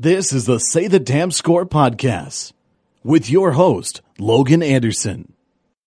This 0.00 0.32
is 0.32 0.46
the 0.46 0.60
Say 0.60 0.86
the 0.86 1.00
Damn 1.00 1.32
Score 1.32 1.66
podcast 1.66 2.52
with 3.02 3.28
your 3.28 3.50
host, 3.50 4.00
Logan 4.20 4.62
Anderson. 4.62 5.32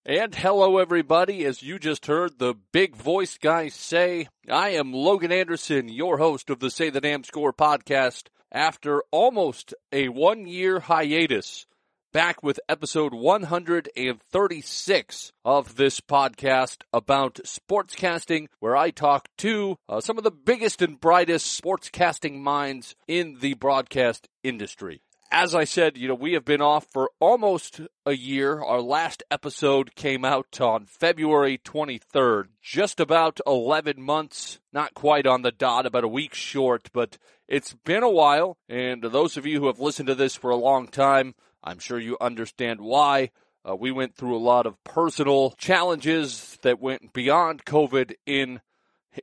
And 0.05 0.35
hello, 0.35 0.79
everybody. 0.79 1.45
As 1.45 1.63
you 1.63 1.79
just 1.79 2.07
heard 2.07 2.37
the 2.37 2.55
big 2.73 2.93
voice 2.93 3.37
guy 3.37 3.69
say, 3.69 4.27
I 4.49 4.71
am 4.71 4.91
Logan 4.91 5.31
Anderson, 5.31 5.87
your 5.87 6.17
host 6.17 6.49
of 6.49 6.59
the 6.59 6.69
Say 6.69 6.89
the 6.89 6.99
Damn 6.99 7.23
Score 7.23 7.53
podcast. 7.53 8.23
After 8.51 9.01
almost 9.11 9.73
a 9.93 10.09
one 10.09 10.45
year 10.45 10.81
hiatus, 10.81 11.65
back 12.11 12.43
with 12.43 12.59
episode 12.67 13.13
136 13.13 15.31
of 15.45 15.75
this 15.75 16.01
podcast 16.01 16.81
about 16.91 17.35
sportscasting, 17.45 18.47
where 18.59 18.75
I 18.75 18.91
talk 18.91 19.29
to 19.37 19.77
uh, 19.87 20.01
some 20.01 20.17
of 20.17 20.25
the 20.25 20.31
biggest 20.31 20.81
and 20.81 20.99
brightest 20.99 21.61
sportscasting 21.61 22.39
minds 22.39 22.95
in 23.07 23.37
the 23.39 23.53
broadcast 23.53 24.27
industry. 24.43 25.01
As 25.33 25.55
I 25.55 25.63
said, 25.63 25.95
you 25.95 26.09
know, 26.09 26.15
we 26.15 26.33
have 26.33 26.43
been 26.43 26.61
off 26.61 26.87
for 26.91 27.09
almost 27.21 27.79
a 28.05 28.11
year. 28.11 28.61
Our 28.61 28.81
last 28.81 29.23
episode 29.31 29.95
came 29.95 30.25
out 30.25 30.59
on 30.59 30.87
February 30.87 31.57
23rd, 31.57 32.47
just 32.61 32.99
about 32.99 33.39
11 33.47 34.01
months, 34.01 34.59
not 34.73 34.93
quite 34.93 35.25
on 35.25 35.43
the 35.43 35.53
dot, 35.53 35.85
about 35.85 36.03
a 36.03 36.09
week 36.09 36.33
short, 36.33 36.89
but 36.91 37.17
it's 37.47 37.73
been 37.85 38.03
a 38.03 38.09
while. 38.09 38.57
And 38.67 39.01
those 39.01 39.37
of 39.37 39.45
you 39.45 39.61
who 39.61 39.67
have 39.67 39.79
listened 39.79 40.07
to 40.07 40.15
this 40.15 40.35
for 40.35 40.49
a 40.49 40.57
long 40.57 40.89
time, 40.89 41.33
I'm 41.63 41.79
sure 41.79 41.99
you 41.99 42.17
understand 42.19 42.81
why. 42.81 43.31
Uh, 43.67 43.75
we 43.75 43.91
went 43.91 44.15
through 44.15 44.35
a 44.35 44.39
lot 44.39 44.65
of 44.65 44.83
personal 44.83 45.51
challenges 45.51 46.57
that 46.63 46.81
went 46.81 47.13
beyond 47.13 47.65
COVID 47.65 48.13
in 48.25 48.61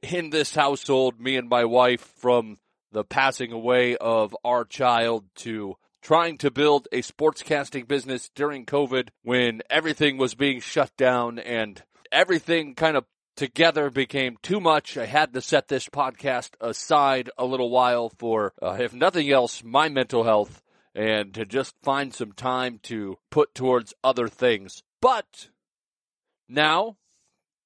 in 0.02 0.30
this 0.30 0.54
household. 0.54 1.20
Me 1.20 1.36
and 1.36 1.48
my 1.48 1.64
wife, 1.64 2.00
from 2.18 2.58
the 2.92 3.04
passing 3.04 3.52
away 3.52 3.96
of 3.96 4.36
our 4.44 4.64
child 4.64 5.24
to 5.34 5.76
trying 6.00 6.38
to 6.38 6.50
build 6.50 6.88
a 6.92 7.02
sportscasting 7.02 7.86
business 7.86 8.30
during 8.34 8.64
COVID 8.64 9.08
when 9.22 9.60
everything 9.68 10.16
was 10.16 10.34
being 10.34 10.60
shut 10.60 10.96
down 10.96 11.38
and 11.38 11.82
everything 12.12 12.74
kind 12.74 12.96
of 12.96 13.04
together 13.36 13.90
became 13.90 14.36
too 14.42 14.60
much. 14.60 14.96
I 14.96 15.06
had 15.06 15.32
to 15.34 15.40
set 15.40 15.68
this 15.68 15.88
podcast 15.88 16.50
aside 16.60 17.30
a 17.36 17.44
little 17.44 17.70
while 17.70 18.10
for, 18.18 18.52
uh, 18.62 18.76
if 18.80 18.94
nothing 18.94 19.30
else, 19.30 19.62
my 19.62 19.88
mental 19.88 20.24
health 20.24 20.62
and 20.98 21.32
to 21.32 21.46
just 21.46 21.76
find 21.80 22.12
some 22.12 22.32
time 22.32 22.80
to 22.82 23.16
put 23.30 23.54
towards 23.54 23.94
other 24.02 24.26
things. 24.26 24.82
But 25.00 25.48
now 26.48 26.96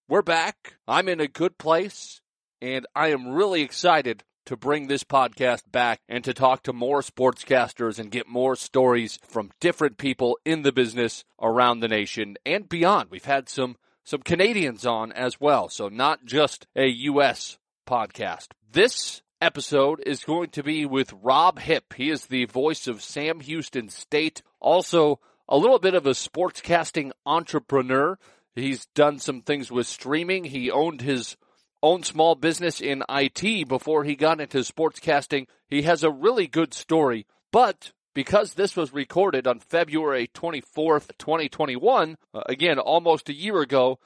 we're 0.07 0.21
back. 0.21 0.75
I'm 0.87 1.09
in 1.09 1.19
a 1.19 1.27
good 1.27 1.57
place 1.57 2.21
and 2.61 2.87
I 2.95 3.09
am 3.09 3.31
really 3.31 3.63
excited 3.63 4.23
to 4.45 4.57
bring 4.57 4.87
this 4.87 5.03
podcast 5.03 5.63
back 5.73 6.01
and 6.11 6.23
to 6.25 6.35
talk 6.35 6.65
to 6.65 6.75
more 6.75 7.01
sportscasters 7.01 7.99
and 7.99 8.11
get 8.11 8.29
more 8.29 8.55
stories 8.55 9.19
from 9.27 9.51
different 9.61 9.97
people 9.97 10.39
in 10.45 10.61
the 10.61 10.73
business 10.73 11.25
around 11.41 11.81
the 11.81 11.89
nation 11.89 12.37
and 12.45 12.69
beyond. 12.69 13.09
We've 13.11 13.25
had 13.25 13.49
some 13.49 13.77
some 14.05 14.21
Canadians 14.21 14.85
on 14.85 15.11
as 15.13 15.41
well, 15.41 15.71
so 15.71 15.89
not 15.89 16.27
just 16.27 16.67
a 16.77 16.89
US 16.89 17.57
podcast. 17.89 18.49
This 18.71 19.23
episode 19.43 20.01
is 20.07 20.23
going 20.23 20.51
to 20.51 20.63
be 20.63 20.87
with 20.87 21.13
Rob 21.21 21.59
Hip. 21.59 21.95
He 21.95 22.11
is 22.11 22.27
the 22.27 22.45
voice 22.45 22.87
of 22.87 23.03
Sam 23.03 23.41
Houston 23.41 23.89
State, 23.89 24.41
also 24.61 25.19
a 25.49 25.57
little 25.57 25.81
bit 25.81 25.95
of 25.95 26.07
a 26.07 26.11
sportscasting 26.11 27.11
entrepreneur. 27.27 28.19
He's 28.55 28.87
done 28.95 29.19
some 29.19 29.43
things 29.43 29.71
with 29.71 29.89
streaming. 29.89 30.45
He 30.45 30.71
owned 30.71 31.01
his 31.01 31.37
own 31.83 32.05
small 32.05 32.37
business 32.37 32.81
in 32.81 33.03
IT 33.09 33.69
before 33.69 34.05
he 34.05 34.15
got 34.15 34.41
into 34.41 34.59
sportscasting. 34.59 35.49
He 35.67 35.83
has 35.83 36.05
a 36.05 36.11
really 36.11 36.47
good 36.47 36.73
story, 36.73 37.27
but 37.51 37.91
because 38.15 38.55
this 38.55 38.77
was 38.77 38.93
recorded 38.93 39.49
on 39.49 39.59
February 39.59 40.31
24th, 40.33 41.11
2021, 41.19 42.17
uh, 42.33 42.43
again, 42.47 42.79
almost 42.79 43.29
a 43.29 43.35
year 43.35 43.61
ago, 43.61 43.99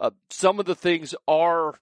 uh, 0.00 0.10
some 0.30 0.60
of 0.60 0.66
the 0.66 0.76
things 0.76 1.16
are 1.26 1.74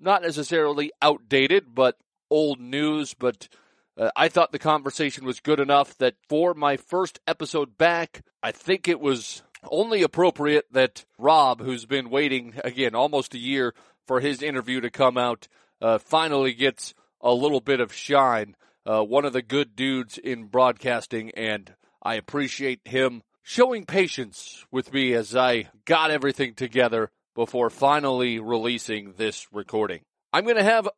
not 0.00 0.22
necessarily 0.22 0.92
outdated, 1.02 1.74
but 1.74 1.96
old 2.30 2.60
news. 2.60 3.14
But 3.14 3.48
uh, 3.96 4.10
I 4.16 4.28
thought 4.28 4.52
the 4.52 4.58
conversation 4.58 5.24
was 5.24 5.40
good 5.40 5.60
enough 5.60 5.96
that 5.98 6.14
for 6.28 6.54
my 6.54 6.76
first 6.76 7.20
episode 7.26 7.76
back, 7.76 8.22
I 8.42 8.52
think 8.52 8.88
it 8.88 9.00
was 9.00 9.42
only 9.68 10.02
appropriate 10.02 10.66
that 10.72 11.04
Rob, 11.18 11.60
who's 11.60 11.84
been 11.84 12.10
waiting 12.10 12.54
again 12.64 12.94
almost 12.94 13.34
a 13.34 13.38
year 13.38 13.74
for 14.06 14.20
his 14.20 14.42
interview 14.42 14.80
to 14.80 14.90
come 14.90 15.18
out, 15.18 15.48
uh, 15.80 15.98
finally 15.98 16.52
gets 16.52 16.94
a 17.20 17.32
little 17.32 17.60
bit 17.60 17.80
of 17.80 17.92
shine. 17.92 18.56
Uh, 18.86 19.02
one 19.02 19.24
of 19.24 19.32
the 19.32 19.42
good 19.42 19.76
dudes 19.76 20.16
in 20.16 20.44
broadcasting, 20.44 21.30
and 21.32 21.74
I 22.02 22.14
appreciate 22.14 22.80
him 22.86 23.22
showing 23.42 23.84
patience 23.84 24.64
with 24.70 24.92
me 24.92 25.12
as 25.12 25.36
I 25.36 25.68
got 25.84 26.10
everything 26.10 26.54
together 26.54 27.10
before 27.34 27.70
finally 27.70 28.38
releasing 28.38 29.14
this 29.16 29.46
recording. 29.52 30.00
I'm 30.32 30.44
going 30.44 30.56
to 30.56 30.62
have 30.62 30.88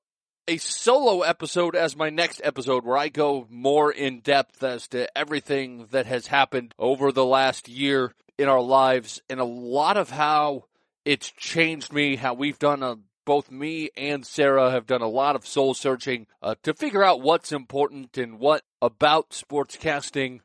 a 0.48 0.56
solo 0.56 1.22
episode 1.22 1.76
as 1.76 1.96
my 1.96 2.10
next 2.10 2.40
episode 2.42 2.84
where 2.84 2.96
I 2.96 3.08
go 3.08 3.46
more 3.48 3.92
in 3.92 4.20
depth 4.20 4.62
as 4.62 4.88
to 4.88 5.06
everything 5.16 5.86
that 5.90 6.06
has 6.06 6.26
happened 6.26 6.74
over 6.78 7.12
the 7.12 7.24
last 7.24 7.68
year 7.68 8.12
in 8.38 8.48
our 8.48 8.60
lives 8.60 9.22
and 9.30 9.38
a 9.38 9.44
lot 9.44 9.96
of 9.96 10.10
how 10.10 10.64
it's 11.04 11.30
changed 11.30 11.92
me, 11.92 12.16
how 12.16 12.34
we've 12.34 12.58
done 12.58 12.82
a 12.82 12.96
both 13.24 13.52
me 13.52 13.88
and 13.96 14.26
Sarah 14.26 14.72
have 14.72 14.86
done 14.86 15.02
a 15.02 15.08
lot 15.08 15.36
of 15.36 15.46
soul 15.46 15.74
searching 15.74 16.26
uh, 16.42 16.56
to 16.64 16.74
figure 16.74 17.04
out 17.04 17.20
what's 17.20 17.52
important 17.52 18.18
and 18.18 18.40
what 18.40 18.64
about 18.80 19.30
sportscasting 19.30 20.40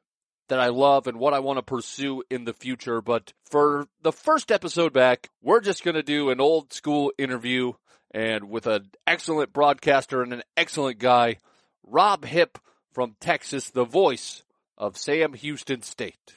that 0.47 0.59
I 0.59 0.68
love 0.68 1.08
and 1.08 1.19
what 1.19 1.34
I 1.34 1.40
want 1.40 1.58
to 1.58 1.63
pursue 1.63 2.24
in 2.30 2.46
the 2.46 2.53
future. 2.53 3.02
But 3.02 3.34
for 3.50 3.88
the 4.02 4.12
first 4.12 4.52
episode 4.52 4.94
back, 4.94 5.30
we're 5.41 5.62
just 5.62 5.84
going 5.84 5.96
to 5.96 6.03
do 6.03 6.30
an 6.30 6.40
old 6.40 6.74
school 6.74 7.12
interview 7.18 7.74
and 8.12 8.50
with 8.50 8.68
an 8.68 8.90
excellent 9.06 9.53
broadcaster 9.53 10.22
and 10.22 10.34
an 10.34 10.44
excellent 10.56 11.00
guy, 11.00 11.38
Rob 11.84 12.25
Hip 12.25 12.57
from 12.91 13.16
Texas, 13.19 13.69
the 13.69 13.86
voice 13.86 14.44
of 14.78 14.97
Sam 14.97 15.34
Houston 15.34 15.81
State. 15.81 16.37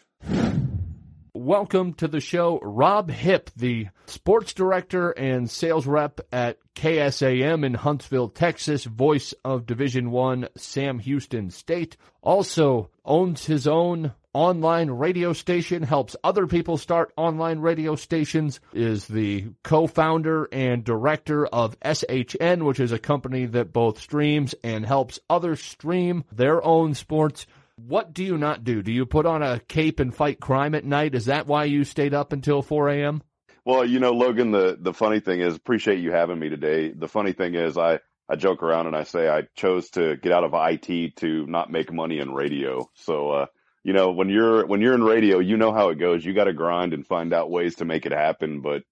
Welcome 1.32 1.94
to 1.94 2.08
the 2.08 2.18
show, 2.18 2.58
Rob 2.60 3.08
Hip, 3.08 3.50
the 3.54 3.86
sports 4.06 4.52
director 4.52 5.10
and 5.10 5.48
sales 5.48 5.86
rep 5.86 6.20
at 6.32 6.58
KSAM 6.74 7.64
in 7.64 7.74
Huntsville, 7.74 8.30
Texas, 8.30 8.84
voice 8.84 9.32
of 9.44 9.64
Division 9.64 10.10
One 10.10 10.48
Sam 10.56 10.98
Houston 10.98 11.50
State. 11.50 11.96
Also 12.20 12.90
owns 13.04 13.46
his 13.46 13.68
own 13.68 14.12
online 14.32 14.90
radio 14.90 15.32
station, 15.32 15.84
helps 15.84 16.16
other 16.24 16.48
people 16.48 16.76
start 16.76 17.12
online 17.16 17.60
radio 17.60 17.94
stations, 17.94 18.58
is 18.72 19.06
the 19.06 19.50
co-founder 19.62 20.48
and 20.50 20.82
director 20.82 21.46
of 21.46 21.78
SHN, 21.80 22.64
which 22.64 22.80
is 22.80 22.90
a 22.90 22.98
company 22.98 23.46
that 23.46 23.72
both 23.72 24.00
streams 24.00 24.54
and 24.64 24.84
helps 24.84 25.20
others 25.28 25.60
stream 25.60 26.24
their 26.32 26.64
own 26.64 26.94
sports. 26.94 27.46
What 27.86 28.12
do 28.12 28.22
you 28.22 28.36
not 28.36 28.64
do? 28.64 28.82
Do 28.82 28.92
you 28.92 29.06
put 29.06 29.26
on 29.26 29.42
a 29.42 29.60
cape 29.60 30.00
and 30.00 30.14
fight 30.14 30.38
crime 30.40 30.74
at 30.74 30.84
night? 30.84 31.14
Is 31.14 31.26
that 31.26 31.46
why 31.46 31.64
you 31.64 31.84
stayed 31.84 32.14
up 32.14 32.32
until 32.32 32.62
4 32.62 32.88
a.m.? 32.90 33.22
Well, 33.64 33.84
you 33.84 34.00
know, 34.00 34.12
Logan, 34.12 34.50
the, 34.50 34.76
the 34.78 34.92
funny 34.92 35.20
thing 35.20 35.40
is, 35.40 35.54
appreciate 35.54 36.00
you 36.00 36.12
having 36.12 36.38
me 36.38 36.48
today. 36.48 36.92
The 36.92 37.08
funny 37.08 37.32
thing 37.32 37.54
is, 37.54 37.78
I, 37.78 38.00
I 38.28 38.36
joke 38.36 38.62
around 38.62 38.86
and 38.86 38.96
I 38.96 39.04
say 39.04 39.28
I 39.28 39.42
chose 39.54 39.90
to 39.90 40.16
get 40.16 40.32
out 40.32 40.44
of 40.44 40.52
IT 40.54 41.16
to 41.16 41.46
not 41.46 41.70
make 41.70 41.92
money 41.92 42.18
in 42.18 42.34
radio. 42.34 42.88
So, 42.94 43.30
uh, 43.30 43.46
you 43.82 43.92
know, 43.92 44.10
when 44.12 44.28
you're, 44.28 44.66
when 44.66 44.80
you're 44.80 44.94
in 44.94 45.04
radio, 45.04 45.38
you 45.38 45.56
know 45.56 45.72
how 45.72 45.88
it 45.88 45.98
goes. 45.98 46.24
You 46.24 46.34
got 46.34 46.44
to 46.44 46.52
grind 46.52 46.92
and 46.92 47.06
find 47.06 47.32
out 47.32 47.50
ways 47.50 47.76
to 47.76 47.84
make 47.84 48.04
it 48.06 48.12
happen. 48.12 48.60
But 48.60 48.82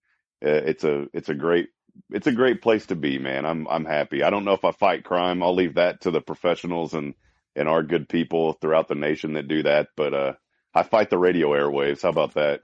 uh, 0.44 0.62
it's 0.64 0.84
a, 0.84 1.06
it's 1.12 1.28
a 1.28 1.34
great, 1.34 1.68
it's 2.10 2.26
a 2.26 2.32
great 2.32 2.62
place 2.62 2.86
to 2.86 2.96
be, 2.96 3.18
man. 3.18 3.44
I'm, 3.44 3.66
I'm 3.68 3.84
happy. 3.84 4.22
I 4.22 4.30
don't 4.30 4.44
know 4.44 4.52
if 4.52 4.64
I 4.64 4.72
fight 4.72 5.04
crime. 5.04 5.42
I'll 5.42 5.54
leave 5.54 5.74
that 5.74 6.02
to 6.02 6.10
the 6.10 6.20
professionals 6.20 6.94
and, 6.94 7.14
and 7.58 7.68
our 7.68 7.82
good 7.82 8.08
people 8.08 8.54
throughout 8.54 8.88
the 8.88 8.94
nation 8.94 9.34
that 9.34 9.48
do 9.48 9.62
that. 9.64 9.88
But 9.96 10.14
uh, 10.14 10.32
I 10.74 10.82
fight 10.82 11.10
the 11.10 11.18
radio 11.18 11.48
airwaves. 11.50 12.02
How 12.02 12.10
about 12.10 12.34
that? 12.34 12.60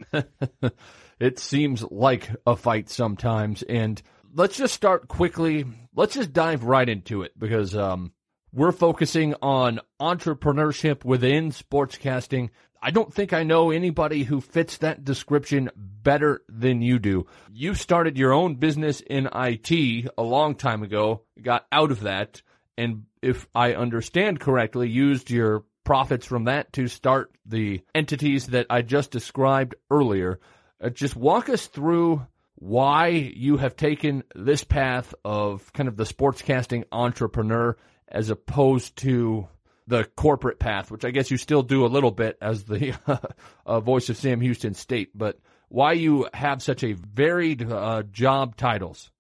it 1.21 1.39
seems 1.39 1.83
like 1.83 2.31
a 2.47 2.57
fight 2.57 2.89
sometimes. 2.89 3.63
And 3.63 4.01
let's 4.33 4.57
just 4.57 4.75
start 4.75 5.09
quickly. 5.09 5.65
Let's 5.95 6.15
just 6.15 6.33
dive 6.33 6.65
right 6.65 6.89
into 6.89 7.23
it 7.23 7.39
because 7.39 7.77
um, 7.77 8.13
we're 8.53 8.73
focusing 8.73 9.35
on 9.43 9.81
entrepreneurship 10.01 11.05
within 11.05 11.51
sportscasting. 11.51 12.51
I 12.81 12.91
don't 12.91 13.13
think 13.13 13.33
I 13.33 13.45
know 13.45 13.71
anybody 13.71 14.25
who 14.25 14.41
fits 14.41 14.79
that 14.79 15.05
description 15.05 15.71
better 15.75 16.43
than 16.49 16.83
you 16.83 16.99
do. 16.99 17.27
You 17.51 17.75
started 17.75 18.19
your 18.19 18.33
own 18.33 18.57
business 18.57 19.01
in 19.01 19.29
IT 19.35 20.11
a 20.19 20.23
long 20.23 20.55
time 20.55 20.83
ago, 20.83 21.23
got 21.41 21.67
out 21.73 21.91
of 21.91 22.01
that, 22.01 22.43
and 22.77 23.05
if 23.25 23.47
I 23.55 23.75
understand 23.75 24.41
correctly, 24.41 24.89
used 24.89 25.31
your 25.31 25.65
profits 25.85 26.27
from 26.27 26.45
that 26.45 26.73
to 26.75 26.89
start 26.89 27.33
the 27.47 27.83
entities 27.95 28.49
that 28.49 28.67
I 28.71 28.83
just 28.83 29.11
described 29.11 29.75
earlier. 29.91 30.41
Uh, 30.83 30.91
just 30.91 31.17
walk 31.17 31.49
us 31.49 31.67
through 31.67 32.27
why 32.57 33.09
you 33.09 33.57
have 33.57 33.77
taken 33.77 34.23
this 34.35 34.65
path 34.65 35.15
of 35.25 35.73
kind 35.73 35.89
of 35.89 35.97
the 35.97 36.05
sportscasting 36.05 36.85
entrepreneur 36.93 37.77
as 38.09 38.31
opposed 38.31 38.97
to 38.97 39.49
the 39.87 40.05
corporate 40.17 40.59
path, 40.59 40.91
which 40.91 41.05
I 41.05 41.11
guess 41.11 41.31
you 41.31 41.37
still 41.37 41.63
do 41.63 41.85
a 41.85 41.89
little 41.89 42.11
bit 42.11 42.39
as 42.41 42.65
the 42.65 42.95
uh, 43.67 43.81
voice 43.81 44.09
of 44.09 44.17
Sam 44.17 44.41
Houston 44.41 44.75
State, 44.75 45.11
but 45.15 45.39
why 45.69 45.93
you 45.93 46.29
have 46.33 46.63
such 46.63 46.85
a 46.85 46.93
varied 46.93 47.71
uh, 47.71 48.03
job 48.05 48.57
titles? 48.57 49.11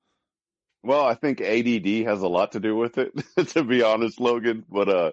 Well, 0.85 1.05
I 1.05 1.15
think 1.15 1.41
ADD 1.41 2.07
has 2.07 2.21
a 2.21 2.29
lot 2.29 2.53
to 2.53 2.61
do 2.61 2.77
with 2.77 2.99
it, 2.99 3.13
to 3.49 3.65
be 3.65 3.83
honest, 3.83 4.21
Logan. 4.21 4.65
But 4.69 4.89
uh, 4.89 5.13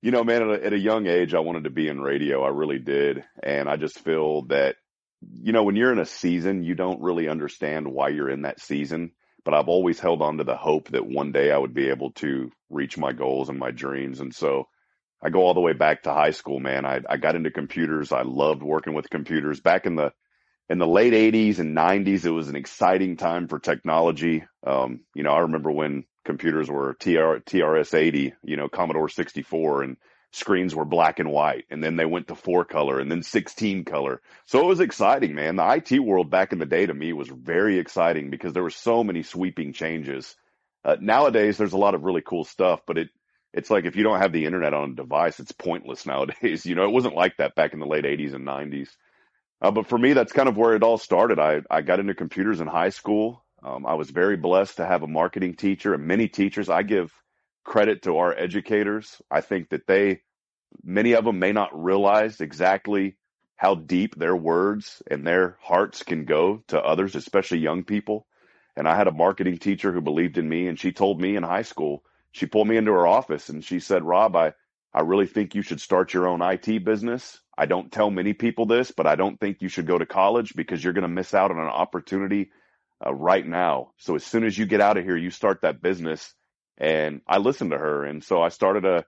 you 0.00 0.12
know, 0.12 0.22
man, 0.22 0.42
at 0.42 0.60
a, 0.60 0.66
at 0.66 0.72
a 0.72 0.78
young 0.78 1.08
age, 1.08 1.34
I 1.34 1.40
wanted 1.40 1.64
to 1.64 1.70
be 1.70 1.88
in 1.88 2.00
radio. 2.00 2.44
I 2.44 2.50
really 2.50 2.78
did, 2.78 3.24
and 3.42 3.68
I 3.68 3.76
just 3.76 3.98
feel 3.98 4.42
that 4.46 4.76
you 5.20 5.52
know, 5.52 5.64
when 5.64 5.74
you're 5.74 5.92
in 5.92 5.98
a 5.98 6.06
season, 6.06 6.62
you 6.62 6.76
don't 6.76 7.02
really 7.02 7.28
understand 7.28 7.88
why 7.88 8.10
you're 8.10 8.30
in 8.30 8.42
that 8.42 8.60
season. 8.60 9.10
But 9.44 9.54
I've 9.54 9.68
always 9.68 9.98
held 9.98 10.22
on 10.22 10.38
to 10.38 10.44
the 10.44 10.56
hope 10.56 10.90
that 10.90 11.06
one 11.06 11.32
day 11.32 11.50
I 11.50 11.58
would 11.58 11.74
be 11.74 11.88
able 11.88 12.12
to 12.12 12.52
reach 12.70 12.96
my 12.96 13.12
goals 13.12 13.48
and 13.48 13.58
my 13.58 13.70
dreams. 13.72 14.20
And 14.20 14.32
so 14.34 14.68
I 15.22 15.30
go 15.30 15.40
all 15.40 15.54
the 15.54 15.60
way 15.60 15.72
back 15.72 16.02
to 16.02 16.12
high 16.12 16.30
school, 16.30 16.60
man. 16.60 16.84
I, 16.84 17.00
I 17.08 17.16
got 17.16 17.34
into 17.34 17.50
computers. 17.50 18.12
I 18.12 18.22
loved 18.22 18.62
working 18.62 18.94
with 18.94 19.10
computers. 19.10 19.60
Back 19.60 19.86
in 19.86 19.96
the 19.96 20.12
in 20.68 20.78
the 20.78 20.86
late 20.86 21.12
80s 21.12 21.58
and 21.58 21.76
90s, 21.76 22.24
it 22.24 22.30
was 22.30 22.48
an 22.48 22.56
exciting 22.56 23.16
time 23.16 23.48
for 23.48 23.58
technology. 23.58 24.44
Um, 24.66 25.00
you 25.14 25.22
know, 25.22 25.32
I 25.32 25.40
remember 25.40 25.70
when 25.70 26.04
computers 26.24 26.68
were 26.68 26.94
TR, 26.94 27.40
TRS 27.40 27.94
80, 27.94 28.34
you 28.44 28.56
know, 28.56 28.68
Commodore 28.68 29.08
64, 29.08 29.82
and 29.82 29.96
screens 30.32 30.74
were 30.74 30.84
black 30.84 31.18
and 31.20 31.30
white 31.30 31.64
and 31.70 31.82
then 31.82 31.96
they 31.96 32.04
went 32.04 32.28
to 32.28 32.34
four 32.34 32.64
color 32.64 33.00
and 33.00 33.10
then 33.10 33.22
16 33.22 33.84
color. 33.84 34.20
So 34.44 34.60
it 34.60 34.66
was 34.66 34.80
exciting, 34.80 35.34
man. 35.34 35.56
The 35.56 35.82
IT 35.90 35.98
world 36.00 36.30
back 36.30 36.52
in 36.52 36.58
the 36.58 36.66
day 36.66 36.84
to 36.84 36.92
me 36.92 37.12
was 37.12 37.28
very 37.28 37.78
exciting 37.78 38.28
because 38.28 38.52
there 38.52 38.62
were 38.62 38.70
so 38.70 39.02
many 39.02 39.22
sweeping 39.22 39.72
changes. 39.72 40.36
Uh, 40.84 40.96
nowadays 41.00 41.56
there's 41.56 41.72
a 41.72 41.78
lot 41.78 41.94
of 41.94 42.04
really 42.04 42.20
cool 42.20 42.44
stuff, 42.44 42.80
but 42.86 42.98
it, 42.98 43.08
it's 43.54 43.70
like 43.70 43.86
if 43.86 43.96
you 43.96 44.02
don't 44.02 44.20
have 44.20 44.32
the 44.32 44.44
internet 44.44 44.74
on 44.74 44.90
a 44.90 44.94
device, 44.94 45.40
it's 45.40 45.52
pointless 45.52 46.04
nowadays. 46.06 46.66
You 46.66 46.74
know, 46.74 46.84
it 46.84 46.92
wasn't 46.92 47.16
like 47.16 47.38
that 47.38 47.54
back 47.54 47.72
in 47.72 47.80
the 47.80 47.86
late 47.86 48.04
80s 48.04 48.34
and 48.34 48.46
90s. 48.46 48.90
Uh, 49.60 49.70
but 49.70 49.86
for 49.86 49.98
me, 49.98 50.12
that's 50.12 50.32
kind 50.32 50.48
of 50.48 50.56
where 50.56 50.74
it 50.74 50.82
all 50.82 50.98
started. 50.98 51.38
I, 51.38 51.62
I 51.70 51.82
got 51.82 52.00
into 52.00 52.14
computers 52.14 52.60
in 52.60 52.68
high 52.68 52.90
school. 52.90 53.44
Um, 53.62 53.86
I 53.86 53.94
was 53.94 54.10
very 54.10 54.36
blessed 54.36 54.76
to 54.76 54.86
have 54.86 55.02
a 55.02 55.08
marketing 55.08 55.54
teacher 55.54 55.94
and 55.94 56.04
many 56.04 56.28
teachers. 56.28 56.68
I 56.68 56.82
give 56.82 57.12
credit 57.64 58.02
to 58.02 58.18
our 58.18 58.36
educators. 58.36 59.20
I 59.30 59.40
think 59.40 59.70
that 59.70 59.86
they, 59.86 60.22
many 60.84 61.12
of 61.14 61.24
them 61.24 61.40
may 61.40 61.52
not 61.52 61.82
realize 61.82 62.40
exactly 62.40 63.16
how 63.56 63.74
deep 63.74 64.14
their 64.14 64.36
words 64.36 65.02
and 65.10 65.26
their 65.26 65.58
hearts 65.60 66.04
can 66.04 66.24
go 66.24 66.62
to 66.68 66.80
others, 66.80 67.16
especially 67.16 67.58
young 67.58 67.82
people. 67.82 68.26
And 68.76 68.86
I 68.86 68.94
had 68.94 69.08
a 69.08 69.12
marketing 69.12 69.58
teacher 69.58 69.92
who 69.92 70.00
believed 70.00 70.38
in 70.38 70.48
me 70.48 70.68
and 70.68 70.78
she 70.78 70.92
told 70.92 71.20
me 71.20 71.34
in 71.34 71.42
high 71.42 71.62
school, 71.62 72.04
she 72.30 72.46
pulled 72.46 72.68
me 72.68 72.76
into 72.76 72.92
her 72.92 73.08
office 73.08 73.48
and 73.48 73.64
she 73.64 73.80
said, 73.80 74.04
Rob, 74.04 74.36
I, 74.36 74.52
I 74.94 75.02
really 75.02 75.26
think 75.26 75.54
you 75.54 75.62
should 75.62 75.80
start 75.80 76.14
your 76.14 76.28
own 76.28 76.42
IT 76.42 76.84
business. 76.84 77.40
I 77.56 77.66
don't 77.66 77.92
tell 77.92 78.10
many 78.10 78.32
people 78.32 78.66
this, 78.66 78.90
but 78.90 79.06
I 79.06 79.16
don't 79.16 79.38
think 79.38 79.60
you 79.60 79.68
should 79.68 79.86
go 79.86 79.98
to 79.98 80.06
college 80.06 80.54
because 80.54 80.82
you're 80.82 80.92
going 80.92 81.02
to 81.02 81.08
miss 81.08 81.34
out 81.34 81.50
on 81.50 81.58
an 81.58 81.66
opportunity 81.66 82.50
uh, 83.04 83.12
right 83.12 83.46
now. 83.46 83.90
So 83.98 84.14
as 84.14 84.24
soon 84.24 84.44
as 84.44 84.56
you 84.56 84.66
get 84.66 84.80
out 84.80 84.96
of 84.96 85.04
here, 85.04 85.16
you 85.16 85.30
start 85.30 85.60
that 85.62 85.82
business 85.82 86.34
and 86.78 87.20
I 87.26 87.38
listened 87.38 87.72
to 87.72 87.78
her. 87.78 88.04
And 88.04 88.22
so 88.22 88.40
I 88.42 88.48
started 88.48 88.84
a, 88.84 89.04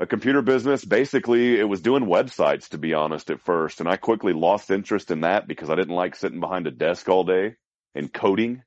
a 0.00 0.06
computer 0.06 0.42
business. 0.42 0.84
Basically, 0.84 1.58
it 1.58 1.68
was 1.68 1.82
doing 1.82 2.04
websites, 2.04 2.68
to 2.70 2.78
be 2.78 2.94
honest, 2.94 3.30
at 3.30 3.40
first. 3.40 3.80
And 3.80 3.88
I 3.88 3.96
quickly 3.96 4.32
lost 4.32 4.70
interest 4.70 5.10
in 5.10 5.20
that 5.20 5.46
because 5.46 5.70
I 5.70 5.74
didn't 5.74 5.94
like 5.94 6.16
sitting 6.16 6.40
behind 6.40 6.66
a 6.66 6.70
desk 6.70 7.08
all 7.08 7.24
day 7.24 7.56
and 7.94 8.12
coding. 8.12 8.62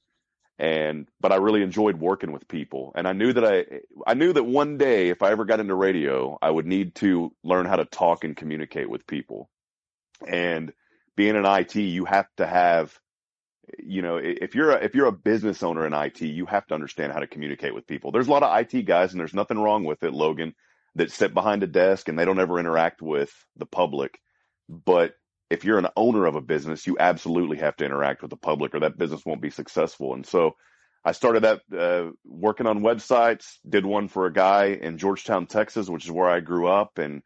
And, 0.60 1.08
but 1.20 1.32
I 1.32 1.36
really 1.36 1.62
enjoyed 1.62 1.98
working 2.00 2.32
with 2.32 2.48
people. 2.48 2.92
And 2.96 3.08
I 3.08 3.14
knew 3.14 3.32
that 3.32 3.46
I, 3.46 3.66
I 4.08 4.16
knew 4.16 4.34
that 4.34 4.44
one 4.44 4.78
day, 4.78 5.10
if 5.10 5.22
I 5.22 5.32
ever 5.32 5.46
got 5.46 5.60
into 5.60 5.76
radio, 5.76 6.38
I 6.42 6.50
would 6.50 6.66
need 6.66 6.96
to 6.96 7.32
learn 7.44 7.68
how 7.68 7.76
to 7.76 7.86
talk 7.86 8.24
and 8.24 8.36
communicate 8.36 8.90
with 8.90 9.06
people. 9.06 9.50
And 10.28 10.74
being 11.16 11.36
in 11.36 11.46
IT, 11.46 11.76
you 11.76 12.06
have 12.06 12.28
to 12.38 12.48
have 12.48 13.00
you 13.80 14.02
know, 14.02 14.18
if 14.18 14.56
you're 14.56 14.72
a, 14.72 14.84
if 14.84 14.96
you're 14.96 15.08
a 15.08 15.12
business 15.12 15.62
owner 15.62 15.86
in 15.86 15.94
IT, 15.94 16.22
you 16.22 16.46
have 16.46 16.66
to 16.68 16.74
understand 16.74 17.12
how 17.12 17.20
to 17.20 17.28
communicate 17.28 17.76
with 17.76 17.88
people. 17.88 18.12
There's 18.12 18.28
a 18.28 18.32
lot 18.32 18.44
of 18.44 18.58
IT 18.58 18.84
guys, 18.84 19.12
and 19.12 19.20
there's 19.20 19.34
nothing 19.34 19.60
wrong 19.60 19.84
with 19.84 20.04
it, 20.04 20.14
Logan, 20.14 20.56
that 20.96 21.12
sit 21.12 21.34
behind 21.34 21.64
a 21.64 21.68
desk 21.68 22.08
and 22.08 22.18
they 22.18 22.26
don't 22.26 22.40
ever 22.40 22.60
interact 22.60 23.02
with 23.02 23.32
the 23.58 23.66
public. 23.66 24.20
But 24.70 25.16
if 25.50 25.64
you're 25.64 25.80
an 25.80 25.88
owner 25.96 26.26
of 26.26 26.36
a 26.36 26.42
business, 26.42 26.88
you 26.88 26.98
absolutely 27.00 27.58
have 27.58 27.76
to 27.78 27.86
interact 27.86 28.22
with 28.22 28.32
the 28.32 28.38
public, 28.38 28.76
or 28.76 28.82
that 28.82 28.98
business 28.98 29.26
won't 29.26 29.42
be 29.42 29.50
successful. 29.50 30.14
And 30.14 30.26
so, 30.26 30.56
I 31.06 31.14
started 31.14 31.44
that 31.44 31.62
uh, 31.78 32.12
working 32.26 32.68
on 32.68 32.82
websites. 32.82 33.58
Did 33.68 33.86
one 33.86 34.10
for 34.10 34.26
a 34.26 34.34
guy 34.34 34.78
in 34.82 34.98
Georgetown, 34.98 35.48
Texas, 35.48 35.88
which 35.88 36.04
is 36.06 36.12
where 36.12 36.30
I 36.30 36.42
grew 36.42 36.68
up, 36.68 36.98
and 36.98 37.22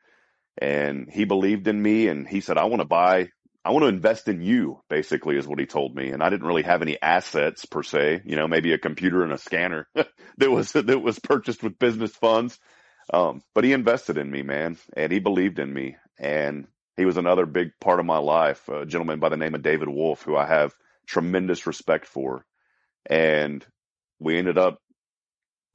and 0.57 1.09
he 1.11 1.25
believed 1.25 1.67
in 1.67 1.81
me, 1.81 2.07
and 2.07 2.27
he 2.27 2.41
said, 2.41 2.57
"I 2.57 2.65
want 2.65 2.81
to 2.81 2.87
buy 2.87 3.29
I 3.63 3.71
want 3.71 3.83
to 3.83 3.89
invest 3.89 4.27
in 4.27 4.41
you, 4.41 4.81
basically, 4.89 5.37
is 5.37 5.47
what 5.47 5.59
he 5.59 5.67
told 5.67 5.95
me. 5.95 6.09
And 6.09 6.23
I 6.23 6.29
didn't 6.29 6.47
really 6.47 6.63
have 6.63 6.81
any 6.81 6.99
assets 6.99 7.65
per 7.65 7.83
se, 7.83 8.21
you 8.25 8.35
know, 8.35 8.47
maybe 8.47 8.73
a 8.73 8.79
computer 8.79 9.23
and 9.23 9.31
a 9.31 9.37
scanner 9.37 9.87
that 9.95 10.51
was, 10.51 10.71
that 10.71 11.01
was 11.01 11.19
purchased 11.19 11.61
with 11.61 11.77
business 11.77 12.11
funds. 12.11 12.57
Um, 13.13 13.43
but 13.53 13.63
he 13.63 13.73
invested 13.73 14.17
in 14.17 14.31
me, 14.31 14.41
man, 14.41 14.77
and 14.95 15.11
he 15.11 15.19
believed 15.19 15.59
in 15.59 15.71
me. 15.71 15.97
And 16.17 16.67
he 16.97 17.05
was 17.05 17.17
another 17.17 17.45
big 17.45 17.71
part 17.79 17.99
of 17.99 18.05
my 18.05 18.17
life, 18.17 18.67
a 18.67 18.85
gentleman 18.85 19.19
by 19.19 19.29
the 19.29 19.37
name 19.37 19.55
of 19.55 19.61
David 19.61 19.89
Wolf, 19.89 20.23
who 20.23 20.35
I 20.35 20.45
have 20.45 20.73
tremendous 21.07 21.65
respect 21.65 22.05
for. 22.05 22.45
And 23.09 23.65
we 24.19 24.37
ended 24.37 24.57
up 24.57 24.79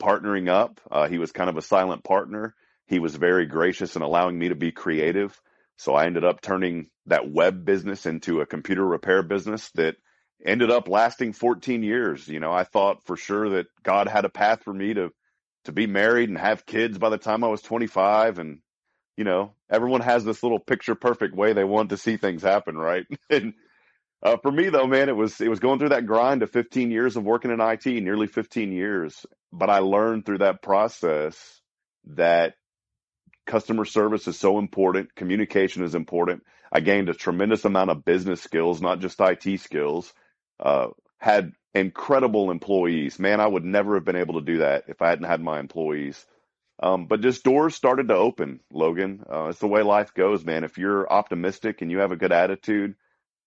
partnering 0.01 0.49
up. 0.49 0.81
Uh, 0.91 1.09
he 1.09 1.19
was 1.19 1.33
kind 1.33 1.51
of 1.51 1.57
a 1.57 1.63
silent 1.63 2.05
partner. 2.05 2.55
He 2.87 2.99
was 2.99 3.17
very 3.17 3.47
gracious 3.47 3.97
in 3.97 4.03
allowing 4.03 4.39
me 4.39 4.49
to 4.49 4.55
be 4.55 4.73
creative. 4.73 5.41
So 5.79 5.95
I 5.95 6.07
ended 6.07 6.25
up 6.25 6.41
turning 6.41 6.89
that 7.07 7.31
web 7.31 7.65
business 7.65 8.07
into 8.07 8.41
a 8.41 8.47
computer 8.47 8.85
repair 8.85 9.23
business 9.23 9.71
that 9.75 9.97
ended 10.45 10.71
up 10.71 10.89
lasting 10.89 11.33
14 11.33 11.83
years. 11.83 12.29
You 12.29 12.41
know, 12.41 12.53
I 12.53 12.65
thought 12.65 13.05
for 13.05 13.17
sure 13.17 13.51
that 13.51 13.67
God 13.83 14.09
had 14.09 14.25
a 14.25 14.31
path 14.31 14.63
for 14.65 14.73
me 14.73 14.95
to 14.95 15.11
to 15.65 15.73
be 15.73 15.89
married 15.89 16.29
and 16.29 16.39
have 16.39 16.65
kids 16.65 16.97
by 16.97 17.09
the 17.09 17.19
time 17.19 17.43
I 17.43 17.49
was 17.49 17.61
25 17.61 18.39
and 18.39 18.61
you 19.17 19.25
know, 19.25 19.53
everyone 19.71 20.03
has 20.03 20.25
this 20.25 20.43
little 20.43 20.59
picture 20.59 20.95
perfect 20.95 21.35
way 21.35 21.53
they 21.53 21.65
want 21.65 21.91
to 21.91 21.97
see 21.97 22.17
things 22.17 22.43
happen, 22.43 22.77
right? 22.77 23.07
and 23.31 23.55
uh, 24.23 24.37
for 24.39 24.51
me 24.51 24.69
though, 24.69 24.87
man, 24.87 25.09
it 25.09 25.17
was 25.17 25.41
it 25.41 25.49
was 25.49 25.61
going 25.61 25.79
through 25.79 25.91
that 25.91 26.07
grind 26.07 26.43
of 26.43 26.51
15 26.51 26.91
years 26.91 27.17
of 27.17 27.25
working 27.25 27.51
in 27.51 27.61
IT, 27.61 27.87
nearly 27.87 28.27
15 28.27 28.73
years. 28.73 29.27
But 29.53 29.71
I 29.71 29.79
learned 29.79 30.27
through 30.27 30.39
that 30.39 30.63
process 30.63 31.37
that 32.07 32.55
customer 33.47 33.85
service 33.85 34.27
is 34.27 34.39
so 34.39 34.59
important. 34.59 35.15
Communication 35.15 35.85
is 35.85 35.95
important. 35.95 36.43
I 36.73 36.81
gained 36.81 37.09
a 37.09 37.15
tremendous 37.15 37.65
amount 37.65 37.91
of 37.91 38.05
business 38.05 38.43
skills, 38.43 38.83
not 38.83 39.01
just 39.01 39.21
IT 39.21 39.61
skills. 39.61 40.13
Uh, 40.59 40.89
had 41.19 41.53
incredible 41.75 42.51
employees. 42.51 43.19
Man, 43.19 43.41
I 43.41 43.47
would 43.47 43.65
never 43.65 43.95
have 43.95 44.05
been 44.05 44.17
able 44.17 44.35
to 44.35 44.47
do 44.47 44.59
that 44.59 44.85
if 44.89 45.01
I 45.01 45.09
hadn't 45.09 45.27
had 45.27 45.41
my 45.41 45.61
employees. 45.61 46.25
Um, 46.83 47.07
but 47.07 47.23
just 47.23 47.43
doors 47.43 47.75
started 47.75 48.09
to 48.09 48.15
open, 48.15 48.61
Logan. 48.71 49.25
Uh, 49.31 49.47
it's 49.47 49.59
the 49.59 49.67
way 49.67 49.83
life 49.83 50.13
goes, 50.13 50.45
man. 50.45 50.65
If 50.65 50.77
you're 50.77 51.11
optimistic 51.11 51.81
and 51.81 51.91
you 51.91 51.99
have 51.99 52.13
a 52.13 52.17
good 52.17 52.33
attitude, 52.33 52.95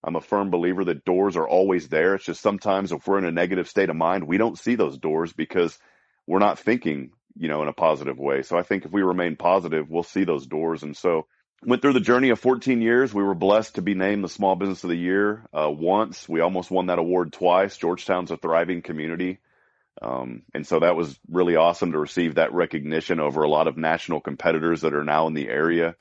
I'm 0.03 0.15
a 0.15 0.21
firm 0.21 0.49
believer 0.49 0.83
that 0.85 1.05
doors 1.05 1.35
are 1.37 1.47
always 1.47 1.89
there. 1.89 2.15
It's 2.15 2.25
just 2.25 2.41
sometimes 2.41 2.91
if 2.91 3.05
we're 3.05 3.19
in 3.19 3.25
a 3.25 3.31
negative 3.31 3.69
state 3.69 3.89
of 3.89 3.95
mind, 3.95 4.25
we 4.25 4.37
don't 4.37 4.57
see 4.57 4.75
those 4.75 4.97
doors 4.97 5.33
because 5.33 5.77
we're 6.25 6.39
not 6.39 6.57
thinking 6.57 7.11
you 7.39 7.47
know, 7.47 7.61
in 7.61 7.69
a 7.69 7.73
positive 7.73 8.19
way. 8.19 8.41
So 8.41 8.57
I 8.57 8.63
think 8.63 8.85
if 8.85 8.91
we 8.91 9.01
remain 9.01 9.37
positive, 9.37 9.89
we'll 9.89 10.03
see 10.03 10.25
those 10.25 10.45
doors. 10.45 10.83
And 10.83 10.95
so 10.95 11.25
went 11.63 11.81
through 11.81 11.93
the 11.93 11.99
journey 12.01 12.29
of 12.29 12.39
14 12.39 12.81
years. 12.81 13.13
We 13.13 13.23
were 13.23 13.33
blessed 13.33 13.75
to 13.75 13.81
be 13.81 13.95
named 13.95 14.23
the 14.23 14.29
Small 14.29 14.55
Business 14.55 14.83
of 14.83 14.89
the 14.89 14.97
Year 14.97 15.45
uh, 15.53 15.71
once. 15.71 16.27
We 16.27 16.41
almost 16.41 16.69
won 16.69 16.87
that 16.87 16.99
award 16.99 17.31
twice. 17.31 17.77
Georgetown's 17.77 18.31
a 18.31 18.37
thriving 18.37 18.81
community. 18.81 19.39
Um, 20.01 20.43
and 20.53 20.65
so 20.65 20.79
that 20.79 20.95
was 20.95 21.19
really 21.29 21.55
awesome 21.55 21.91
to 21.91 21.99
receive 21.99 22.35
that 22.35 22.53
recognition 22.53 23.19
over 23.19 23.43
a 23.43 23.49
lot 23.49 23.67
of 23.67 23.77
national 23.77 24.21
competitors 24.21 24.81
that 24.81 24.93
are 24.93 25.03
now 25.03 25.27
in 25.27 25.33
the 25.33 25.49
area. 25.49 25.95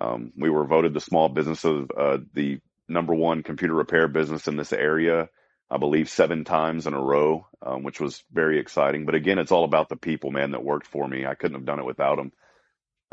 Um, 0.00 0.32
we 0.36 0.50
were 0.50 0.66
voted 0.66 0.94
the 0.94 1.00
small 1.00 1.28
business 1.28 1.64
of 1.64 1.90
uh, 1.96 2.18
the 2.34 2.60
number 2.88 3.14
one 3.14 3.42
computer 3.42 3.74
repair 3.74 4.06
business 4.08 4.48
in 4.48 4.56
this 4.56 4.72
area 4.72 5.28
I 5.70 5.76
believe 5.76 6.08
seven 6.08 6.44
times 6.44 6.86
in 6.86 6.94
a 6.94 7.02
row, 7.02 7.46
um, 7.60 7.82
which 7.82 8.00
was 8.00 8.24
very 8.32 8.58
exciting. 8.58 9.04
But 9.04 9.14
again, 9.14 9.38
it's 9.38 9.52
all 9.52 9.64
about 9.64 9.88
the 9.88 9.96
people, 9.96 10.30
man, 10.30 10.52
that 10.52 10.64
worked 10.64 10.86
for 10.86 11.06
me. 11.06 11.26
I 11.26 11.34
couldn't 11.34 11.56
have 11.56 11.66
done 11.66 11.78
it 11.78 11.84
without 11.84 12.16
them. 12.16 12.32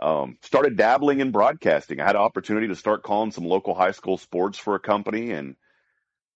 Um, 0.01 0.37
started 0.41 0.77
dabbling 0.77 1.19
in 1.19 1.31
broadcasting. 1.31 1.99
I 1.99 2.05
had 2.05 2.15
an 2.15 2.21
opportunity 2.21 2.67
to 2.67 2.75
start 2.75 3.03
calling 3.03 3.31
some 3.31 3.45
local 3.45 3.73
high 3.75 3.91
school 3.91 4.17
sports 4.17 4.57
for 4.57 4.75
a 4.75 4.79
company. 4.79 5.31
And 5.31 5.55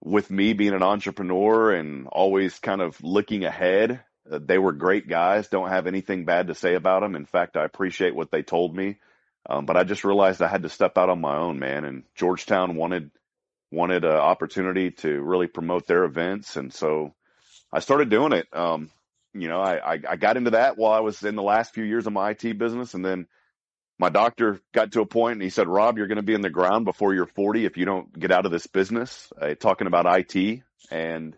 with 0.01 0.29
me 0.29 0.53
being 0.53 0.73
an 0.73 0.83
entrepreneur 0.83 1.73
and 1.73 2.07
always 2.07 2.57
kind 2.59 2.81
of 2.81 3.01
looking 3.03 3.43
ahead, 3.43 4.01
uh, 4.31 4.39
they 4.41 4.57
were 4.57 4.71
great 4.71 5.07
guys. 5.07 5.47
Don't 5.47 5.69
have 5.69 5.87
anything 5.87 6.25
bad 6.25 6.47
to 6.47 6.55
say 6.55 6.75
about 6.75 7.01
them. 7.01 7.15
In 7.15 7.25
fact, 7.25 7.57
I 7.57 7.65
appreciate 7.65 8.15
what 8.15 8.31
they 8.31 8.41
told 8.41 8.75
me. 8.75 8.97
Um, 9.49 9.65
but 9.65 9.77
I 9.77 9.83
just 9.83 10.03
realized 10.03 10.41
I 10.41 10.47
had 10.47 10.63
to 10.63 10.69
step 10.69 10.97
out 10.97 11.09
on 11.09 11.21
my 11.21 11.37
own, 11.37 11.59
man. 11.59 11.85
And 11.85 12.03
Georgetown 12.15 12.75
wanted 12.75 13.11
wanted 13.71 14.03
an 14.03 14.11
opportunity 14.11 14.91
to 14.91 15.21
really 15.21 15.47
promote 15.47 15.85
their 15.85 16.03
events, 16.03 16.55
and 16.55 16.73
so 16.73 17.13
I 17.71 17.79
started 17.79 18.09
doing 18.09 18.33
it. 18.33 18.47
Um, 18.51 18.89
you 19.33 19.47
know, 19.47 19.61
I, 19.61 19.93
I, 19.93 19.99
I 20.09 20.15
got 20.15 20.37
into 20.37 20.51
that 20.51 20.77
while 20.77 20.91
I 20.91 21.01
was 21.01 21.23
in 21.23 21.35
the 21.35 21.43
last 21.43 21.73
few 21.73 21.83
years 21.83 22.07
of 22.07 22.13
my 22.13 22.31
IT 22.31 22.57
business, 22.57 22.95
and 22.95 23.05
then 23.05 23.27
my 23.99 24.09
doctor 24.09 24.59
got 24.73 24.93
to 24.93 25.01
a 25.01 25.05
point 25.05 25.33
and 25.33 25.41
he 25.43 25.49
said, 25.49 25.67
Rob, 25.67 25.97
you're 25.97 26.07
going 26.07 26.15
to 26.15 26.23
be 26.23 26.33
in 26.33 26.41
the 26.41 26.49
ground 26.49 26.85
before 26.85 27.13
you're 27.13 27.27
40 27.27 27.65
if 27.65 27.77
you 27.77 27.85
don't 27.85 28.17
get 28.17 28.31
out 28.31 28.45
of 28.45 28.51
this 28.51 28.65
business, 28.65 29.31
uh, 29.39 29.53
talking 29.55 29.87
about 29.87 30.05
IT. 30.07 30.61
And 30.89 31.35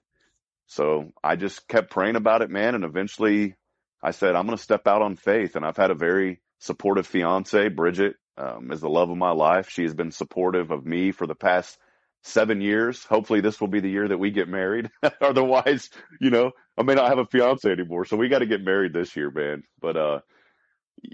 so 0.68 1.12
I 1.24 1.36
just 1.36 1.68
kept 1.68 1.90
praying 1.90 2.16
about 2.16 2.44
it, 2.44 2.52
man. 2.52 2.76
And 2.76 2.84
eventually 2.84 3.56
I 4.02 4.12
said, 4.12 4.36
I'm 4.36 4.46
going 4.46 4.58
to 4.58 4.64
step 4.64 4.88
out 4.88 5.02
on 5.02 5.16
faith. 5.16 5.56
And 5.56 5.66
I've 5.66 5.76
had 5.76 5.90
a 5.90 5.96
very 5.96 6.40
supportive 6.60 7.08
fiance, 7.08 7.68
Bridget, 7.70 8.16
um, 8.38 8.72
is 8.72 8.80
the 8.80 8.90
love 8.90 9.10
of 9.10 9.18
my 9.18 9.32
life. 9.32 9.70
She 9.70 9.82
has 9.82 9.96
been 9.96 10.12
supportive 10.12 10.70
of 10.70 10.86
me 10.86 11.12
for 11.12 11.26
the 11.26 11.36
past 11.36 11.80
seven 12.24 12.62
years. 12.62 13.04
Hopefully 13.06 13.42
this 13.42 13.60
will 13.60 13.70
be 13.70 13.80
the 13.80 13.90
year 13.90 14.08
that 14.08 14.20
we 14.20 14.30
get 14.30 14.48
married. 14.48 14.92
Otherwise, 15.22 15.90
you 16.20 16.30
know, 16.30 16.52
I 16.78 16.84
may 16.84 16.94
not 16.94 17.10
have 17.10 17.18
a 17.18 17.26
fiance 17.26 17.70
anymore. 17.70 18.06
So 18.06 18.18
we 18.18 18.30
got 18.30 18.40
to 18.40 18.46
get 18.46 18.64
married 18.64 18.94
this 18.94 19.16
year, 19.16 19.32
man. 19.32 19.64
But, 19.82 19.98
uh, 19.98 20.20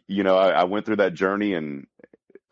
you 0.07 0.23
know, 0.23 0.37
I, 0.37 0.49
I 0.49 0.63
went 0.65 0.85
through 0.85 0.97
that 0.97 1.13
journey 1.13 1.53
and 1.53 1.87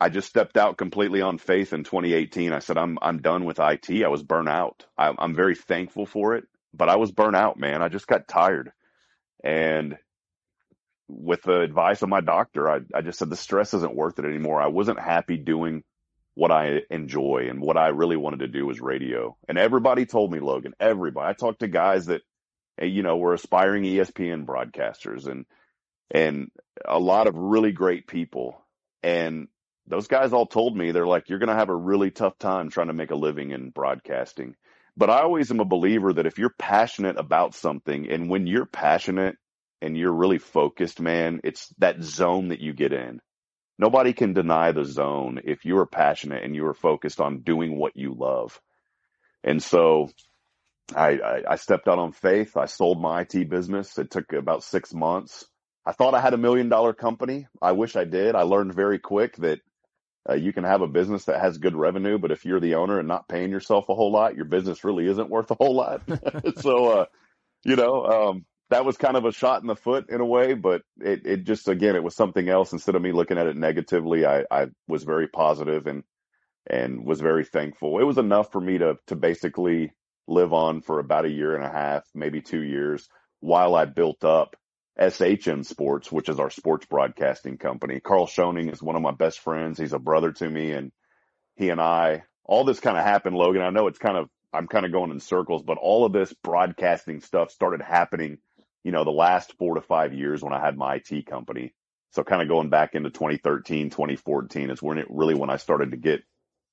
I 0.00 0.08
just 0.08 0.28
stepped 0.28 0.56
out 0.56 0.76
completely 0.76 1.22
on 1.22 1.38
faith 1.38 1.72
in 1.72 1.84
2018. 1.84 2.52
I 2.52 2.58
said, 2.58 2.76
I'm, 2.76 2.98
I'm 3.00 3.22
done 3.22 3.44
with 3.44 3.58
IT. 3.58 3.90
I 4.04 4.08
was 4.08 4.22
burnt 4.22 4.48
out. 4.48 4.84
I, 4.96 5.12
I'm 5.18 5.34
very 5.34 5.54
thankful 5.54 6.06
for 6.06 6.34
it, 6.36 6.44
but 6.74 6.88
I 6.88 6.96
was 6.96 7.12
burnt 7.12 7.36
out, 7.36 7.58
man. 7.58 7.82
I 7.82 7.88
just 7.88 8.06
got 8.06 8.28
tired. 8.28 8.72
And 9.42 9.96
with 11.08 11.42
the 11.42 11.60
advice 11.60 12.02
of 12.02 12.08
my 12.08 12.20
doctor, 12.20 12.70
I, 12.70 12.80
I 12.94 13.00
just 13.00 13.18
said 13.18 13.30
the 13.30 13.36
stress 13.36 13.74
isn't 13.74 13.94
worth 13.94 14.18
it 14.18 14.24
anymore. 14.24 14.60
I 14.60 14.68
wasn't 14.68 15.00
happy 15.00 15.36
doing 15.36 15.82
what 16.34 16.50
I 16.50 16.82
enjoy 16.90 17.46
and 17.48 17.62
what 17.62 17.78
I 17.78 17.88
really 17.88 18.16
wanted 18.16 18.40
to 18.40 18.48
do 18.48 18.66
was 18.66 18.80
radio. 18.80 19.36
And 19.48 19.56
everybody 19.56 20.04
told 20.04 20.30
me, 20.30 20.40
Logan, 20.40 20.74
everybody. 20.78 21.26
I 21.26 21.32
talked 21.32 21.60
to 21.60 21.68
guys 21.68 22.06
that, 22.06 22.20
eh, 22.78 22.84
you 22.84 23.02
know, 23.02 23.16
were 23.16 23.32
aspiring 23.32 23.84
ESPN 23.84 24.44
broadcasters 24.44 25.26
and 25.26 25.46
and 26.10 26.50
a 26.84 26.98
lot 26.98 27.26
of 27.26 27.34
really 27.36 27.72
great 27.72 28.06
people. 28.06 28.60
And 29.02 29.48
those 29.86 30.08
guys 30.08 30.32
all 30.32 30.46
told 30.46 30.76
me 30.76 30.90
they're 30.90 31.06
like, 31.06 31.28
you're 31.28 31.38
going 31.38 31.48
to 31.48 31.54
have 31.54 31.68
a 31.68 31.76
really 31.76 32.10
tough 32.10 32.38
time 32.38 32.70
trying 32.70 32.88
to 32.88 32.92
make 32.92 33.10
a 33.10 33.16
living 33.16 33.52
in 33.52 33.70
broadcasting. 33.70 34.54
But 34.96 35.10
I 35.10 35.20
always 35.20 35.50
am 35.50 35.60
a 35.60 35.64
believer 35.64 36.12
that 36.12 36.26
if 36.26 36.38
you're 36.38 36.54
passionate 36.58 37.18
about 37.18 37.54
something 37.54 38.10
and 38.10 38.30
when 38.30 38.46
you're 38.46 38.66
passionate 38.66 39.36
and 39.82 39.96
you're 39.96 40.12
really 40.12 40.38
focused, 40.38 41.00
man, 41.00 41.40
it's 41.44 41.68
that 41.78 42.02
zone 42.02 42.48
that 42.48 42.60
you 42.60 42.72
get 42.72 42.92
in. 42.92 43.20
Nobody 43.78 44.14
can 44.14 44.32
deny 44.32 44.72
the 44.72 44.86
zone 44.86 45.40
if 45.44 45.66
you 45.66 45.76
are 45.78 45.86
passionate 45.86 46.42
and 46.42 46.54
you 46.54 46.66
are 46.66 46.74
focused 46.74 47.20
on 47.20 47.42
doing 47.42 47.78
what 47.78 47.94
you 47.94 48.14
love. 48.18 48.58
And 49.44 49.62
so 49.62 50.08
I, 50.94 51.18
I, 51.18 51.42
I 51.50 51.56
stepped 51.56 51.88
out 51.88 51.98
on 51.98 52.12
faith. 52.12 52.56
I 52.56 52.64
sold 52.64 53.00
my 53.00 53.20
IT 53.20 53.50
business. 53.50 53.98
It 53.98 54.10
took 54.10 54.32
about 54.32 54.64
six 54.64 54.94
months. 54.94 55.44
I 55.86 55.92
thought 55.92 56.14
I 56.14 56.20
had 56.20 56.34
a 56.34 56.38
million 56.38 56.68
dollar 56.68 56.92
company. 56.92 57.46
I 57.62 57.72
wish 57.72 57.94
I 57.94 58.04
did. 58.04 58.34
I 58.34 58.42
learned 58.42 58.74
very 58.74 58.98
quick 58.98 59.36
that 59.36 59.60
uh, 60.28 60.34
you 60.34 60.52
can 60.52 60.64
have 60.64 60.82
a 60.82 60.88
business 60.88 61.26
that 61.26 61.40
has 61.40 61.58
good 61.58 61.76
revenue, 61.76 62.18
but 62.18 62.32
if 62.32 62.44
you're 62.44 62.58
the 62.58 62.74
owner 62.74 62.98
and 62.98 63.06
not 63.06 63.28
paying 63.28 63.50
yourself 63.50 63.88
a 63.88 63.94
whole 63.94 64.10
lot, 64.10 64.34
your 64.34 64.46
business 64.46 64.82
really 64.82 65.06
isn't 65.06 65.30
worth 65.30 65.50
a 65.52 65.54
whole 65.54 65.76
lot. 65.76 66.02
so, 66.60 66.86
uh, 67.00 67.04
you 67.64 67.76
know, 67.76 68.04
um, 68.04 68.44
that 68.70 68.84
was 68.84 68.96
kind 68.96 69.16
of 69.16 69.24
a 69.24 69.32
shot 69.32 69.60
in 69.62 69.68
the 69.68 69.76
foot 69.76 70.10
in 70.10 70.20
a 70.20 70.26
way, 70.26 70.54
but 70.54 70.82
it, 70.98 71.24
it 71.24 71.44
just, 71.44 71.68
again, 71.68 71.94
it 71.94 72.02
was 72.02 72.16
something 72.16 72.48
else. 72.48 72.72
Instead 72.72 72.96
of 72.96 73.02
me 73.02 73.12
looking 73.12 73.38
at 73.38 73.46
it 73.46 73.56
negatively, 73.56 74.26
I, 74.26 74.44
I 74.50 74.66
was 74.88 75.04
very 75.04 75.28
positive 75.28 75.86
and, 75.86 76.02
and 76.68 77.06
was 77.06 77.20
very 77.20 77.44
thankful. 77.44 78.00
It 78.00 78.04
was 78.04 78.18
enough 78.18 78.50
for 78.50 78.60
me 78.60 78.78
to, 78.78 78.96
to 79.06 79.14
basically 79.14 79.92
live 80.26 80.52
on 80.52 80.80
for 80.80 80.98
about 80.98 81.26
a 81.26 81.30
year 81.30 81.54
and 81.54 81.64
a 81.64 81.70
half, 81.70 82.02
maybe 82.12 82.40
two 82.40 82.62
years 82.62 83.08
while 83.38 83.76
I 83.76 83.84
built 83.84 84.24
up 84.24 84.56
SHN 84.98 85.64
Sports, 85.64 86.10
which 86.10 86.28
is 86.28 86.40
our 86.40 86.50
sports 86.50 86.86
broadcasting 86.86 87.58
company. 87.58 88.00
Carl 88.00 88.26
Schoening 88.26 88.72
is 88.72 88.82
one 88.82 88.96
of 88.96 89.02
my 89.02 89.12
best 89.12 89.40
friends. 89.40 89.78
He's 89.78 89.92
a 89.92 89.98
brother 89.98 90.32
to 90.32 90.48
me 90.48 90.72
and 90.72 90.92
he 91.56 91.70
and 91.70 91.80
I, 91.80 92.24
all 92.44 92.64
this 92.64 92.80
kind 92.80 92.96
of 92.96 93.04
happened, 93.04 93.36
Logan. 93.36 93.62
I 93.62 93.70
know 93.70 93.88
it's 93.88 93.98
kind 93.98 94.16
of, 94.16 94.28
I'm 94.52 94.68
kind 94.68 94.86
of 94.86 94.92
going 94.92 95.10
in 95.10 95.20
circles, 95.20 95.62
but 95.62 95.78
all 95.78 96.04
of 96.04 96.12
this 96.12 96.32
broadcasting 96.32 97.20
stuff 97.20 97.50
started 97.50 97.82
happening, 97.82 98.38
you 98.84 98.92
know, 98.92 99.04
the 99.04 99.10
last 99.10 99.54
four 99.58 99.74
to 99.74 99.80
five 99.80 100.14
years 100.14 100.42
when 100.42 100.52
I 100.52 100.60
had 100.60 100.76
my 100.76 100.96
IT 100.96 101.26
company. 101.26 101.74
So 102.12 102.22
kind 102.22 102.40
of 102.40 102.48
going 102.48 102.70
back 102.70 102.94
into 102.94 103.10
2013, 103.10 103.90
2014 103.90 104.70
is 104.70 104.82
when 104.82 104.98
it 104.98 105.06
really, 105.10 105.34
when 105.34 105.50
I 105.50 105.56
started 105.56 105.90
to 105.90 105.96
get 105.96 106.22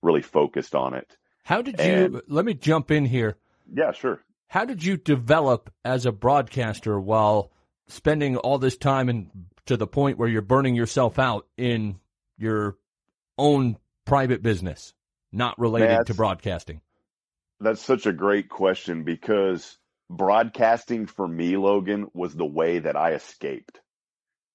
really 0.01 0.21
focused 0.21 0.75
on 0.75 0.93
it. 0.93 1.17
How 1.43 1.61
did 1.61 1.79
you, 1.79 1.85
and, 1.85 2.21
let 2.27 2.45
me 2.45 2.53
jump 2.53 2.91
in 2.91 3.05
here. 3.05 3.35
Yeah, 3.73 3.91
sure. 3.91 4.21
How 4.47 4.65
did 4.65 4.83
you 4.83 4.97
develop 4.97 5.73
as 5.83 6.05
a 6.05 6.11
broadcaster 6.11 6.99
while 6.99 7.51
spending 7.87 8.37
all 8.37 8.57
this 8.57 8.77
time 8.77 9.09
and 9.09 9.29
to 9.65 9.77
the 9.77 9.87
point 9.87 10.17
where 10.17 10.29
you're 10.29 10.41
burning 10.41 10.75
yourself 10.75 11.19
out 11.19 11.47
in 11.57 11.99
your 12.37 12.77
own 13.37 13.77
private 14.05 14.41
business, 14.41 14.93
not 15.31 15.57
related 15.59 15.89
that's, 15.89 16.07
to 16.07 16.13
broadcasting? 16.13 16.81
That's 17.59 17.81
such 17.81 18.05
a 18.05 18.13
great 18.13 18.49
question 18.49 19.03
because 19.03 19.77
broadcasting 20.09 21.05
for 21.05 21.27
me, 21.27 21.57
Logan, 21.57 22.07
was 22.13 22.33
the 22.33 22.45
way 22.45 22.79
that 22.79 22.95
I 22.95 23.13
escaped. 23.13 23.79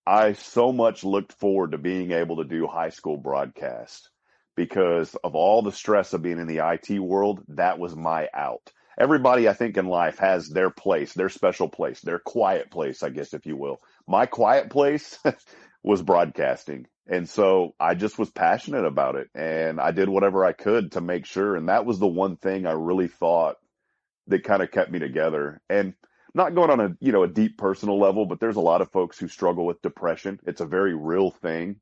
I 0.07 0.33
so 0.33 0.73
much 0.73 1.05
looked 1.05 1.33
forward 1.35 1.73
to 1.73 1.79
being 1.79 2.13
able 2.13 2.37
to 2.37 2.45
do 2.45 2.67
high 2.67 2.91
school 2.91 3.17
broadcast 3.17 4.11
because 4.57 5.15
of 5.23 5.35
all 5.35 5.63
the 5.63 5.73
stress 5.73 6.13
of 6.13 6.23
being 6.23 6.39
in 6.39 6.47
the 6.47 6.67
IT 6.67 6.99
world. 6.99 7.43
That 7.49 7.79
was 7.79 7.95
my 7.95 8.29
out 8.33 8.73
everybody 8.99 9.49
I 9.49 9.53
think 9.53 9.77
in 9.77 9.87
life 9.87 10.19
has 10.19 10.49
their 10.49 10.71
place, 10.71 11.15
their 11.15 11.29
special 11.29 11.69
place, 11.69 12.01
their 12.01 12.19
quiet 12.19 12.71
place, 12.71 13.03
I 13.03 13.11
guess, 13.11 13.33
if 13.33 13.47
you 13.47 13.57
will. 13.57 13.81
My 14.07 14.27
quiet 14.27 14.71
place 14.71 15.19
was 15.83 16.03
broadcasting. 16.03 16.87
And 17.07 17.29
so 17.29 17.75
I 17.81 17.95
just 17.95 18.19
was 18.19 18.31
passionate 18.31 18.85
about 18.85 19.17
it 19.17 19.29
and 19.35 19.81
I 19.81 19.93
did 19.93 20.09
whatever 20.09 20.45
I 20.45 20.53
could 20.53 20.93
to 20.93 21.01
make 21.01 21.25
sure. 21.25 21.57
And 21.57 21.69
that 21.69 21.87
was 21.87 21.99
the 21.99 22.07
one 22.07 22.37
thing 22.37 22.67
I 22.67 22.73
really 22.73 23.09
thought 23.09 23.57
that 24.27 24.45
kind 24.45 24.63
of 24.63 24.71
kept 24.71 24.91
me 24.91 24.99
together. 24.99 25.61
And 25.71 25.95
not 26.35 26.55
going 26.55 26.71
on 26.71 26.81
a, 26.81 26.97
you 27.01 27.13
know, 27.13 27.23
a 27.23 27.29
deep 27.29 27.57
personal 27.57 27.99
level, 27.99 28.27
but 28.27 28.41
there's 28.41 28.57
a 28.57 28.61
lot 28.61 28.83
of 28.83 28.93
folks 28.93 29.19
who 29.19 29.29
struggle 29.29 29.65
with 29.65 29.81
depression. 29.81 30.39
It's 30.47 30.61
a 30.61 30.67
very 30.67 30.95
real 30.95 31.31
thing. 31.31 31.77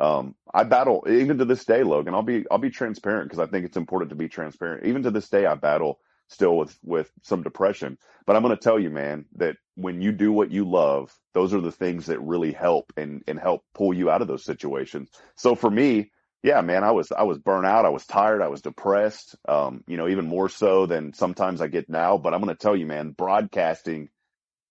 Um, 0.00 0.34
I 0.54 0.64
battle 0.64 1.04
even 1.08 1.38
to 1.38 1.44
this 1.44 1.66
day, 1.66 1.82
Logan. 1.82 2.14
I'll 2.14 2.22
be 2.22 2.44
I'll 2.50 2.56
be 2.56 2.70
transparent 2.70 3.28
because 3.28 3.46
I 3.46 3.50
think 3.50 3.66
it's 3.66 3.76
important 3.76 4.08
to 4.08 4.16
be 4.16 4.28
transparent. 4.28 4.86
Even 4.86 5.02
to 5.02 5.10
this 5.10 5.28
day, 5.28 5.44
I 5.44 5.54
battle 5.54 6.00
still 6.32 6.56
with 6.56 6.76
with 6.82 7.10
some 7.22 7.42
depression. 7.42 7.98
But 8.26 8.36
I'm 8.36 8.42
going 8.42 8.56
to 8.56 8.62
tell 8.62 8.78
you, 8.78 8.90
man, 8.90 9.26
that 9.36 9.56
when 9.76 10.00
you 10.00 10.12
do 10.12 10.32
what 10.32 10.50
you 10.50 10.68
love, 10.68 11.14
those 11.34 11.54
are 11.54 11.60
the 11.60 11.72
things 11.72 12.06
that 12.06 12.20
really 12.20 12.52
help 12.52 12.92
and 12.96 13.22
and 13.26 13.38
help 13.38 13.64
pull 13.74 13.94
you 13.94 14.10
out 14.10 14.22
of 14.22 14.28
those 14.28 14.44
situations. 14.44 15.10
So 15.36 15.54
for 15.54 15.70
me, 15.70 16.10
yeah, 16.42 16.60
man, 16.60 16.84
I 16.84 16.90
was 16.92 17.12
I 17.12 17.22
was 17.22 17.38
burnt 17.38 17.66
out, 17.66 17.84
I 17.84 17.90
was 17.90 18.06
tired, 18.06 18.42
I 18.42 18.48
was 18.48 18.62
depressed. 18.62 19.36
Um, 19.48 19.84
you 19.86 19.96
know, 19.96 20.08
even 20.08 20.26
more 20.26 20.48
so 20.48 20.86
than 20.86 21.12
sometimes 21.14 21.60
I 21.60 21.68
get 21.68 21.88
now. 21.88 22.18
But 22.18 22.34
I'm 22.34 22.42
going 22.42 22.54
to 22.54 22.60
tell 22.60 22.76
you, 22.76 22.86
man, 22.86 23.12
broadcasting 23.12 24.08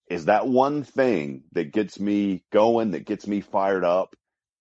is 0.09 0.25
that 0.25 0.47
one 0.47 0.83
thing 0.83 1.43
that 1.53 1.71
gets 1.71 1.99
me 1.99 2.43
going, 2.51 2.91
that 2.91 3.05
gets 3.05 3.25
me 3.25 3.39
fired 3.39 3.85
up, 3.85 4.13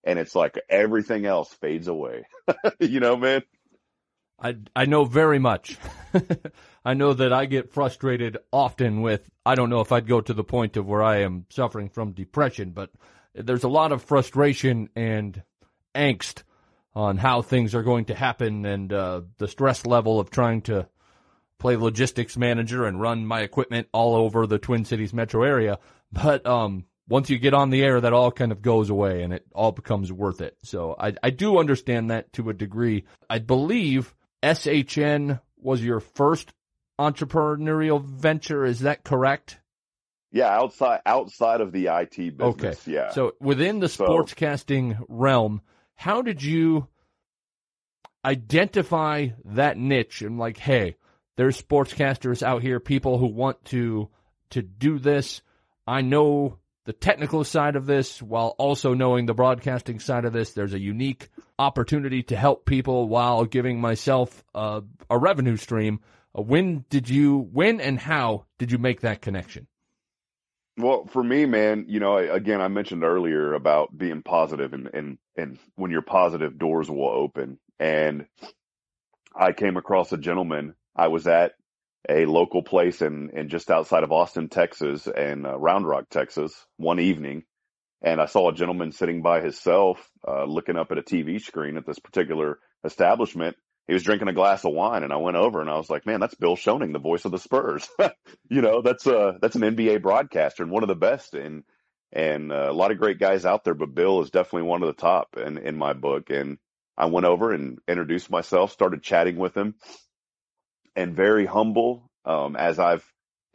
and 0.05 0.17
it's 0.17 0.35
like 0.35 0.57
everything 0.69 1.25
else 1.25 1.53
fades 1.55 1.89
away. 1.89 2.25
you 2.79 3.01
know, 3.01 3.17
man. 3.17 3.43
I 4.41 4.55
I 4.75 4.85
know 4.85 5.05
very 5.05 5.39
much. 5.39 5.77
I 6.85 6.95
know 6.95 7.13
that 7.13 7.31
I 7.31 7.45
get 7.45 7.71
frustrated 7.71 8.37
often 8.51 9.01
with, 9.01 9.29
I 9.45 9.53
don't 9.53 9.69
know 9.69 9.81
if 9.81 9.91
I'd 9.91 10.07
go 10.07 10.19
to 10.19 10.33
the 10.33 10.43
point 10.43 10.77
of 10.77 10.87
where 10.87 11.03
I 11.03 11.17
am 11.17 11.45
suffering 11.49 11.89
from 11.89 12.13
depression, 12.13 12.71
but 12.71 12.89
there's 13.35 13.63
a 13.63 13.69
lot 13.69 13.91
of 13.91 14.03
frustration 14.03 14.89
and 14.95 15.43
angst 15.93 16.41
on 16.95 17.17
how 17.17 17.41
things 17.41 17.75
are 17.75 17.83
going 17.83 18.05
to 18.05 18.15
happen 18.15 18.65
and 18.65 18.91
uh, 18.91 19.21
the 19.37 19.47
stress 19.47 19.85
level 19.85 20.19
of 20.19 20.31
trying 20.31 20.61
to 20.63 20.87
play 21.59 21.75
logistics 21.75 22.35
manager 22.35 22.85
and 22.85 22.99
run 22.99 23.25
my 23.25 23.41
equipment 23.41 23.87
all 23.93 24.15
over 24.15 24.47
the 24.47 24.57
Twin 24.57 24.83
Cities 24.83 25.13
metro 25.13 25.43
area. 25.43 25.77
But 26.11 26.45
um, 26.47 26.85
once 27.07 27.29
you 27.29 27.37
get 27.37 27.53
on 27.53 27.69
the 27.69 27.83
air, 27.83 28.01
that 28.01 28.11
all 28.11 28.31
kind 28.31 28.51
of 28.51 28.63
goes 28.63 28.89
away 28.89 29.21
and 29.21 29.31
it 29.31 29.45
all 29.53 29.71
becomes 29.71 30.11
worth 30.11 30.41
it. 30.41 30.57
So 30.63 30.95
I, 30.99 31.13
I 31.21 31.29
do 31.29 31.59
understand 31.59 32.09
that 32.09 32.33
to 32.33 32.49
a 32.49 32.53
degree. 32.53 33.05
I 33.29 33.37
believe 33.37 34.15
SHN 34.43 35.39
was 35.57 35.83
your 35.83 35.99
first 35.99 36.51
entrepreneurial 36.99 38.03
venture. 38.03 38.65
Is 38.65 38.81
that 38.81 39.03
correct? 39.03 39.57
Yeah, 40.31 40.47
outside 40.47 41.01
outside 41.05 41.61
of 41.61 41.71
the 41.71 41.87
IT 41.87 42.15
business. 42.15 42.41
Okay. 42.41 42.75
Yeah. 42.85 43.11
So 43.11 43.33
within 43.39 43.79
the 43.79 43.89
so, 43.89 44.05
sportscasting 44.05 44.97
realm, 45.09 45.61
how 45.95 46.21
did 46.21 46.41
you 46.41 46.87
identify 48.23 49.29
that 49.45 49.77
niche 49.77 50.21
and 50.21 50.37
like, 50.37 50.57
hey, 50.57 50.95
there's 51.37 51.61
sportscasters 51.61 52.43
out 52.43 52.61
here, 52.61 52.79
people 52.79 53.17
who 53.17 53.27
want 53.27 53.63
to 53.65 54.09
to 54.51 54.61
do 54.61 54.99
this. 54.99 55.41
I 55.87 56.01
know 56.01 56.59
the 56.85 56.93
technical 56.93 57.43
side 57.43 57.75
of 57.75 57.85
this 57.85 58.21
while 58.21 58.55
also 58.57 58.93
knowing 58.93 59.25
the 59.25 59.33
broadcasting 59.33 59.99
side 59.99 60.25
of 60.25 60.33
this. 60.33 60.53
There's 60.53 60.73
a 60.73 60.79
unique 60.79 61.29
opportunity 61.61 62.23
to 62.23 62.35
help 62.35 62.65
people 62.65 63.07
while 63.07 63.45
giving 63.45 63.79
myself 63.79 64.43
a 64.55 64.83
revenue 65.11 65.57
stream. 65.57 65.99
Uh, 66.37 66.41
when 66.41 66.85
did 66.89 67.09
you, 67.09 67.49
when 67.51 67.79
and 67.79 67.99
how 67.99 68.45
did 68.57 68.71
you 68.71 68.77
make 68.77 69.01
that 69.01 69.21
connection? 69.21 69.67
Well, 70.77 71.05
for 71.05 71.23
me, 71.23 71.45
man, 71.45 71.85
you 71.87 71.99
know, 71.99 72.17
again, 72.17 72.61
I 72.61 72.67
mentioned 72.67 73.03
earlier 73.03 73.53
about 73.53 73.95
being 73.95 74.23
positive 74.23 74.73
and, 74.73 74.89
and, 74.93 75.17
and 75.35 75.59
when 75.75 75.91
you're 75.91 76.01
positive, 76.01 76.57
doors 76.57 76.89
will 76.89 77.09
open. 77.09 77.59
And 77.79 78.25
I 79.35 79.51
came 79.51 79.77
across 79.77 80.11
a 80.13 80.17
gentleman. 80.17 80.73
I 80.95 81.09
was 81.09 81.27
at 81.27 81.53
a 82.09 82.25
local 82.25 82.63
place 82.63 83.01
in, 83.01 83.29
in 83.33 83.49
just 83.49 83.69
outside 83.69 84.03
of 84.03 84.11
Austin, 84.11 84.49
Texas 84.49 85.07
and 85.07 85.45
uh, 85.45 85.57
Round 85.59 85.85
Rock, 85.85 86.05
Texas 86.09 86.53
one 86.77 86.99
evening. 86.99 87.43
And 88.01 88.19
I 88.19 88.25
saw 88.25 88.49
a 88.49 88.53
gentleman 88.53 88.91
sitting 88.91 89.21
by 89.21 89.41
himself, 89.41 90.09
uh, 90.27 90.45
looking 90.45 90.77
up 90.77 90.91
at 90.91 90.97
a 90.97 91.03
TV 91.03 91.39
screen 91.41 91.77
at 91.77 91.85
this 91.85 91.99
particular 91.99 92.59
establishment. 92.83 93.55
He 93.87 93.93
was 93.93 94.03
drinking 94.03 94.27
a 94.27 94.33
glass 94.33 94.63
of 94.63 94.73
wine 94.73 95.03
and 95.03 95.11
I 95.11 95.17
went 95.17 95.37
over 95.37 95.61
and 95.61 95.69
I 95.69 95.77
was 95.77 95.89
like, 95.89 96.05
man, 96.05 96.19
that's 96.19 96.35
Bill 96.35 96.55
Schoening, 96.55 96.93
the 96.93 96.99
voice 96.99 97.25
of 97.25 97.31
the 97.31 97.39
Spurs. 97.39 97.87
you 98.49 98.61
know, 98.61 98.81
that's 98.81 99.05
uh 99.05 99.33
that's 99.41 99.55
an 99.55 99.61
NBA 99.61 100.01
broadcaster 100.01 100.63
and 100.63 100.71
one 100.71 100.83
of 100.83 100.89
the 100.89 100.95
best. 100.95 101.33
And, 101.33 101.63
and 102.13 102.51
uh, 102.51 102.67
a 102.69 102.73
lot 102.73 102.91
of 102.91 102.97
great 102.97 103.19
guys 103.19 103.45
out 103.45 103.63
there, 103.63 103.73
but 103.73 103.95
Bill 103.95 104.21
is 104.21 104.31
definitely 104.31 104.67
one 104.67 104.83
of 104.83 104.87
the 104.87 105.01
top 105.01 105.37
in, 105.37 105.57
in 105.57 105.77
my 105.77 105.93
book. 105.93 106.29
And 106.29 106.57
I 106.97 107.05
went 107.05 107.25
over 107.25 107.51
and 107.51 107.79
introduced 107.87 108.29
myself, 108.29 108.71
started 108.71 109.01
chatting 109.01 109.37
with 109.37 109.55
him 109.55 109.75
and 110.95 111.15
very 111.15 111.45
humble. 111.45 112.09
Um, 112.25 112.55
as 112.55 112.79
I've 112.79 113.05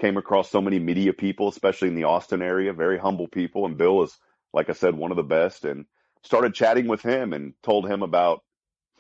came 0.00 0.16
across 0.16 0.50
so 0.50 0.60
many 0.60 0.78
media 0.78 1.12
people, 1.12 1.48
especially 1.48 1.88
in 1.88 1.94
the 1.94 2.04
Austin 2.04 2.42
area, 2.42 2.72
very 2.72 2.98
humble 2.98 3.28
people. 3.28 3.64
And 3.64 3.78
Bill 3.78 4.02
is, 4.02 4.16
like 4.52 4.70
I 4.70 4.72
said, 4.72 4.94
one 4.94 5.10
of 5.10 5.16
the 5.16 5.22
best 5.22 5.64
and 5.64 5.86
started 6.22 6.54
chatting 6.54 6.88
with 6.88 7.02
him 7.02 7.32
and 7.32 7.54
told 7.62 7.88
him 7.88 8.02
about 8.02 8.42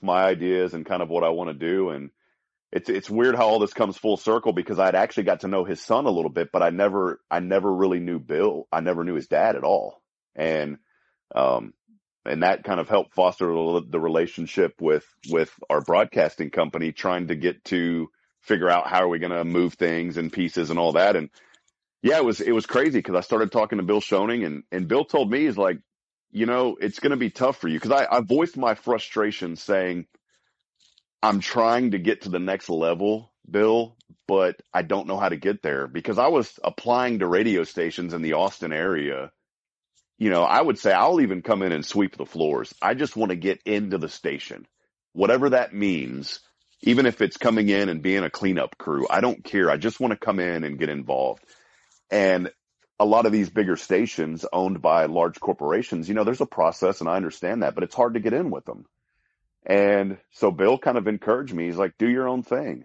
my 0.02 0.24
ideas 0.24 0.74
and 0.74 0.86
kind 0.86 1.02
of 1.02 1.08
what 1.08 1.24
I 1.24 1.30
want 1.30 1.50
to 1.50 1.54
do. 1.54 1.90
And 1.90 2.10
it's, 2.72 2.88
it's 2.88 3.10
weird 3.10 3.36
how 3.36 3.46
all 3.46 3.58
this 3.58 3.72
comes 3.72 3.96
full 3.96 4.16
circle 4.16 4.52
because 4.52 4.78
I'd 4.78 4.94
actually 4.94 5.24
got 5.24 5.40
to 5.40 5.48
know 5.48 5.64
his 5.64 5.80
son 5.80 6.06
a 6.06 6.10
little 6.10 6.30
bit, 6.30 6.50
but 6.52 6.62
I 6.62 6.70
never, 6.70 7.20
I 7.30 7.40
never 7.40 7.72
really 7.72 8.00
knew 8.00 8.18
Bill. 8.18 8.68
I 8.70 8.80
never 8.80 9.04
knew 9.04 9.14
his 9.14 9.28
dad 9.28 9.56
at 9.56 9.64
all. 9.64 10.02
And, 10.34 10.78
um, 11.34 11.72
and 12.24 12.42
that 12.42 12.64
kind 12.64 12.80
of 12.80 12.88
helped 12.88 13.14
foster 13.14 13.46
the 13.46 14.00
relationship 14.00 14.74
with, 14.80 15.06
with 15.30 15.52
our 15.70 15.80
broadcasting 15.80 16.50
company 16.50 16.92
trying 16.92 17.28
to 17.28 17.36
get 17.36 17.64
to 17.66 18.10
figure 18.40 18.68
out 18.70 18.88
how 18.88 19.02
are 19.02 19.08
we 19.08 19.18
going 19.18 19.32
to 19.32 19.44
move 19.44 19.74
things 19.74 20.16
and 20.16 20.32
pieces 20.32 20.70
and 20.70 20.78
all 20.78 20.92
that. 20.92 21.16
And 21.16 21.30
yeah, 22.02 22.18
it 22.18 22.24
was, 22.24 22.40
it 22.40 22.52
was 22.52 22.66
crazy 22.66 22.98
because 22.98 23.14
I 23.14 23.20
started 23.20 23.52
talking 23.52 23.78
to 23.78 23.84
Bill 23.84 24.00
Schoening 24.00 24.44
and, 24.46 24.62
and 24.70 24.88
Bill 24.88 25.04
told 25.04 25.30
me, 25.30 25.46
he's 25.46 25.56
like, 25.56 25.78
you 26.30 26.46
know, 26.46 26.76
it's 26.80 26.98
going 26.98 27.10
to 27.10 27.16
be 27.16 27.30
tough 27.30 27.58
for 27.58 27.68
you 27.68 27.78
because 27.78 27.92
I, 27.92 28.16
I 28.16 28.20
voiced 28.20 28.56
my 28.56 28.74
frustration 28.74 29.56
saying, 29.56 30.06
I'm 31.22 31.40
trying 31.40 31.92
to 31.92 31.98
get 31.98 32.22
to 32.22 32.28
the 32.28 32.38
next 32.38 32.68
level, 32.68 33.32
Bill, 33.50 33.96
but 34.28 34.60
I 34.72 34.82
don't 34.82 35.06
know 35.06 35.18
how 35.18 35.28
to 35.28 35.36
get 35.36 35.62
there 35.62 35.86
because 35.86 36.18
I 36.18 36.28
was 36.28 36.58
applying 36.62 37.20
to 37.20 37.26
radio 37.26 37.64
stations 37.64 38.12
in 38.12 38.22
the 38.22 38.34
Austin 38.34 38.72
area. 38.72 39.32
You 40.18 40.30
know, 40.30 40.42
I 40.42 40.60
would 40.60 40.78
say 40.78 40.92
I'll 40.92 41.20
even 41.20 41.42
come 41.42 41.62
in 41.62 41.72
and 41.72 41.84
sweep 41.84 42.16
the 42.16 42.26
floors. 42.26 42.74
I 42.80 42.94
just 42.94 43.16
want 43.16 43.30
to 43.30 43.36
get 43.36 43.62
into 43.64 43.98
the 43.98 44.08
station, 44.08 44.66
whatever 45.12 45.50
that 45.50 45.74
means 45.74 46.40
even 46.82 47.06
if 47.06 47.20
it's 47.20 47.36
coming 47.36 47.68
in 47.68 47.88
and 47.88 48.02
being 48.02 48.24
a 48.24 48.30
cleanup 48.30 48.76
crew. 48.78 49.06
I 49.08 49.20
don't 49.20 49.42
care. 49.42 49.70
I 49.70 49.76
just 49.76 50.00
want 50.00 50.12
to 50.12 50.18
come 50.18 50.38
in 50.38 50.64
and 50.64 50.78
get 50.78 50.88
involved. 50.88 51.42
And 52.10 52.50
a 52.98 53.04
lot 53.04 53.26
of 53.26 53.32
these 53.32 53.50
bigger 53.50 53.76
stations 53.76 54.46
owned 54.52 54.80
by 54.80 55.06
large 55.06 55.38
corporations, 55.40 56.08
you 56.08 56.14
know, 56.14 56.24
there's 56.24 56.40
a 56.40 56.46
process 56.46 57.00
and 57.00 57.08
I 57.08 57.16
understand 57.16 57.62
that, 57.62 57.74
but 57.74 57.84
it's 57.84 57.94
hard 57.94 58.14
to 58.14 58.20
get 58.20 58.32
in 58.32 58.50
with 58.50 58.64
them. 58.64 58.86
And 59.66 60.18
so 60.30 60.50
Bill 60.50 60.78
kind 60.78 60.96
of 60.96 61.08
encouraged 61.08 61.52
me. 61.52 61.66
He's 61.66 61.76
like, 61.76 61.98
do 61.98 62.08
your 62.08 62.28
own 62.28 62.42
thing. 62.42 62.84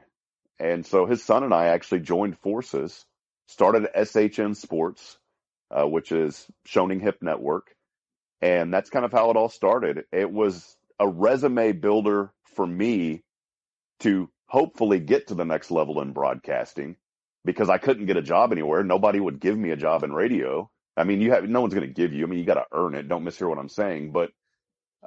And 0.60 0.86
so 0.86 1.06
his 1.06 1.24
son 1.24 1.44
and 1.44 1.54
I 1.54 1.68
actually 1.68 2.02
joined 2.02 2.40
forces, 2.40 3.06
started 3.48 3.88
SHN 3.96 4.56
Sports, 4.56 5.18
uh, 5.70 5.88
which 5.88 6.12
is 6.12 6.46
Schoening 6.68 7.02
Hip 7.02 7.20
Network. 7.22 7.76
And 8.42 8.74
that's 8.74 8.90
kind 8.90 9.06
of 9.06 9.12
how 9.12 9.30
it 9.30 9.38
all 9.38 9.50
started. 9.50 10.06
It 10.12 10.32
was 10.32 10.76
a 11.00 11.08
resume 11.08 11.72
builder 11.74 12.32
for 12.56 12.66
me 12.66 13.24
to 14.00 14.30
hopefully 14.48 15.00
get 15.00 15.28
to 15.28 15.36
the 15.36 15.46
next 15.46 15.72
level 15.72 16.02
in 16.02 16.12
broadcasting 16.12 16.98
because 17.46 17.70
I 17.70 17.78
couldn't 17.78 18.06
get 18.06 18.18
a 18.18 18.22
job 18.22 18.52
anywhere. 18.52 18.84
Nobody 18.84 19.20
would 19.20 19.40
give 19.40 19.58
me 19.58 19.72
a 19.72 19.78
job 19.78 20.04
in 20.04 20.14
radio. 20.14 20.70
I 20.98 21.04
mean, 21.04 21.22
you 21.22 21.32
have 21.32 21.48
no 21.48 21.62
one's 21.62 21.74
going 21.74 21.88
to 21.88 21.94
give 21.94 22.14
you. 22.14 22.26
I 22.26 22.28
mean, 22.28 22.40
you 22.40 22.46
got 22.46 22.56
to 22.56 22.66
earn 22.72 22.96
it. 22.96 23.08
Don't 23.08 23.24
mishear 23.24 23.50
what 23.50 23.58
I'm 23.58 23.70
saying. 23.70 24.12
But 24.12 24.32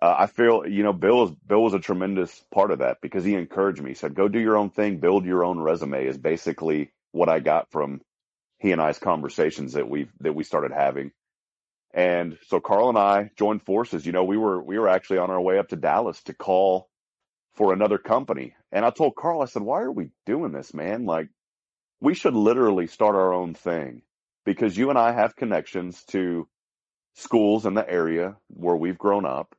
uh, 0.00 0.14
I 0.18 0.26
feel, 0.26 0.66
you 0.66 0.82
know, 0.82 0.92
Bill 0.92 1.24
is 1.24 1.30
Bill 1.46 1.62
was 1.62 1.74
a 1.74 1.78
tremendous 1.78 2.44
part 2.52 2.70
of 2.70 2.80
that 2.80 2.98
because 3.00 3.24
he 3.24 3.34
encouraged 3.34 3.82
me. 3.82 3.90
He 3.90 3.94
said, 3.94 4.14
"Go 4.14 4.28
do 4.28 4.40
your 4.40 4.56
own 4.56 4.70
thing, 4.70 4.98
build 4.98 5.24
your 5.24 5.44
own 5.44 5.60
resume." 5.60 6.06
Is 6.06 6.18
basically 6.18 6.92
what 7.12 7.28
I 7.28 7.40
got 7.40 7.70
from 7.70 8.00
he 8.58 8.72
and 8.72 8.80
I's 8.80 8.98
conversations 8.98 9.74
that 9.74 9.88
we 9.88 10.08
that 10.20 10.34
we 10.34 10.44
started 10.44 10.72
having. 10.72 11.12
And 11.92 12.38
so 12.48 12.58
Carl 12.58 12.88
and 12.88 12.98
I 12.98 13.30
joined 13.36 13.62
forces. 13.62 14.04
You 14.04 14.12
know, 14.12 14.24
we 14.24 14.36
were 14.36 14.62
we 14.62 14.78
were 14.78 14.88
actually 14.88 15.18
on 15.18 15.30
our 15.30 15.40
way 15.40 15.58
up 15.58 15.68
to 15.68 15.76
Dallas 15.76 16.20
to 16.24 16.34
call 16.34 16.88
for 17.54 17.72
another 17.72 17.98
company. 17.98 18.54
And 18.72 18.84
I 18.84 18.90
told 18.90 19.16
Carl, 19.16 19.42
I 19.42 19.46
said, 19.46 19.62
why 19.62 19.82
are 19.82 19.92
we 19.92 20.10
doing 20.26 20.52
this, 20.52 20.74
man? 20.74 21.06
Like, 21.06 21.28
we 22.00 22.14
should 22.14 22.34
literally 22.34 22.86
start 22.86 23.14
our 23.14 23.32
own 23.32 23.54
thing 23.54 24.02
because 24.44 24.76
you 24.76 24.90
and 24.90 24.98
I 24.98 25.12
have 25.12 25.36
connections 25.36 26.02
to 26.08 26.48
schools 27.14 27.66
in 27.66 27.74
the 27.74 27.88
area 27.88 28.36
where 28.48 28.76
we've 28.76 28.98
grown 28.98 29.24
up. 29.24 29.54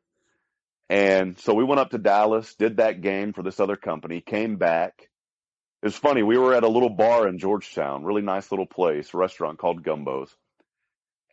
And 0.89 1.39
so 1.39 1.53
we 1.53 1.63
went 1.63 1.79
up 1.79 1.91
to 1.91 1.97
Dallas, 1.97 2.53
did 2.55 2.77
that 2.77 3.01
game 3.01 3.33
for 3.33 3.41
this 3.41 3.59
other 3.59 3.75
company, 3.75 4.21
came 4.21 4.57
back. 4.57 5.09
It 5.81 5.87
was 5.87 5.95
funny. 5.95 6.21
We 6.21 6.37
were 6.37 6.53
at 6.53 6.63
a 6.63 6.69
little 6.69 6.89
bar 6.89 7.27
in 7.27 7.39
Georgetown, 7.39 8.03
really 8.03 8.21
nice 8.21 8.51
little 8.51 8.67
place, 8.67 9.13
restaurant 9.13 9.57
called 9.57 9.83
Gumbo's. 9.83 10.35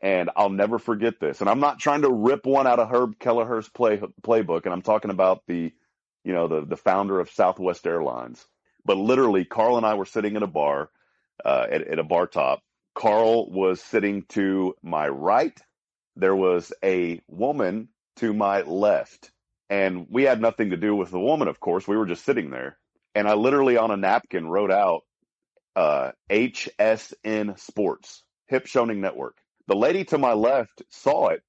And 0.01 0.31
I'll 0.35 0.51
never 0.51 0.79
forget 0.79 1.21
this. 1.21 1.41
And 1.41 1.49
I'm 1.49 1.61
not 1.61 1.79
trying 1.79 2.03
to 2.03 2.11
rip 2.11 2.45
one 2.45 2.67
out 2.67 2.81
of 2.81 2.91
Herb 2.91 3.19
Kelleher's 3.19 3.69
play, 3.69 3.99
playbook. 4.23 4.65
And 4.65 4.73
I'm 4.73 4.83
talking 4.83 5.11
about 5.11 5.43
the 5.47 5.73
you 6.25 6.33
know, 6.33 6.49
the, 6.49 6.65
the 6.65 6.77
founder 6.77 7.21
of 7.21 7.31
Southwest 7.31 7.87
Airlines. 7.87 8.45
But 8.85 8.97
literally, 8.97 9.45
Carl 9.45 9.77
and 9.77 9.87
I 9.87 9.95
were 9.95 10.05
sitting 10.05 10.37
in 10.37 10.43
a 10.43 10.49
bar, 10.49 10.91
uh, 11.45 11.67
at, 11.71 11.83
at 11.83 11.99
a 11.99 12.05
bar 12.05 12.27
top. 12.27 12.63
Carl 12.95 13.51
was 13.51 13.81
sitting 13.81 14.25
to 14.31 14.75
my 14.83 15.09
right. 15.09 15.59
There 16.17 16.37
was 16.37 16.73
a 16.85 17.21
woman 17.29 17.89
to 18.17 18.35
my 18.35 18.63
left. 18.63 19.31
And 19.71 20.07
we 20.11 20.25
had 20.25 20.41
nothing 20.41 20.71
to 20.71 20.77
do 20.77 20.95
with 20.95 21.11
the 21.11 21.21
woman, 21.21 21.49
of 21.49 21.59
course. 21.59 21.89
We 21.89 21.97
were 21.97 22.07
just 22.07 22.25
sitting 22.25 22.51
there. 22.51 22.79
And 23.15 23.27
I 23.27 23.35
literally 23.35 23.77
on 23.77 23.91
a 23.91 23.97
napkin 23.97 24.47
wrote 24.47 24.71
out 24.71 25.03
uh, 25.77 26.13
HSN 26.31 27.59
Sports, 27.59 28.23
Hip 28.49 28.67
Schoening 28.67 28.99
Network. 28.99 29.39
The 29.69 29.77
lady 29.77 30.05
to 30.07 30.19
my 30.19 30.35
left 30.35 30.83
saw 30.91 31.29
it 31.29 31.43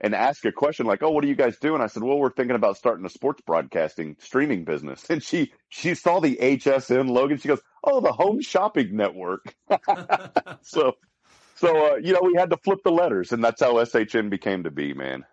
and 0.00 0.14
ask 0.14 0.44
a 0.44 0.52
question 0.52 0.86
like, 0.86 1.02
"Oh, 1.02 1.10
what 1.10 1.24
are 1.24 1.28
you 1.28 1.34
guys 1.34 1.58
doing?" 1.58 1.80
I 1.80 1.86
said, 1.86 2.02
"Well, 2.02 2.18
we're 2.18 2.32
thinking 2.32 2.56
about 2.56 2.76
starting 2.76 3.04
a 3.04 3.10
sports 3.10 3.42
broadcasting 3.46 4.16
streaming 4.20 4.64
business." 4.64 5.04
And 5.10 5.22
she 5.22 5.52
she 5.68 5.94
saw 5.94 6.20
the 6.20 6.36
HSN 6.36 7.08
logo. 7.08 7.36
She 7.36 7.48
goes, 7.48 7.62
"Oh, 7.82 8.00
the 8.00 8.12
Home 8.12 8.40
Shopping 8.40 8.96
Network." 8.96 9.54
so 10.62 10.94
so 11.56 11.92
uh, 11.92 11.96
you 11.96 12.12
know, 12.12 12.20
we 12.22 12.34
had 12.36 12.50
to 12.50 12.56
flip 12.56 12.80
the 12.84 12.92
letters, 12.92 13.32
and 13.32 13.42
that's 13.42 13.60
how 13.60 13.74
SHN 13.74 14.30
became 14.30 14.64
to 14.64 14.70
be, 14.70 14.94
man. 14.94 15.24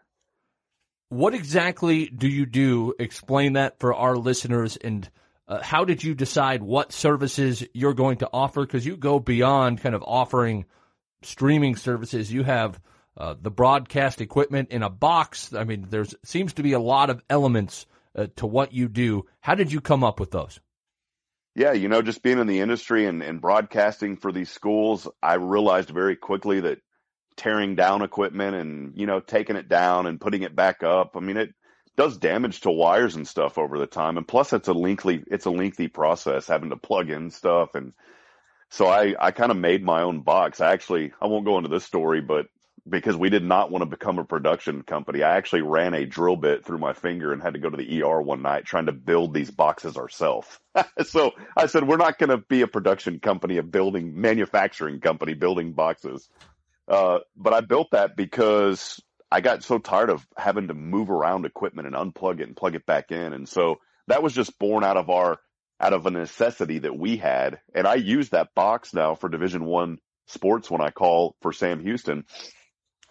What 1.09 1.35
exactly 1.35 2.07
do 2.07 2.27
you 2.27 2.45
do? 2.45 2.93
Explain 2.97 3.53
that 3.53 3.79
for 3.79 3.93
our 3.93 4.17
listeners, 4.17 4.75
and 4.75 5.07
uh, 5.47 5.61
how 5.61 5.85
did 5.85 6.03
you 6.03 6.15
decide 6.15 6.63
what 6.63 6.91
services 6.91 7.63
you're 7.73 7.93
going 7.93 8.17
to 8.17 8.29
offer? 8.33 8.65
Because 8.65 8.85
you 8.85 8.97
go 8.97 9.19
beyond 9.19 9.81
kind 9.81 9.93
of 9.93 10.03
offering 10.03 10.65
streaming 11.21 11.75
services. 11.75 12.33
You 12.33 12.43
have 12.43 12.79
uh, 13.17 13.35
the 13.39 13.51
broadcast 13.51 14.21
equipment 14.21 14.69
in 14.69 14.83
a 14.83 14.89
box. 14.89 15.53
I 15.53 15.63
mean, 15.63 15.87
there's 15.89 16.15
seems 16.23 16.53
to 16.53 16.63
be 16.63 16.73
a 16.73 16.79
lot 16.79 17.09
of 17.09 17.21
elements 17.29 17.85
uh, 18.15 18.27
to 18.37 18.47
what 18.47 18.73
you 18.73 18.87
do. 18.87 19.25
How 19.39 19.55
did 19.55 19.71
you 19.71 19.81
come 19.81 20.03
up 20.03 20.19
with 20.19 20.31
those? 20.31 20.59
Yeah, 21.55 21.71
you 21.71 21.87
know, 21.87 22.01
just 22.01 22.21
being 22.21 22.39
in 22.39 22.47
the 22.47 22.59
industry 22.59 23.05
and, 23.05 23.23
and 23.23 23.39
broadcasting 23.39 24.17
for 24.17 24.33
these 24.33 24.49
schools, 24.49 25.07
I 25.23 25.35
realized 25.35 25.89
very 25.89 26.17
quickly 26.17 26.59
that 26.61 26.79
tearing 27.37 27.75
down 27.75 28.01
equipment 28.01 28.55
and, 28.55 28.93
you 28.97 29.05
know, 29.05 29.21
taking 29.21 29.55
it 29.55 29.69
down 29.69 30.05
and 30.05 30.19
putting 30.19 30.43
it 30.43 30.55
back 30.55 30.83
up, 30.83 31.15
I 31.15 31.21
mean, 31.21 31.37
it 31.37 31.53
does 31.95 32.17
damage 32.17 32.61
to 32.61 32.71
wires 32.71 33.15
and 33.15 33.25
stuff 33.25 33.57
over 33.57 33.79
the 33.79 33.87
time. 33.87 34.17
And 34.17 34.27
plus 34.27 34.51
it's 34.51 34.67
a 34.67 34.73
lengthy, 34.73 35.23
it's 35.27 35.45
a 35.45 35.49
lengthy 35.51 35.87
process 35.87 36.47
having 36.47 36.71
to 36.71 36.77
plug 36.77 37.09
in 37.09 37.31
stuff. 37.31 37.75
And 37.75 37.93
so 38.69 38.87
I, 38.87 39.15
I 39.17 39.31
kind 39.31 39.51
of 39.51 39.57
made 39.57 39.81
my 39.81 40.01
own 40.01 40.21
box. 40.21 40.59
I 40.59 40.73
actually, 40.73 41.13
I 41.21 41.27
won't 41.27 41.45
go 41.45 41.57
into 41.57 41.69
this 41.69 41.85
story, 41.85 42.19
but 42.19 42.47
because 42.87 43.15
we 43.15 43.29
did 43.29 43.43
not 43.43 43.71
want 43.71 43.81
to 43.81 43.89
become 43.89 44.19
a 44.19 44.25
production 44.25 44.83
company. 44.83 45.23
I 45.23 45.37
actually 45.37 45.63
ran 45.63 45.93
a 45.93 46.05
drill 46.05 46.35
bit 46.35 46.63
through 46.63 46.77
my 46.77 46.93
finger 46.93 47.33
and 47.33 47.41
had 47.41 47.53
to 47.53 47.59
go 47.59 47.69
to 47.69 47.77
the 47.77 48.03
ER 48.03 48.21
one 48.21 48.43
night 48.43 48.65
trying 48.65 48.85
to 48.85 48.91
build 48.91 49.33
these 49.33 49.49
boxes 49.49 49.97
ourselves. 49.97 50.47
so 51.05 51.31
I 51.57 51.65
said, 51.65 51.87
we're 51.87 51.97
not 51.97 52.19
going 52.19 52.29
to 52.29 52.37
be 52.37 52.61
a 52.61 52.67
production 52.67 53.19
company, 53.19 53.57
a 53.57 53.63
building 53.63 54.19
manufacturing 54.19 54.99
company 54.99 55.33
building 55.33 55.73
boxes. 55.73 56.29
Uh, 56.87 57.19
but 57.35 57.53
I 57.53 57.61
built 57.61 57.91
that 57.91 58.15
because 58.15 59.01
I 59.31 59.41
got 59.41 59.63
so 59.63 59.79
tired 59.79 60.11
of 60.11 60.25
having 60.37 60.67
to 60.67 60.75
move 60.75 61.09
around 61.09 61.45
equipment 61.45 61.87
and 61.87 61.95
unplug 61.95 62.39
it 62.39 62.47
and 62.47 62.55
plug 62.55 62.75
it 62.75 62.85
back 62.85 63.11
in. 63.11 63.33
And 63.33 63.49
so 63.49 63.79
that 64.07 64.21
was 64.21 64.33
just 64.33 64.59
born 64.59 64.83
out 64.83 64.97
of 64.97 65.09
our, 65.09 65.39
out 65.79 65.93
of 65.93 66.05
a 66.05 66.11
necessity 66.11 66.79
that 66.79 66.95
we 66.95 67.17
had. 67.17 67.59
And 67.73 67.87
I 67.87 67.95
use 67.95 68.29
that 68.29 68.53
box 68.53 68.93
now 68.93 69.15
for 69.15 69.27
division 69.27 69.65
one 69.65 69.97
sports 70.27 70.69
when 70.69 70.81
I 70.81 70.91
call 70.91 71.35
for 71.41 71.51
Sam 71.51 71.81
Houston, 71.81 72.25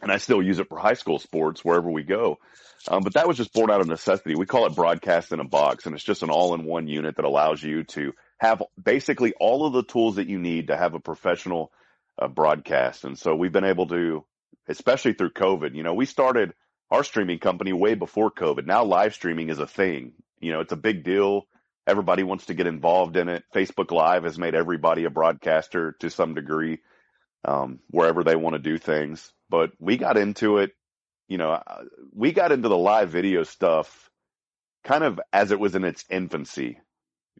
and 0.05 0.13
I 0.13 0.19
still 0.19 0.43
use 0.43 0.59
it 0.59 0.69
for 0.69 0.79
high 0.79 0.95
school 0.95 1.19
sports 1.19 1.65
wherever 1.65 1.91
we 1.91 2.05
go. 2.05 2.39
Um, 2.87 3.03
but 3.03 3.15
that 3.15 3.27
was 3.27 3.39
just 3.39 3.55
born 3.55 3.71
out 3.71 3.81
of 3.81 3.89
necessity. 3.89 4.35
We 4.37 4.47
call 4.47 4.67
it 4.67 4.75
broadcast 4.75 5.33
in 5.33 5.41
a 5.41 5.45
box, 5.45 5.87
and 5.87 5.95
it's 5.95 6.05
just 6.05 6.23
an 6.23 6.31
all-in-one 6.31 6.87
unit 6.87 7.17
that 7.17 7.25
allows 7.25 7.63
you 7.63 7.85
to 7.85 8.13
have 8.39 8.63
basically 8.81 9.33
all 9.41 9.67
of 9.67 9.73
the 9.73 9.83
tools 9.83 10.17
that 10.17 10.29
you 10.29 10.39
need 10.39 10.69
to 10.69 10.77
have 10.77 10.95
a 10.95 11.01
professional 11.01 11.73
uh, 12.19 12.29
broadcast. 12.29 13.05
And 13.05 13.19
so 13.19 13.35
we've 13.35 13.53
been 13.53 13.65
able 13.65 13.89
to, 13.89 14.25
especially 14.69 15.15
through 15.15 15.31
COVID. 15.31 15.75
You 15.75 15.83
know, 15.83 15.95
we 15.95 16.05
started 16.05 16.53
our 16.91 17.03
streaming 17.03 17.39
company 17.39 17.73
way 17.73 17.95
before 17.95 18.31
COVID. 18.31 18.67
Now 18.67 18.85
live 18.85 19.15
streaming 19.15 19.49
is 19.49 19.59
a 19.59 19.67
thing. 19.67 20.13
You 20.39 20.53
know, 20.53 20.61
it's 20.61 20.73
a 20.73 20.77
big 20.77 21.03
deal. 21.05 21.47
Everybody 21.87 22.23
wants 22.23 22.47
to 22.47 22.55
get 22.55 22.67
involved 22.67 23.17
in 23.17 23.29
it. 23.29 23.45
Facebook 23.55 23.91
Live 23.91 24.25
has 24.25 24.39
made 24.39 24.55
everybody 24.55 25.05
a 25.05 25.11
broadcaster 25.11 25.97
to 26.01 26.11
some 26.11 26.35
degree, 26.35 26.81
um, 27.45 27.81
wherever 27.89 28.25
they 28.25 28.37
want 28.37 28.55
to 28.55 28.59
do 28.59 28.79
things. 28.79 29.33
But 29.49 29.73
we 29.79 29.97
got 29.97 30.17
into 30.17 30.59
it, 30.59 30.73
you 31.29 31.39
know, 31.39 31.53
uh, 31.53 31.85
we 32.13 32.33
got 32.33 32.53
into 32.53 32.69
the 32.69 32.77
live 32.77 33.11
video 33.11 33.43
stuff 33.43 34.11
kind 34.83 35.05
of 35.05 35.21
as 35.33 35.51
it 35.51 35.61
was 35.61 35.75
in 35.75 35.85
its 35.85 36.05
infancy. 36.11 36.79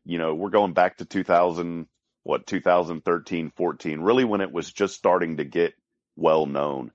You 0.05 0.19
know, 0.19 0.35
we're 0.35 0.51
going 0.51 0.73
back 0.73 0.99
to 0.99 1.05
2000, 1.05 1.87
what, 2.23 2.47
2013, 2.47 3.53
14, 3.57 4.01
really 4.01 4.25
when 4.25 4.41
it 4.41 4.53
was 4.53 4.73
just 4.73 4.95
starting 4.95 5.39
to 5.39 5.45
get 5.45 5.75
well 6.17 6.47
known. 6.47 6.93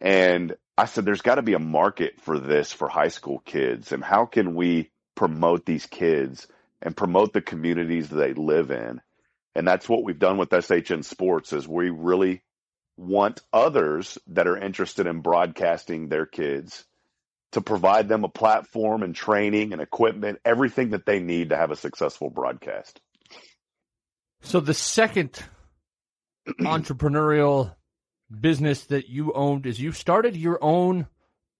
And 0.00 0.56
I 0.76 0.86
said, 0.86 1.04
there's 1.04 1.22
got 1.22 1.36
to 1.36 1.42
be 1.42 1.54
a 1.54 1.58
market 1.58 2.20
for 2.20 2.38
this 2.38 2.72
for 2.72 2.88
high 2.88 3.08
school 3.08 3.40
kids. 3.44 3.92
And 3.92 4.02
how 4.02 4.26
can 4.26 4.54
we 4.54 4.90
promote 5.14 5.64
these 5.64 5.86
kids 5.86 6.46
and 6.82 6.96
promote 6.96 7.32
the 7.32 7.40
communities 7.40 8.08
they 8.08 8.34
live 8.34 8.70
in. 8.70 9.00
And 9.54 9.66
that's 9.66 9.88
what 9.88 10.04
we've 10.04 10.18
done 10.18 10.36
with 10.36 10.50
SHN 10.50 11.04
Sports 11.04 11.52
is 11.52 11.66
we 11.66 11.90
really 11.90 12.42
want 12.96 13.42
others 13.52 14.18
that 14.28 14.46
are 14.46 14.56
interested 14.56 15.06
in 15.06 15.20
broadcasting 15.20 16.08
their 16.08 16.26
kids 16.26 16.84
to 17.52 17.60
provide 17.60 18.08
them 18.08 18.24
a 18.24 18.28
platform 18.28 19.02
and 19.02 19.14
training 19.14 19.72
and 19.72 19.80
equipment, 19.80 20.40
everything 20.44 20.90
that 20.90 21.06
they 21.06 21.20
need 21.20 21.50
to 21.50 21.56
have 21.56 21.70
a 21.70 21.76
successful 21.76 22.30
broadcast. 22.30 23.00
So 24.42 24.60
the 24.60 24.74
second 24.74 25.42
entrepreneurial 26.60 27.74
business 28.30 28.84
that 28.86 29.08
you 29.08 29.32
owned 29.32 29.66
is 29.66 29.80
you 29.80 29.92
started 29.92 30.36
your 30.36 30.58
own 30.62 31.06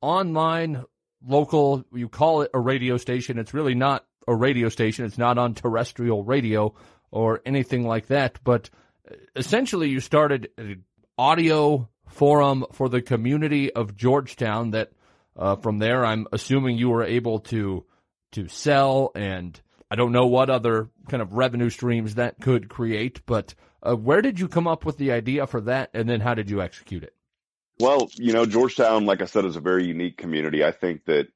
online 0.01 0.85
local 1.27 1.85
you 1.93 2.09
call 2.09 2.43
it 2.43 2.51
a 2.53 2.61
radio 2.61 2.97
station 2.99 3.39
it's 3.39 3.55
really 3.55 3.75
not 3.75 4.05
a 4.27 4.35
radio 4.35 4.69
station. 4.69 5.05
It's 5.05 5.19
not 5.19 5.39
on 5.39 5.55
terrestrial 5.55 6.25
radio 6.25 6.75
or 7.11 7.41
anything 7.45 7.87
like 7.87 8.09
that. 8.09 8.39
But 8.43 8.71
uh, 9.11 9.15
essentially, 9.37 9.89
you 9.89 10.01
started 10.01 10.51
an 10.57 10.85
audio 11.19 11.89
forum 12.07 12.65
for 12.73 12.89
the 12.89 13.03
community 13.03 13.73
of 13.73 13.97
Georgetown. 13.97 14.71
That 14.73 14.93
uh, 15.37 15.57
from 15.57 15.79
there, 15.79 16.05
I'm 16.05 16.27
assuming 16.33 16.79
you 16.79 16.91
were 16.91 17.05
able 17.05 17.41
to 17.41 17.85
to 18.33 18.49
sell, 18.49 19.13
and 19.15 19.61
I 19.91 19.97
don't 19.97 20.13
know 20.13 20.27
what 20.27 20.51
other 20.51 20.89
kind 21.09 21.23
of 21.23 21.35
revenue 21.35 21.71
streams 21.71 22.17
that 22.17 22.41
could 22.41 22.69
create. 22.69 23.25
But 23.27 23.55
uh, 23.83 23.95
where 23.97 24.23
did 24.23 24.41
you 24.41 24.49
come 24.49 24.67
up 24.67 24.85
with 24.85 24.99
the 24.99 25.13
idea 25.13 25.47
for 25.47 25.61
that, 25.63 25.91
and 25.95 26.09
then 26.09 26.21
how 26.21 26.35
did 26.35 26.51
you 26.51 26.61
execute 26.61 27.03
it? 27.03 27.15
Well, 27.81 28.09
you 28.15 28.33
know, 28.33 28.47
Georgetown, 28.47 29.05
like 29.05 29.21
I 29.21 29.27
said, 29.27 29.45
is 29.45 29.57
a 29.57 29.61
very 29.61 29.85
unique 29.85 30.17
community. 30.17 30.65
I 30.65 30.71
think 30.71 31.05
that 31.07 31.27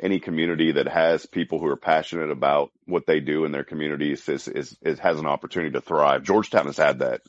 any 0.00 0.18
community 0.18 0.72
that 0.72 0.88
has 0.88 1.26
people 1.26 1.58
who 1.58 1.66
are 1.66 1.76
passionate 1.76 2.30
about 2.30 2.70
what 2.84 3.06
they 3.06 3.20
do 3.20 3.44
in 3.44 3.52
their 3.52 3.64
communities 3.64 4.28
is, 4.28 4.48
is, 4.48 4.76
is, 4.82 4.98
has 4.98 5.18
an 5.18 5.26
opportunity 5.26 5.72
to 5.72 5.80
thrive. 5.80 6.22
Georgetown 6.22 6.66
has 6.66 6.76
had 6.76 6.98
that. 6.98 7.22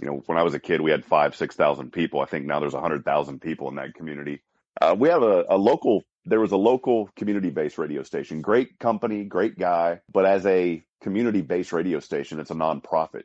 You 0.00 0.06
know, 0.06 0.22
when 0.26 0.38
I 0.38 0.42
was 0.42 0.54
a 0.54 0.60
kid, 0.60 0.80
we 0.80 0.90
had 0.90 1.04
five, 1.04 1.36
six 1.36 1.54
thousand 1.54 1.92
people. 1.92 2.20
I 2.20 2.26
think 2.26 2.46
now 2.46 2.60
there's 2.60 2.74
a 2.74 2.80
hundred 2.80 3.04
thousand 3.04 3.40
people 3.40 3.68
in 3.68 3.76
that 3.76 3.94
community. 3.94 4.42
Uh, 4.80 4.96
we 4.98 5.08
have 5.08 5.22
a, 5.22 5.44
a 5.50 5.56
local. 5.56 6.02
There 6.24 6.40
was 6.40 6.52
a 6.52 6.56
local 6.56 7.10
community-based 7.16 7.78
radio 7.78 8.02
station. 8.04 8.40
Great 8.42 8.78
company, 8.78 9.24
great 9.24 9.58
guy, 9.58 10.00
but 10.10 10.24
as 10.24 10.46
a 10.46 10.82
community-based 11.02 11.72
radio 11.72 11.98
station, 11.98 12.38
it's 12.38 12.50
a 12.50 12.54
nonprofit. 12.54 13.24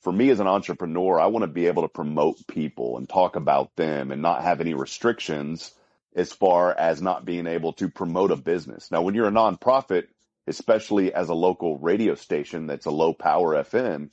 For 0.00 0.12
me 0.12 0.30
as 0.30 0.40
an 0.40 0.46
entrepreneur, 0.46 1.20
I 1.20 1.26
want 1.26 1.42
to 1.42 1.48
be 1.48 1.66
able 1.66 1.82
to 1.82 1.88
promote 1.88 2.46
people 2.46 2.96
and 2.96 3.08
talk 3.08 3.36
about 3.36 3.76
them 3.76 4.10
and 4.10 4.22
not 4.22 4.42
have 4.42 4.60
any 4.60 4.74
restrictions 4.74 5.72
as 6.14 6.32
far 6.32 6.72
as 6.72 7.02
not 7.02 7.24
being 7.24 7.46
able 7.46 7.74
to 7.74 7.88
promote 7.88 8.30
a 8.30 8.36
business. 8.36 8.90
Now, 8.90 9.02
when 9.02 9.14
you're 9.14 9.28
a 9.28 9.32
nonprofit, 9.32 10.06
especially 10.46 11.12
as 11.12 11.28
a 11.28 11.34
local 11.34 11.78
radio 11.78 12.14
station 12.14 12.66
that's 12.66 12.86
a 12.86 12.90
low 12.90 13.12
power 13.12 13.62
FM, 13.62 14.10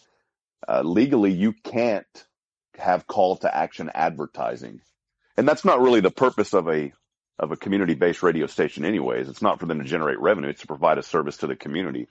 uh, 0.68 0.82
legally 0.82 1.32
you 1.32 1.54
can't 1.54 2.26
have 2.78 3.08
call 3.08 3.38
to 3.38 3.56
action 3.56 3.90
advertising. 3.94 4.82
And 5.38 5.48
that's 5.48 5.66
not 5.66 5.82
really 5.82 6.02
the 6.02 6.12
purpose 6.12 6.54
of 6.54 6.68
a 6.68 6.94
of 7.38 7.52
a 7.52 7.58
community 7.58 7.96
based 7.96 8.24
radio 8.24 8.48
station 8.48 8.86
anyways. 8.86 9.28
It's 9.28 9.42
not 9.42 9.60
for 9.60 9.66
them 9.66 9.80
to 9.80 9.86
generate 9.86 10.20
revenue, 10.20 10.50
it's 10.50 10.62
to 10.62 10.68
provide 10.68 10.98
a 10.98 11.04
service 11.04 11.38
to 11.38 11.48
the 11.48 11.56
community. 11.56 12.08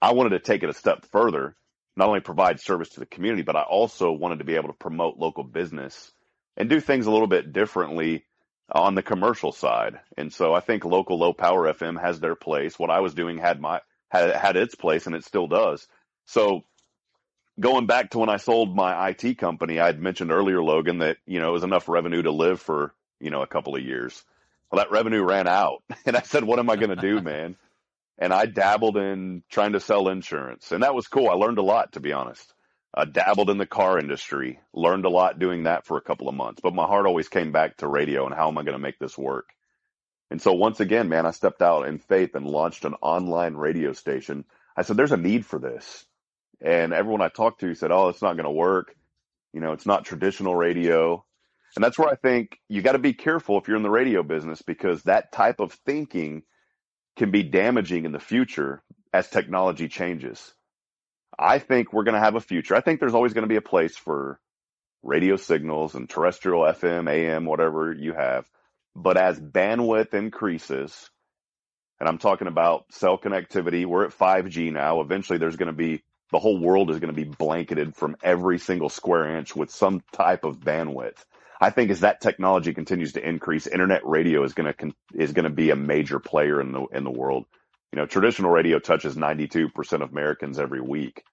I 0.00 0.12
wanted 0.12 0.30
to 0.30 0.38
take 0.38 0.62
it 0.62 0.70
a 0.70 0.74
step 0.74 1.04
further, 1.06 1.56
not 1.96 2.08
only 2.08 2.20
provide 2.20 2.60
service 2.60 2.90
to 2.90 3.00
the 3.00 3.06
community, 3.06 3.42
but 3.42 3.56
I 3.56 3.62
also 3.62 4.12
wanted 4.12 4.38
to 4.38 4.44
be 4.44 4.54
able 4.54 4.68
to 4.68 4.74
promote 4.74 5.18
local 5.18 5.44
business 5.44 6.12
and 6.56 6.70
do 6.70 6.80
things 6.80 7.06
a 7.06 7.10
little 7.10 7.26
bit 7.26 7.52
differently 7.52 8.24
on 8.72 8.94
the 8.94 9.02
commercial 9.02 9.52
side. 9.52 10.00
And 10.16 10.32
so 10.32 10.54
I 10.54 10.60
think 10.60 10.84
local 10.84 11.18
low 11.18 11.32
power 11.32 11.72
FM 11.72 12.00
has 12.00 12.20
their 12.20 12.36
place. 12.36 12.78
What 12.78 12.90
I 12.90 13.00
was 13.00 13.14
doing 13.14 13.38
had 13.38 13.60
my 13.60 13.80
had 14.08 14.34
had 14.34 14.56
its 14.56 14.74
place 14.74 15.06
and 15.06 15.16
it 15.16 15.24
still 15.24 15.48
does. 15.48 15.86
So 16.26 16.62
going 17.60 17.86
back 17.86 18.10
to 18.10 18.18
when 18.18 18.28
I 18.28 18.38
sold 18.38 18.74
my 18.74 19.10
IT 19.10 19.38
company, 19.38 19.78
I 19.78 19.86
had 19.86 20.00
mentioned 20.00 20.32
earlier, 20.32 20.62
Logan, 20.62 20.98
that, 20.98 21.18
you 21.26 21.40
know, 21.40 21.50
it 21.50 21.52
was 21.52 21.64
enough 21.64 21.88
revenue 21.88 22.22
to 22.22 22.32
live 22.32 22.60
for, 22.60 22.94
you 23.20 23.30
know, 23.30 23.42
a 23.42 23.46
couple 23.46 23.76
of 23.76 23.82
years. 23.82 24.24
Well, 24.70 24.78
that 24.78 24.90
revenue 24.90 25.22
ran 25.22 25.46
out 25.46 25.82
and 26.06 26.16
I 26.16 26.22
said, 26.22 26.44
what 26.44 26.58
am 26.58 26.70
I 26.70 26.76
going 26.76 26.90
to 26.90 26.96
do, 26.96 27.20
man? 27.20 27.56
And 28.18 28.32
I 28.32 28.46
dabbled 28.46 28.96
in 28.96 29.42
trying 29.50 29.72
to 29.72 29.80
sell 29.80 30.08
insurance 30.08 30.72
and 30.72 30.82
that 30.82 30.94
was 30.94 31.08
cool. 31.08 31.28
I 31.28 31.34
learned 31.34 31.58
a 31.58 31.62
lot, 31.62 31.92
to 31.92 32.00
be 32.00 32.12
honest 32.12 32.52
I 32.92 33.04
dabbled 33.04 33.50
in 33.50 33.58
the 33.58 33.66
car 33.66 33.98
industry, 33.98 34.58
learned 34.72 35.04
a 35.04 35.10
lot 35.10 35.38
doing 35.38 35.64
that 35.64 35.86
for 35.86 35.96
a 35.96 36.02
couple 36.02 36.28
of 36.28 36.34
months, 36.34 36.60
but 36.60 36.74
my 36.74 36.86
heart 36.86 37.06
always 37.06 37.28
came 37.28 37.52
back 37.52 37.76
to 37.78 37.86
radio 37.86 38.26
and 38.26 38.34
how 38.34 38.48
am 38.48 38.58
I 38.58 38.64
going 38.64 38.74
to 38.74 38.82
make 38.82 38.98
this 38.98 39.16
work? 39.16 39.50
And 40.30 40.42
so 40.42 40.52
once 40.52 40.80
again, 40.80 41.08
man, 41.08 41.26
I 41.26 41.30
stepped 41.30 41.62
out 41.62 41.86
in 41.86 41.98
faith 41.98 42.34
and 42.34 42.46
launched 42.46 42.84
an 42.84 42.94
online 43.00 43.54
radio 43.54 43.92
station. 43.92 44.44
I 44.76 44.82
said, 44.82 44.96
there's 44.96 45.12
a 45.12 45.16
need 45.16 45.46
for 45.46 45.58
this. 45.58 46.04
And 46.62 46.92
everyone 46.92 47.22
I 47.22 47.28
talked 47.28 47.60
to 47.60 47.74
said, 47.74 47.90
oh, 47.90 48.08
it's 48.08 48.22
not 48.22 48.34
going 48.34 48.44
to 48.44 48.50
work. 48.50 48.94
You 49.52 49.60
know, 49.60 49.72
it's 49.72 49.86
not 49.86 50.04
traditional 50.04 50.54
radio. 50.54 51.24
And 51.74 51.84
that's 51.84 51.98
where 51.98 52.08
I 52.08 52.16
think 52.16 52.58
you 52.68 52.82
got 52.82 52.92
to 52.92 52.98
be 52.98 53.12
careful 53.12 53.58
if 53.58 53.68
you're 53.68 53.76
in 53.76 53.82
the 53.82 53.90
radio 53.90 54.22
business 54.22 54.62
because 54.62 55.02
that 55.04 55.32
type 55.32 55.60
of 55.60 55.72
thinking 55.86 56.42
can 57.16 57.30
be 57.30 57.42
damaging 57.42 58.04
in 58.04 58.12
the 58.12 58.20
future 58.20 58.82
as 59.12 59.28
technology 59.28 59.88
changes. 59.88 60.54
I 61.38 61.58
think 61.58 61.92
we're 61.92 62.04
going 62.04 62.14
to 62.14 62.20
have 62.20 62.34
a 62.34 62.40
future. 62.40 62.74
I 62.74 62.80
think 62.80 63.00
there's 63.00 63.14
always 63.14 63.32
going 63.32 63.42
to 63.42 63.48
be 63.48 63.56
a 63.56 63.62
place 63.62 63.96
for 63.96 64.38
radio 65.02 65.36
signals 65.36 65.94
and 65.94 66.08
terrestrial 66.08 66.62
FM, 66.62 67.08
AM, 67.10 67.44
whatever 67.46 67.92
you 67.92 68.12
have. 68.12 68.46
But 68.94 69.16
as 69.16 69.40
bandwidth 69.40 70.14
increases, 70.14 71.08
and 71.98 72.08
I'm 72.08 72.18
talking 72.18 72.48
about 72.48 72.86
cell 72.92 73.18
connectivity, 73.18 73.86
we're 73.86 74.04
at 74.04 74.18
5G 74.18 74.72
now. 74.72 75.00
Eventually 75.00 75.38
there's 75.38 75.56
going 75.56 75.68
to 75.68 75.72
be, 75.72 76.02
the 76.32 76.38
whole 76.38 76.58
world 76.58 76.90
is 76.90 76.98
going 76.98 77.14
to 77.14 77.24
be 77.24 77.28
blanketed 77.28 77.96
from 77.96 78.16
every 78.22 78.58
single 78.58 78.88
square 78.88 79.36
inch 79.36 79.54
with 79.54 79.70
some 79.70 80.02
type 80.12 80.44
of 80.44 80.60
bandwidth. 80.60 81.24
I 81.60 81.70
think 81.70 81.90
as 81.90 82.00
that 82.00 82.20
technology 82.20 82.72
continues 82.72 83.12
to 83.12 83.26
increase, 83.26 83.66
internet 83.66 84.06
radio 84.06 84.42
is 84.44 84.54
going 84.54 84.72
to, 84.72 84.92
is 85.14 85.32
going 85.32 85.44
to 85.44 85.50
be 85.50 85.70
a 85.70 85.76
major 85.76 86.18
player 86.18 86.60
in 86.60 86.72
the, 86.72 86.86
in 86.92 87.04
the 87.04 87.10
world. 87.10 87.44
You 87.92 87.98
know, 87.98 88.06
traditional 88.06 88.50
radio 88.50 88.78
touches 88.78 89.16
92% 89.16 89.70
of 90.02 90.10
Americans 90.10 90.58
every 90.58 90.80
week. 90.80 91.24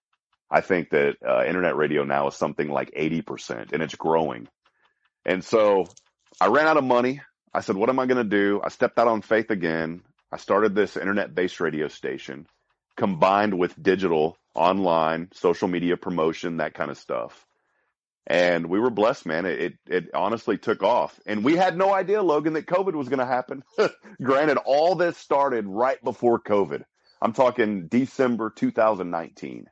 I 0.50 0.62
think 0.62 0.90
that 0.90 1.18
uh, 1.26 1.46
internet 1.46 1.76
radio 1.76 2.04
now 2.04 2.28
is 2.28 2.36
something 2.36 2.70
like 2.70 2.92
80% 2.92 3.74
and 3.74 3.84
it's 3.84 3.96
growing. 3.96 4.48
And 5.26 5.44
so 5.44 5.86
I 6.42 6.48
ran 6.48 6.68
out 6.68 6.78
of 6.78 6.84
money. 6.84 7.22
I 7.54 7.62
said, 7.62 7.76
what 7.76 7.90
am 7.90 8.00
I 8.00 8.06
going 8.06 8.18
to 8.18 8.24
do? 8.24 8.62
I 8.64 8.70
stepped 8.70 8.98
out 8.98 9.08
on 9.08 9.22
faith 9.22 9.50
again. 9.52 10.02
I 10.32 10.38
started 10.38 10.74
this 10.74 10.98
internet 10.98 11.36
based 11.36 11.60
radio 11.60 11.88
station 11.88 12.48
combined 12.98 13.58
with 13.58 13.82
digital, 13.82 14.38
online, 14.58 15.30
social 15.34 15.67
media 15.67 15.98
promotion, 15.98 16.58
that 16.58 16.74
kind 16.74 16.91
of 16.91 16.98
stuff. 16.98 17.46
And 18.30 18.67
we 18.67 18.80
were 18.80 18.89
blessed, 18.89 19.26
man. 19.26 19.46
It, 19.46 19.60
it, 19.60 19.74
it 19.88 20.10
honestly 20.13 20.58
took 20.58 20.84
off. 20.84 21.17
And 21.26 21.46
we 21.46 21.56
had 21.56 21.78
no 21.78 21.93
idea, 21.93 22.22
Logan, 22.22 22.54
that 22.54 22.65
COVID 22.65 22.93
was 22.93 23.08
going 23.08 23.20
to 23.20 23.26
happen. 23.26 23.63
Granted, 24.22 24.58
all 24.65 24.96
this 24.96 25.17
started 25.17 25.65
right 25.65 26.04
before 26.04 26.39
COVID. 26.39 26.84
I'm 27.22 27.32
talking 27.32 27.88
December 27.88 28.50
2019. 28.50 29.67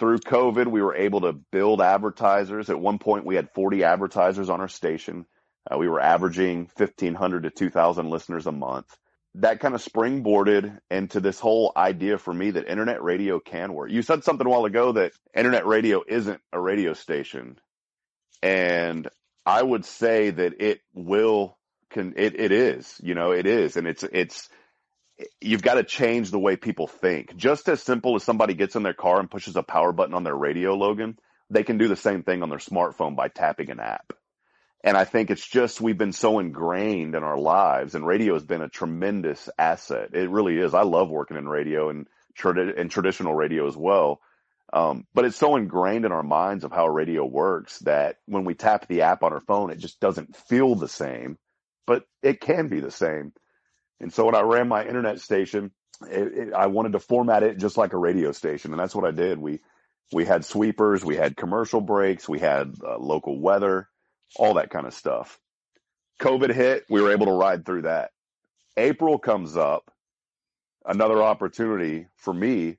Through 0.00 0.18
COVID, 0.20 0.66
we 0.66 0.80
were 0.80 0.96
able 0.96 1.20
to 1.22 1.34
build 1.34 1.82
advertisers. 1.82 2.70
At 2.70 2.80
one 2.80 2.98
point, 2.98 3.26
we 3.26 3.36
had 3.36 3.52
40 3.54 3.84
advertisers 3.84 4.48
on 4.48 4.62
our 4.62 4.68
station. 4.68 5.26
Uh, 5.70 5.76
we 5.76 5.88
were 5.88 6.00
averaging 6.00 6.70
1,500 6.76 7.42
to 7.42 7.50
2,000 7.50 8.08
listeners 8.08 8.46
a 8.46 8.52
month. 8.52 8.96
That 9.36 9.60
kind 9.60 9.74
of 9.74 9.84
springboarded 9.84 10.78
into 10.90 11.20
this 11.20 11.40
whole 11.40 11.72
idea 11.76 12.18
for 12.18 12.34
me 12.34 12.52
that 12.52 12.68
internet 12.68 13.02
radio 13.02 13.40
can 13.40 13.74
work. 13.74 13.90
You 13.90 14.02
said 14.02 14.24
something 14.24 14.46
a 14.46 14.50
while 14.50 14.64
ago 14.66 14.92
that 14.92 15.12
internet 15.36 15.66
radio 15.66 16.04
isn't 16.08 16.40
a 16.52 16.60
radio 16.60 16.94
station 16.94 17.56
And 18.42 19.08
I 19.46 19.62
would 19.62 19.86
say 19.86 20.30
that 20.30 20.54
it 20.62 20.80
will 20.94 21.58
can 21.90 22.14
it, 22.18 22.40
it 22.40 22.52
is, 22.52 23.00
you 23.04 23.16
know, 23.16 23.32
it 23.32 23.46
is. 23.46 23.76
And 23.78 23.88
it's 23.88 24.04
it's 24.04 24.50
you've 25.40 25.62
got 25.62 25.76
to 25.76 25.84
change 25.84 26.30
the 26.30 26.40
way 26.40 26.56
people 26.56 26.88
think. 26.88 27.36
Just 27.36 27.68
as 27.68 27.82
simple 27.82 28.16
as 28.16 28.24
somebody 28.24 28.54
gets 28.54 28.76
in 28.76 28.84
their 28.84 28.94
car 28.94 29.20
and 29.20 29.30
pushes 29.30 29.56
a 29.56 29.64
power 29.64 29.92
button 29.92 30.14
on 30.14 30.24
their 30.24 30.36
radio, 30.36 30.74
Logan, 30.74 31.18
they 31.50 31.64
can 31.64 31.78
do 31.78 31.88
the 31.88 31.96
same 31.96 32.22
thing 32.24 32.42
on 32.42 32.50
their 32.50 32.58
smartphone 32.58 33.16
by 33.16 33.28
tapping 33.28 33.70
an 33.70 33.80
app. 33.80 34.12
And 34.84 34.98
I 34.98 35.04
think 35.06 35.30
it's 35.30 35.46
just 35.46 35.80
we've 35.80 35.96
been 35.96 36.12
so 36.12 36.38
ingrained 36.38 37.14
in 37.14 37.24
our 37.24 37.38
lives, 37.38 37.94
and 37.94 38.06
radio 38.06 38.34
has 38.34 38.44
been 38.44 38.60
a 38.60 38.68
tremendous 38.68 39.48
asset. 39.58 40.10
It 40.12 40.28
really 40.28 40.58
is. 40.58 40.74
I 40.74 40.82
love 40.82 41.08
working 41.08 41.38
in 41.38 41.48
radio 41.48 41.88
and, 41.88 42.06
trad- 42.38 42.78
and 42.78 42.90
traditional 42.90 43.34
radio 43.34 43.66
as 43.66 43.76
well. 43.76 44.20
Um, 44.74 45.06
but 45.14 45.24
it's 45.24 45.38
so 45.38 45.56
ingrained 45.56 46.04
in 46.04 46.12
our 46.12 46.22
minds 46.22 46.64
of 46.64 46.72
how 46.72 46.86
radio 46.86 47.24
works 47.24 47.78
that 47.80 48.16
when 48.26 48.44
we 48.44 48.54
tap 48.54 48.86
the 48.86 49.02
app 49.02 49.22
on 49.22 49.32
our 49.32 49.40
phone, 49.40 49.70
it 49.70 49.78
just 49.78 50.00
doesn't 50.00 50.36
feel 50.36 50.74
the 50.74 50.88
same, 50.88 51.38
but 51.86 52.04
it 52.22 52.42
can 52.42 52.68
be 52.68 52.80
the 52.80 52.90
same. 52.90 53.32
And 54.00 54.12
so 54.12 54.26
when 54.26 54.34
I 54.34 54.42
ran 54.42 54.68
my 54.68 54.84
internet 54.84 55.18
station, 55.20 55.70
it, 56.10 56.48
it, 56.48 56.52
I 56.52 56.66
wanted 56.66 56.92
to 56.92 57.00
format 57.00 57.42
it 57.42 57.56
just 57.58 57.78
like 57.78 57.94
a 57.94 57.98
radio 57.98 58.32
station, 58.32 58.72
and 58.72 58.80
that's 58.80 58.94
what 58.94 59.06
I 59.06 59.12
did. 59.12 59.38
We 59.38 59.60
we 60.12 60.26
had 60.26 60.44
sweepers, 60.44 61.02
we 61.02 61.16
had 61.16 61.36
commercial 61.36 61.80
breaks, 61.80 62.28
we 62.28 62.40
had 62.40 62.74
uh, 62.86 62.98
local 62.98 63.40
weather, 63.40 63.88
all 64.36 64.54
that 64.54 64.70
kind 64.70 64.86
of 64.86 64.94
stuff. 64.94 65.38
COVID 66.20 66.54
hit, 66.54 66.84
we 66.88 67.02
were 67.02 67.12
able 67.12 67.26
to 67.26 67.32
ride 67.32 67.64
through 67.64 67.82
that. 67.82 68.10
April 68.76 69.18
comes 69.18 69.56
up, 69.56 69.90
another 70.84 71.22
opportunity 71.22 72.06
for 72.16 72.32
me 72.32 72.78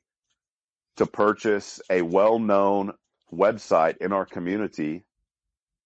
to 0.98 1.06
purchase 1.06 1.82
a 1.90 2.02
well-known 2.02 2.94
website 3.34 3.98
in 3.98 4.14
our 4.14 4.26
community 4.26 5.04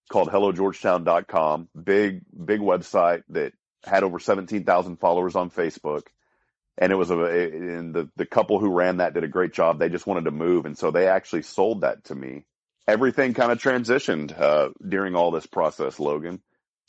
called 0.09 0.29
hellogeorgetown.com. 0.29 1.69
Big, 1.81 2.21
big 2.45 2.59
website 2.59 3.23
that 3.29 3.53
had 3.85 4.03
over 4.03 4.19
17,000 4.19 4.97
followers 4.97 5.35
on 5.35 5.49
Facebook. 5.49 6.03
And 6.77 6.91
it 6.91 6.95
was 6.95 7.11
a, 7.11 7.19
and 7.19 7.93
the, 7.93 8.09
the 8.15 8.25
couple 8.25 8.59
who 8.59 8.71
ran 8.71 8.97
that 8.97 9.13
did 9.13 9.23
a 9.23 9.27
great 9.27 9.53
job. 9.53 9.79
They 9.79 9.89
just 9.89 10.07
wanted 10.07 10.25
to 10.25 10.31
move. 10.31 10.65
And 10.65 10.77
so 10.77 10.91
they 10.91 11.07
actually 11.07 11.41
sold 11.41 11.81
that 11.81 12.05
to 12.05 12.15
me. 12.15 12.45
Everything 12.89 13.35
kind 13.35 13.51
of 13.51 13.59
transitioned, 13.59 14.37
uh, 14.39 14.69
during 14.87 15.15
all 15.15 15.29
this 15.29 15.45
process, 15.45 15.99
Logan. 15.99 16.41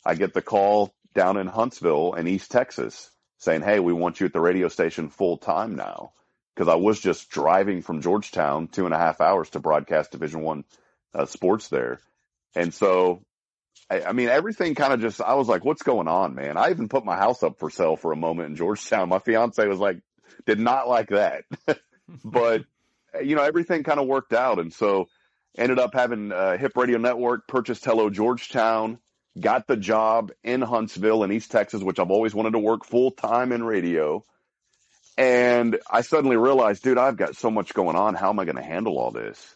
I 0.03 0.15
get 0.15 0.33
the 0.33 0.41
call 0.41 0.95
down 1.13 1.37
in 1.37 1.45
Huntsville 1.45 2.15
in 2.15 2.27
East 2.27 2.49
Texas 2.49 3.11
saying, 3.37 3.61
Hey, 3.61 3.79
we 3.79 3.93
want 3.93 4.19
you 4.19 4.25
at 4.25 4.33
the 4.33 4.39
radio 4.39 4.67
station 4.67 5.09
full 5.09 5.37
time 5.37 5.75
now. 5.75 6.13
Cause 6.55 6.67
I 6.67 6.75
was 6.75 6.99
just 6.99 7.29
driving 7.29 7.83
from 7.83 8.01
Georgetown 8.01 8.67
two 8.67 8.85
and 8.85 8.93
a 8.95 8.97
half 8.97 9.21
hours 9.21 9.51
to 9.51 9.59
broadcast 9.59 10.11
division 10.11 10.41
one 10.41 10.63
uh, 11.13 11.25
sports 11.25 11.69
there. 11.69 11.99
And 12.55 12.73
so 12.73 13.23
I, 13.91 14.03
I 14.05 14.11
mean, 14.13 14.29
everything 14.29 14.73
kind 14.73 14.93
of 14.93 15.01
just, 15.01 15.21
I 15.21 15.35
was 15.35 15.47
like, 15.47 15.63
what's 15.63 15.83
going 15.83 16.07
on, 16.07 16.33
man? 16.33 16.57
I 16.57 16.71
even 16.71 16.89
put 16.89 17.05
my 17.05 17.15
house 17.15 17.43
up 17.43 17.59
for 17.59 17.69
sale 17.69 17.95
for 17.95 18.11
a 18.11 18.17
moment 18.17 18.49
in 18.49 18.55
Georgetown. 18.55 19.09
My 19.09 19.19
fiance 19.19 19.67
was 19.67 19.79
like, 19.79 19.99
did 20.47 20.59
not 20.59 20.87
like 20.87 21.09
that. 21.09 21.43
but, 22.25 22.63
you 23.23 23.35
know, 23.35 23.43
everything 23.43 23.83
kind 23.83 23.99
of 23.99 24.07
worked 24.07 24.33
out. 24.33 24.59
And 24.59 24.73
so 24.73 25.07
ended 25.57 25.79
up 25.79 25.93
having 25.93 26.31
a 26.31 26.57
Hip 26.57 26.75
Radio 26.75 26.97
Network, 26.97 27.47
purchased 27.47 27.85
Hello 27.85 28.09
Georgetown, 28.09 28.99
got 29.39 29.67
the 29.67 29.77
job 29.77 30.31
in 30.43 30.61
Huntsville 30.61 31.23
in 31.23 31.31
East 31.31 31.51
Texas, 31.51 31.81
which 31.81 31.99
I've 31.99 32.11
always 32.11 32.33
wanted 32.33 32.51
to 32.51 32.59
work 32.59 32.85
full 32.85 33.11
time 33.11 33.51
in 33.51 33.63
radio. 33.63 34.23
And 35.17 35.77
I 35.89 36.01
suddenly 36.01 36.37
realized, 36.37 36.83
dude, 36.83 36.97
I've 36.97 37.17
got 37.17 37.35
so 37.35 37.51
much 37.51 37.73
going 37.73 37.95
on. 37.95 38.15
How 38.15 38.29
am 38.29 38.39
I 38.39 38.45
going 38.45 38.55
to 38.55 38.63
handle 38.63 38.97
all 38.97 39.11
this? 39.11 39.55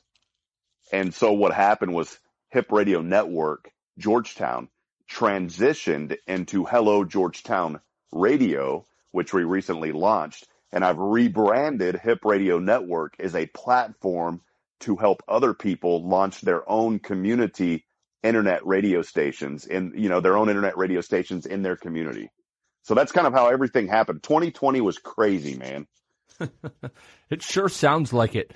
And 0.91 1.13
so 1.13 1.33
what 1.33 1.53
happened 1.53 1.93
was 1.93 2.19
Hip 2.49 2.71
Radio 2.71 3.01
Network 3.01 3.71
Georgetown 3.97 4.69
transitioned 5.09 6.17
into 6.27 6.65
Hello 6.65 7.03
Georgetown 7.03 7.79
Radio, 8.11 8.85
which 9.11 9.33
we 9.33 9.43
recently 9.43 9.91
launched. 9.91 10.47
And 10.71 10.83
I've 10.83 10.97
rebranded 10.97 11.95
Hip 11.95 12.25
Radio 12.25 12.59
Network 12.59 13.15
as 13.19 13.35
a 13.35 13.45
platform 13.45 14.41
to 14.81 14.95
help 14.95 15.21
other 15.27 15.53
people 15.53 16.07
launch 16.07 16.41
their 16.41 16.69
own 16.69 16.99
community 16.99 17.85
internet 18.23 18.65
radio 18.65 19.01
stations 19.01 19.65
in, 19.65 19.93
you 19.95 20.09
know, 20.09 20.19
their 20.19 20.37
own 20.37 20.49
internet 20.49 20.77
radio 20.77 21.01
stations 21.01 21.45
in 21.45 21.61
their 21.61 21.75
community. 21.75 22.29
So 22.83 22.93
that's 22.93 23.11
kind 23.11 23.27
of 23.27 23.33
how 23.33 23.47
everything 23.47 23.87
happened. 23.87 24.23
2020 24.23 24.81
was 24.81 24.97
crazy, 24.97 25.55
man. 25.55 25.87
it 27.29 27.41
sure 27.41 27.69
sounds 27.69 28.13
like 28.13 28.35
it. 28.35 28.53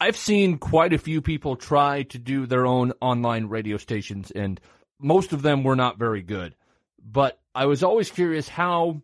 I've 0.00 0.16
seen 0.16 0.58
quite 0.58 0.92
a 0.92 0.98
few 0.98 1.22
people 1.22 1.54
try 1.54 2.02
to 2.04 2.18
do 2.18 2.46
their 2.46 2.66
own 2.66 2.92
online 3.00 3.46
radio 3.46 3.76
stations, 3.76 4.32
and 4.32 4.60
most 4.98 5.32
of 5.32 5.42
them 5.42 5.62
were 5.62 5.76
not 5.76 5.98
very 5.98 6.22
good. 6.22 6.56
But 7.00 7.38
I 7.54 7.66
was 7.66 7.84
always 7.84 8.10
curious 8.10 8.48
how 8.48 9.02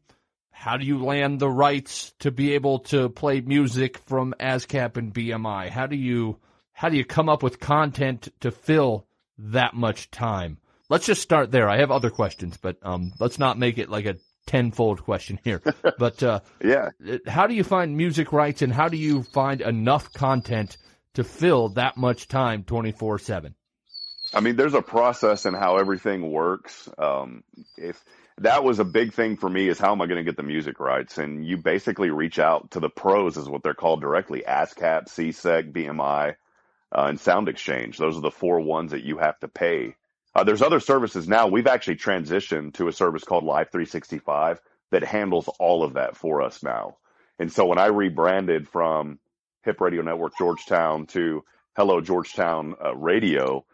how 0.58 0.76
do 0.76 0.84
you 0.84 1.04
land 1.04 1.38
the 1.38 1.48
rights 1.48 2.12
to 2.18 2.32
be 2.32 2.54
able 2.54 2.80
to 2.80 3.08
play 3.08 3.40
music 3.40 3.96
from 4.06 4.34
ASCAP 4.40 4.96
and 4.96 5.14
BMI? 5.14 5.68
How 5.68 5.86
do 5.86 5.94
you 5.94 6.40
how 6.72 6.88
do 6.88 6.96
you 6.96 7.04
come 7.04 7.28
up 7.28 7.44
with 7.44 7.60
content 7.60 8.28
to 8.40 8.50
fill 8.50 9.06
that 9.38 9.74
much 9.74 10.10
time? 10.10 10.58
Let's 10.88 11.06
just 11.06 11.22
start 11.22 11.52
there. 11.52 11.68
I 11.68 11.78
have 11.78 11.92
other 11.92 12.10
questions, 12.10 12.58
but 12.60 12.76
um, 12.82 13.12
let's 13.20 13.38
not 13.38 13.56
make 13.56 13.78
it 13.78 13.88
like 13.88 14.06
a 14.06 14.16
tenfold 14.46 15.04
question 15.04 15.38
here. 15.44 15.62
But 15.96 16.24
uh, 16.24 16.40
yeah, 16.60 16.90
how 17.28 17.46
do 17.46 17.54
you 17.54 17.62
find 17.62 17.96
music 17.96 18.32
rights, 18.32 18.60
and 18.60 18.72
how 18.72 18.88
do 18.88 18.96
you 18.96 19.22
find 19.22 19.60
enough 19.60 20.12
content 20.12 20.76
to 21.14 21.22
fill 21.22 21.68
that 21.70 21.96
much 21.96 22.26
time 22.26 22.64
24 22.64 23.20
7? 23.20 23.54
I 24.34 24.40
mean, 24.40 24.56
there's 24.56 24.74
a 24.74 24.82
process 24.82 25.46
in 25.46 25.54
how 25.54 25.76
everything 25.76 26.32
works. 26.32 26.88
Um, 26.98 27.44
if 27.76 28.04
that 28.40 28.64
was 28.64 28.78
a 28.78 28.84
big 28.84 29.12
thing 29.12 29.36
for 29.36 29.48
me 29.48 29.68
is 29.68 29.78
how 29.78 29.92
am 29.92 30.00
I 30.00 30.06
going 30.06 30.18
to 30.18 30.24
get 30.24 30.36
the 30.36 30.42
music 30.42 30.80
rights? 30.80 31.18
And 31.18 31.44
you 31.44 31.56
basically 31.56 32.10
reach 32.10 32.38
out 32.38 32.70
to 32.72 32.80
the 32.80 32.88
pros 32.88 33.36
is 33.36 33.48
what 33.48 33.62
they're 33.62 33.74
called 33.74 34.00
directly, 34.00 34.44
ASCAP, 34.46 35.08
SESAC, 35.08 35.72
BMI, 35.72 36.36
uh, 36.92 37.04
and 37.08 37.20
Sound 37.20 37.48
Exchange. 37.48 37.98
Those 37.98 38.16
are 38.16 38.22
the 38.22 38.30
four 38.30 38.60
ones 38.60 38.92
that 38.92 39.04
you 39.04 39.18
have 39.18 39.38
to 39.40 39.48
pay. 39.48 39.94
Uh, 40.34 40.44
there's 40.44 40.62
other 40.62 40.80
services 40.80 41.28
now. 41.28 41.48
We've 41.48 41.66
actually 41.66 41.96
transitioned 41.96 42.74
to 42.74 42.88
a 42.88 42.92
service 42.92 43.24
called 43.24 43.44
Live 43.44 43.70
365 43.70 44.60
that 44.90 45.04
handles 45.04 45.48
all 45.58 45.82
of 45.82 45.94
that 45.94 46.16
for 46.16 46.42
us 46.42 46.62
now. 46.62 46.96
And 47.38 47.52
so 47.52 47.66
when 47.66 47.78
I 47.78 47.86
rebranded 47.86 48.68
from 48.68 49.18
Hip 49.64 49.80
Radio 49.80 50.02
Network 50.02 50.32
Georgetown 50.38 51.06
to 51.08 51.44
Hello 51.76 52.00
Georgetown 52.00 52.74
uh, 52.84 52.94
Radio, 52.94 53.64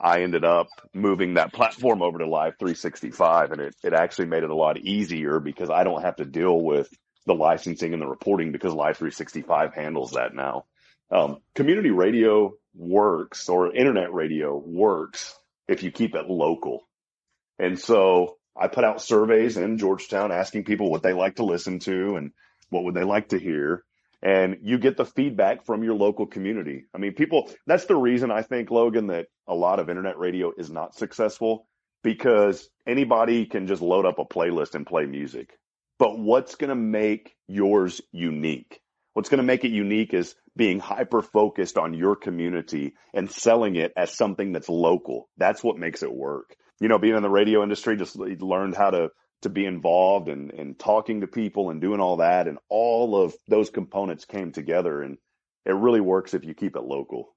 I 0.00 0.22
ended 0.22 0.44
up 0.44 0.68
moving 0.92 1.34
that 1.34 1.52
platform 1.52 2.02
over 2.02 2.18
to 2.18 2.26
Live 2.26 2.54
365 2.58 3.52
and 3.52 3.60
it, 3.60 3.76
it 3.82 3.92
actually 3.92 4.26
made 4.26 4.42
it 4.42 4.50
a 4.50 4.54
lot 4.54 4.78
easier 4.78 5.40
because 5.40 5.70
I 5.70 5.84
don't 5.84 6.02
have 6.02 6.16
to 6.16 6.24
deal 6.24 6.60
with 6.60 6.88
the 7.26 7.34
licensing 7.34 7.92
and 7.92 8.02
the 8.02 8.06
reporting 8.06 8.52
because 8.52 8.74
Live 8.74 8.96
365 8.96 9.74
handles 9.74 10.12
that 10.12 10.34
now. 10.34 10.64
Um, 11.10 11.38
community 11.54 11.90
radio 11.90 12.54
works 12.74 13.48
or 13.48 13.74
internet 13.74 14.12
radio 14.12 14.56
works 14.56 15.34
if 15.68 15.82
you 15.82 15.90
keep 15.90 16.14
it 16.14 16.28
local. 16.28 16.80
And 17.58 17.78
so 17.78 18.36
I 18.56 18.68
put 18.68 18.84
out 18.84 19.00
surveys 19.00 19.56
in 19.56 19.78
Georgetown 19.78 20.32
asking 20.32 20.64
people 20.64 20.90
what 20.90 21.02
they 21.02 21.12
like 21.12 21.36
to 21.36 21.44
listen 21.44 21.78
to 21.80 22.16
and 22.16 22.32
what 22.70 22.84
would 22.84 22.94
they 22.94 23.04
like 23.04 23.28
to 23.28 23.38
hear 23.38 23.84
and 24.24 24.56
you 24.62 24.78
get 24.78 24.96
the 24.96 25.04
feedback 25.04 25.66
from 25.66 25.84
your 25.84 25.94
local 25.94 26.26
community. 26.26 26.86
I 26.94 26.98
mean, 26.98 27.12
people, 27.12 27.50
that's 27.66 27.84
the 27.84 27.94
reason 27.94 28.30
I 28.30 28.40
think, 28.40 28.70
Logan, 28.70 29.08
that 29.08 29.26
a 29.46 29.54
lot 29.54 29.78
of 29.78 29.90
internet 29.90 30.18
radio 30.18 30.52
is 30.56 30.70
not 30.70 30.94
successful 30.94 31.68
because 32.02 32.68
anybody 32.86 33.44
can 33.44 33.66
just 33.66 33.82
load 33.82 34.06
up 34.06 34.18
a 34.18 34.24
playlist 34.24 34.74
and 34.74 34.86
play 34.86 35.04
music. 35.04 35.50
But 35.98 36.18
what's 36.18 36.54
going 36.54 36.70
to 36.70 36.74
make 36.74 37.34
yours 37.46 38.00
unique? 38.12 38.80
What's 39.12 39.28
going 39.28 39.38
to 39.38 39.44
make 39.44 39.64
it 39.64 39.70
unique 39.70 40.14
is 40.14 40.34
being 40.56 40.80
hyper 40.80 41.20
focused 41.20 41.76
on 41.76 41.94
your 41.94 42.16
community 42.16 42.94
and 43.12 43.30
selling 43.30 43.76
it 43.76 43.92
as 43.96 44.16
something 44.16 44.52
that's 44.52 44.68
local. 44.68 45.28
That's 45.36 45.62
what 45.62 45.76
makes 45.76 46.02
it 46.02 46.12
work. 46.12 46.56
You 46.80 46.88
know, 46.88 46.98
being 46.98 47.14
in 47.14 47.22
the 47.22 47.30
radio 47.30 47.62
industry, 47.62 47.96
just 47.96 48.16
learned 48.16 48.74
how 48.74 48.90
to 48.90 49.10
to 49.44 49.48
be 49.48 49.64
involved 49.64 50.28
and, 50.28 50.50
and 50.50 50.78
talking 50.78 51.20
to 51.20 51.26
people 51.26 51.70
and 51.70 51.80
doing 51.80 52.00
all 52.00 52.18
that. 52.18 52.48
And 52.48 52.58
all 52.68 53.22
of 53.22 53.34
those 53.48 53.70
components 53.70 54.24
came 54.24 54.52
together 54.52 55.02
and 55.02 55.16
it 55.64 55.72
really 55.72 56.00
works 56.00 56.34
if 56.34 56.44
you 56.44 56.54
keep 56.54 56.76
it 56.76 56.82
local. 56.82 57.34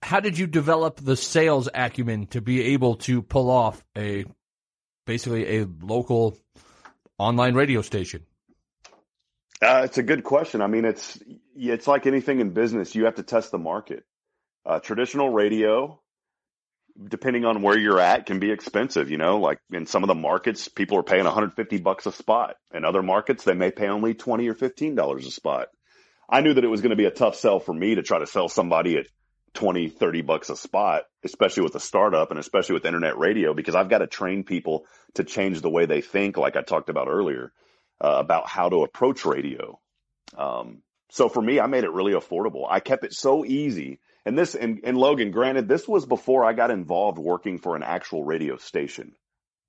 How 0.00 0.20
did 0.20 0.38
you 0.38 0.46
develop 0.46 1.00
the 1.00 1.16
sales 1.16 1.68
acumen 1.74 2.28
to 2.28 2.40
be 2.40 2.74
able 2.74 2.96
to 2.96 3.20
pull 3.20 3.50
off 3.50 3.84
a 3.96 4.24
basically 5.06 5.58
a 5.58 5.66
local 5.82 6.38
online 7.18 7.54
radio 7.54 7.82
station? 7.82 8.24
Uh, 9.60 9.82
it's 9.84 9.98
a 9.98 10.04
good 10.04 10.22
question. 10.22 10.62
I 10.62 10.68
mean, 10.68 10.84
it's 10.84 11.18
it's 11.56 11.88
like 11.88 12.06
anything 12.06 12.38
in 12.38 12.50
business. 12.50 12.94
You 12.94 13.06
have 13.06 13.16
to 13.16 13.24
test 13.24 13.50
the 13.50 13.58
market. 13.58 14.04
Uh, 14.64 14.78
traditional 14.78 15.30
radio 15.30 16.00
depending 17.02 17.44
on 17.44 17.62
where 17.62 17.78
you're 17.78 18.00
at, 18.00 18.26
can 18.26 18.38
be 18.38 18.50
expensive. 18.50 19.10
You 19.10 19.18
know, 19.18 19.38
like 19.38 19.58
in 19.72 19.86
some 19.86 20.02
of 20.02 20.08
the 20.08 20.14
markets, 20.14 20.68
people 20.68 20.98
are 20.98 21.02
paying 21.02 21.24
150 21.24 21.78
bucks 21.78 22.06
a 22.06 22.12
spot. 22.12 22.56
In 22.72 22.84
other 22.84 23.02
markets, 23.02 23.44
they 23.44 23.54
may 23.54 23.70
pay 23.70 23.88
only 23.88 24.14
20 24.14 24.48
or 24.48 24.54
15 24.54 24.94
dollars 24.94 25.26
a 25.26 25.30
spot. 25.30 25.68
I 26.28 26.40
knew 26.42 26.54
that 26.54 26.64
it 26.64 26.68
was 26.68 26.82
going 26.82 26.90
to 26.90 26.96
be 26.96 27.06
a 27.06 27.10
tough 27.10 27.36
sell 27.36 27.58
for 27.58 27.72
me 27.72 27.94
to 27.94 28.02
try 28.02 28.18
to 28.18 28.26
sell 28.26 28.48
somebody 28.48 28.98
at 28.98 29.06
20, 29.54 29.88
30 29.88 30.22
bucks 30.22 30.50
a 30.50 30.56
spot, 30.56 31.04
especially 31.24 31.62
with 31.62 31.74
a 31.74 31.80
startup 31.80 32.30
and 32.30 32.38
especially 32.38 32.74
with 32.74 32.84
internet 32.84 33.18
radio, 33.18 33.54
because 33.54 33.74
I've 33.74 33.88
got 33.88 33.98
to 33.98 34.06
train 34.06 34.44
people 34.44 34.84
to 35.14 35.24
change 35.24 35.60
the 35.60 35.70
way 35.70 35.86
they 35.86 36.02
think, 36.02 36.36
like 36.36 36.56
I 36.56 36.62
talked 36.62 36.90
about 36.90 37.08
earlier, 37.08 37.52
uh, 38.00 38.16
about 38.18 38.46
how 38.46 38.68
to 38.68 38.82
approach 38.82 39.24
radio. 39.24 39.80
Um, 40.36 40.82
so 41.10 41.28
for 41.28 41.40
me, 41.40 41.58
I 41.60 41.66
made 41.66 41.84
it 41.84 41.92
really 41.92 42.12
affordable. 42.12 42.66
I 42.68 42.80
kept 42.80 43.04
it 43.04 43.14
so 43.14 43.44
easy. 43.44 44.00
And 44.28 44.36
this, 44.36 44.54
and, 44.54 44.80
and 44.84 44.98
Logan, 44.98 45.30
granted, 45.30 45.68
this 45.68 45.88
was 45.88 46.04
before 46.04 46.44
I 46.44 46.52
got 46.52 46.70
involved 46.70 47.16
working 47.16 47.56
for 47.56 47.76
an 47.76 47.82
actual 47.82 48.22
radio 48.22 48.58
station, 48.58 49.14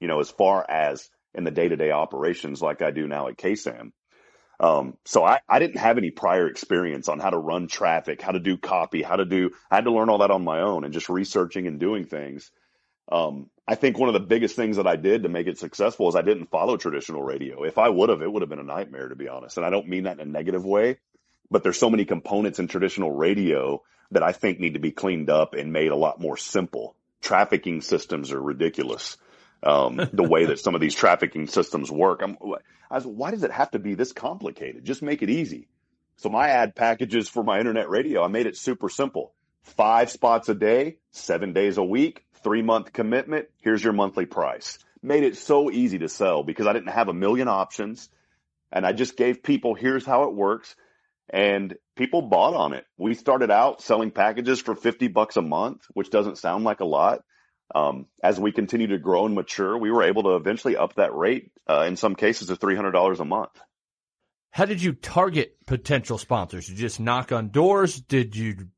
you 0.02 0.10
know, 0.10 0.20
as 0.20 0.30
far 0.30 0.66
as 0.70 1.10
in 1.34 1.46
the 1.46 1.50
day 1.50 1.70
to 1.70 1.78
day 1.78 1.92
operations 1.92 2.62
like 2.62 2.82
I 2.82 2.92
do 2.92 3.08
now 3.08 3.30
at 3.30 3.38
KSAM. 3.38 3.94
Um, 4.60 4.98
so 5.06 5.24
I, 5.24 5.40
I 5.48 5.60
didn't 5.60 5.78
have 5.78 5.98
any 5.98 6.12
prior 6.12 6.46
experience 6.46 7.08
on 7.08 7.22
how 7.22 7.30
to 7.30 7.38
run 7.38 7.70
traffic, 7.70 8.22
how 8.22 8.34
to 8.34 8.40
do 8.42 8.58
copy, 8.58 9.02
how 9.02 9.16
to 9.16 9.24
do, 9.24 9.52
I 9.72 9.76
had 9.76 9.86
to 9.86 9.94
learn 9.94 10.10
all 10.10 10.18
that 10.18 10.30
on 10.30 10.44
my 10.44 10.60
own 10.60 10.84
and 10.84 10.94
just 10.94 11.08
researching 11.08 11.66
and 11.66 11.80
doing 11.80 12.04
things. 12.04 12.52
Um, 13.10 13.50
I 13.66 13.76
think 13.76 13.98
one 13.98 14.10
of 14.10 14.14
the 14.14 14.28
biggest 14.28 14.58
things 14.58 14.76
that 14.76 14.88
I 14.88 14.98
did 14.98 15.24
to 15.24 15.30
make 15.30 15.48
it 15.48 15.58
successful 15.58 16.10
is 16.10 16.18
I 16.18 16.22
didn't 16.22 16.52
follow 16.52 16.76
traditional 16.76 17.24
radio. 17.24 17.64
If 17.64 17.78
I 17.78 17.88
would 17.88 18.10
have, 18.10 18.22
it 18.22 18.30
would 18.30 18.42
have 18.42 18.50
been 18.50 18.60
a 18.60 18.64
nightmare 18.64 19.08
to 19.08 19.16
be 19.16 19.30
honest. 19.30 19.56
And 19.56 19.66
I 19.66 19.70
don't 19.70 19.88
mean 19.88 20.04
that 20.04 20.20
in 20.20 20.28
a 20.28 20.30
negative 20.30 20.66
way, 20.66 20.98
but 21.50 21.64
there's 21.64 21.80
so 21.80 21.90
many 21.90 22.04
components 22.04 22.60
in 22.60 22.68
traditional 22.68 23.12
radio 23.12 23.82
that 24.12 24.24
I 24.24 24.32
think 24.32 24.60
need 24.60 24.74
to 24.74 24.80
be 24.80 24.92
cleaned 24.92 25.30
up 25.30 25.54
and 25.54 25.72
made 25.72 25.92
a 25.92 25.96
lot 25.96 26.20
more 26.20 26.38
simple. 26.38 26.96
Trafficking 27.22 27.82
systems 27.82 28.32
are 28.32 28.42
ridiculous. 28.42 29.18
Um, 29.62 29.98
the 30.14 30.24
way 30.24 30.46
that 30.46 30.60
some 30.60 30.76
of 30.76 30.82
these 30.82 30.96
trafficking 30.96 31.48
systems 31.48 31.92
work. 31.92 32.22
I'm, 32.22 32.38
I 32.90 32.96
was, 32.96 33.06
why 33.06 33.32
does 33.32 33.44
it 33.44 33.52
have 33.52 33.72
to 33.72 33.80
be 33.80 33.96
this 33.96 34.14
complicated? 34.14 34.86
Just 34.86 35.02
make 35.02 35.22
it 35.22 35.30
easy. 35.30 35.68
So 36.18 36.30
my 36.30 36.50
ad 36.50 36.76
packages 36.76 37.30
for 37.30 37.44
my 37.44 37.60
internet 37.60 37.90
radio, 37.90 38.24
I 38.24 38.28
made 38.28 38.46
it 38.46 38.58
super 38.58 38.90
simple. 38.90 39.34
Five 39.64 40.10
spots 40.10 40.50
a 40.50 40.56
day, 40.56 40.98
seven 41.12 41.54
days 41.54 41.78
a 41.78 41.84
week, 41.84 42.26
three 42.44 42.62
month 42.62 42.94
commitment. 42.94 43.48
Here's 43.62 43.84
your 43.84 43.94
monthly 43.94 44.26
price. 44.26 44.80
Made 45.02 45.24
it 45.24 45.38
so 45.38 45.70
easy 45.70 46.00
to 46.00 46.10
sell 46.10 46.44
because 46.44 46.68
I 46.68 46.74
didn't 46.74 46.90
have 46.90 47.08
a 47.08 47.14
million 47.14 47.48
options 47.48 48.10
and 48.72 48.86
I 48.86 48.94
just 48.94 49.18
gave 49.18 49.44
people, 49.44 49.76
here's 49.76 50.06
how 50.06 50.24
it 50.24 50.34
works 50.34 50.76
and 51.30 51.76
people 51.96 52.22
bought 52.22 52.54
on 52.54 52.74
it. 52.74 52.86
We 52.98 53.14
started 53.14 53.52
out 53.52 53.82
selling 53.82 54.12
packages 54.12 54.62
for 54.62 54.76
50 54.76 55.08
bucks 55.10 55.38
a 55.38 55.42
month, 55.42 55.82
which 55.94 56.10
doesn't 56.10 56.38
sound 56.38 56.64
like 56.64 56.80
a 56.80 56.86
lot. 56.86 57.22
Um, 57.74 58.08
as 58.24 58.40
we 58.40 58.52
continue 58.52 58.88
to 58.88 58.98
grow 58.98 59.26
and 59.26 59.36
mature, 59.36 59.78
we 59.78 59.92
were 59.92 60.04
able 60.04 60.24
to 60.24 60.36
eventually 60.36 60.76
up 60.76 60.96
that 60.96 61.14
rate 61.14 61.52
uh, 61.70 61.86
in 61.88 61.98
some 61.98 62.16
cases 62.16 62.48
to 62.48 62.56
$300 62.56 63.20
a 63.20 63.26
month. 63.26 63.52
How 64.52 64.66
did 64.66 64.82
you 64.82 64.94
target 64.94 65.56
potential 65.68 66.18
sponsors? 66.18 66.66
Did 66.66 66.80
you 66.80 66.88
just 66.88 67.00
knock 67.00 67.32
on 67.32 67.50
doors? 67.50 68.02
Did 68.02 68.36
you 68.36 68.70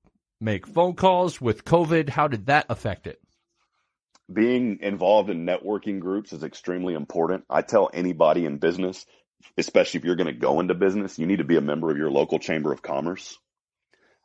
make 0.41 0.67
phone 0.67 0.95
calls 0.95 1.39
with 1.39 1.63
COVID? 1.63 2.09
How 2.09 2.27
did 2.27 2.47
that 2.47 2.65
affect 2.67 3.07
it? 3.07 3.21
Being 4.31 4.79
involved 4.81 5.29
in 5.29 5.45
networking 5.45 5.99
groups 5.99 6.33
is 6.33 6.43
extremely 6.43 6.93
important. 6.93 7.45
I 7.49 7.61
tell 7.61 7.89
anybody 7.93 8.45
in 8.45 8.57
business 8.57 9.05
especially 9.57 9.99
if 9.99 10.05
you're 10.05 10.15
going 10.15 10.33
to 10.33 10.39
go 10.39 10.59
into 10.59 10.73
business, 10.73 11.19
you 11.19 11.25
need 11.25 11.37
to 11.37 11.43
be 11.43 11.57
a 11.57 11.61
member 11.61 11.91
of 11.91 11.97
your 11.97 12.11
local 12.11 12.39
chamber 12.39 12.71
of 12.71 12.81
commerce. 12.81 13.37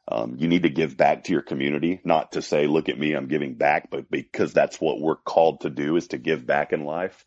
Um, 0.08 0.36
you 0.38 0.46
need 0.46 0.62
to 0.62 0.70
give 0.70 0.96
back 0.96 1.24
to 1.24 1.32
your 1.32 1.42
community, 1.42 2.00
not 2.04 2.32
to 2.32 2.42
say, 2.42 2.68
look 2.68 2.88
at 2.88 2.98
me, 2.98 3.14
I'm 3.14 3.26
giving 3.26 3.54
back, 3.54 3.90
but 3.90 4.08
because 4.08 4.52
that's 4.52 4.80
what 4.80 5.00
we're 5.00 5.16
called 5.16 5.62
to 5.62 5.70
do 5.70 5.96
is 5.96 6.08
to 6.08 6.18
give 6.18 6.46
back 6.46 6.72
in 6.72 6.84
life. 6.84 7.24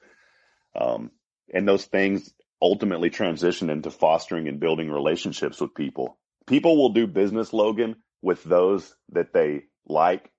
Um, 0.79 1.11
and 1.53 1.67
those 1.67 1.85
things 1.85 2.33
ultimately 2.61 3.09
transition 3.09 3.69
into 3.69 3.91
fostering 3.91 4.47
and 4.47 4.61
building 4.61 4.89
relationships 4.89 5.59
with 5.59 5.75
people. 5.75 6.17
People 6.47 6.77
will 6.77 6.93
do 6.93 7.05
business, 7.05 7.51
Logan, 7.51 7.97
with 8.21 8.43
those 8.43 8.95
that 9.11 9.33
they 9.33 9.63
like 9.85 10.31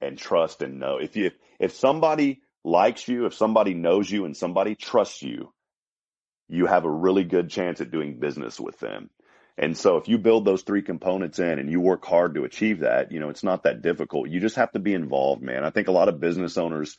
and 0.00 0.18
trust 0.18 0.62
and 0.62 0.80
know. 0.80 0.98
If 0.98 1.14
you, 1.16 1.30
if 1.60 1.74
somebody 1.74 2.42
likes 2.64 3.06
you, 3.06 3.26
if 3.26 3.34
somebody 3.34 3.74
knows 3.74 4.10
you 4.10 4.24
and 4.24 4.36
somebody 4.36 4.74
trusts 4.74 5.22
you, 5.22 5.53
you 6.48 6.66
have 6.66 6.84
a 6.84 6.90
really 6.90 7.24
good 7.24 7.50
chance 7.50 7.80
at 7.80 7.90
doing 7.90 8.18
business 8.18 8.60
with 8.60 8.78
them. 8.80 9.10
And 9.56 9.76
so 9.76 9.96
if 9.98 10.08
you 10.08 10.18
build 10.18 10.44
those 10.44 10.62
three 10.62 10.82
components 10.82 11.38
in 11.38 11.58
and 11.58 11.70
you 11.70 11.80
work 11.80 12.04
hard 12.04 12.34
to 12.34 12.44
achieve 12.44 12.80
that, 12.80 13.12
you 13.12 13.20
know, 13.20 13.28
it's 13.28 13.44
not 13.44 13.62
that 13.62 13.82
difficult. 13.82 14.28
You 14.28 14.40
just 14.40 14.56
have 14.56 14.72
to 14.72 14.80
be 14.80 14.94
involved, 14.94 15.42
man. 15.42 15.64
I 15.64 15.70
think 15.70 15.86
a 15.86 15.92
lot 15.92 16.08
of 16.08 16.20
business 16.20 16.58
owners 16.58 16.96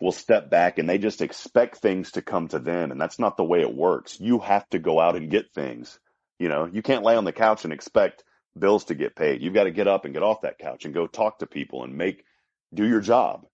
will 0.00 0.12
step 0.12 0.50
back 0.50 0.78
and 0.78 0.88
they 0.88 0.98
just 0.98 1.22
expect 1.22 1.76
things 1.76 2.12
to 2.12 2.22
come 2.22 2.48
to 2.48 2.58
them. 2.58 2.90
And 2.90 3.00
that's 3.00 3.20
not 3.20 3.36
the 3.36 3.44
way 3.44 3.60
it 3.60 3.74
works. 3.74 4.18
You 4.20 4.40
have 4.40 4.68
to 4.70 4.80
go 4.80 5.00
out 5.00 5.14
and 5.14 5.30
get 5.30 5.54
things. 5.54 5.98
You 6.40 6.48
know, 6.48 6.66
you 6.66 6.82
can't 6.82 7.04
lay 7.04 7.14
on 7.14 7.24
the 7.24 7.32
couch 7.32 7.64
and 7.64 7.72
expect 7.72 8.24
bills 8.58 8.86
to 8.86 8.96
get 8.96 9.14
paid. 9.14 9.40
You've 9.40 9.54
got 9.54 9.64
to 9.64 9.70
get 9.70 9.86
up 9.86 10.04
and 10.04 10.12
get 10.12 10.24
off 10.24 10.42
that 10.42 10.58
couch 10.58 10.84
and 10.84 10.92
go 10.92 11.06
talk 11.06 11.38
to 11.38 11.46
people 11.46 11.84
and 11.84 11.96
make, 11.96 12.24
do 12.74 12.86
your 12.86 13.00
job. 13.00 13.46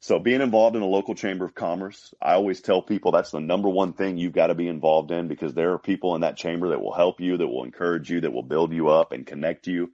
So 0.00 0.18
being 0.18 0.40
involved 0.40 0.76
in 0.76 0.82
a 0.82 0.86
local 0.86 1.14
chamber 1.14 1.44
of 1.44 1.54
commerce, 1.54 2.12
I 2.20 2.34
always 2.34 2.60
tell 2.60 2.82
people 2.82 3.12
that's 3.12 3.30
the 3.30 3.40
number 3.40 3.68
one 3.68 3.92
thing 3.92 4.18
you've 4.18 4.34
got 4.34 4.48
to 4.48 4.54
be 4.54 4.68
involved 4.68 5.10
in 5.10 5.26
because 5.26 5.54
there 5.54 5.72
are 5.72 5.78
people 5.78 6.14
in 6.14 6.20
that 6.20 6.36
chamber 6.36 6.68
that 6.68 6.82
will 6.82 6.92
help 6.92 7.20
you, 7.20 7.36
that 7.36 7.48
will 7.48 7.64
encourage 7.64 8.10
you, 8.10 8.20
that 8.20 8.32
will 8.32 8.42
build 8.42 8.72
you 8.72 8.88
up 8.88 9.12
and 9.12 9.26
connect 9.26 9.66
you. 9.66 9.92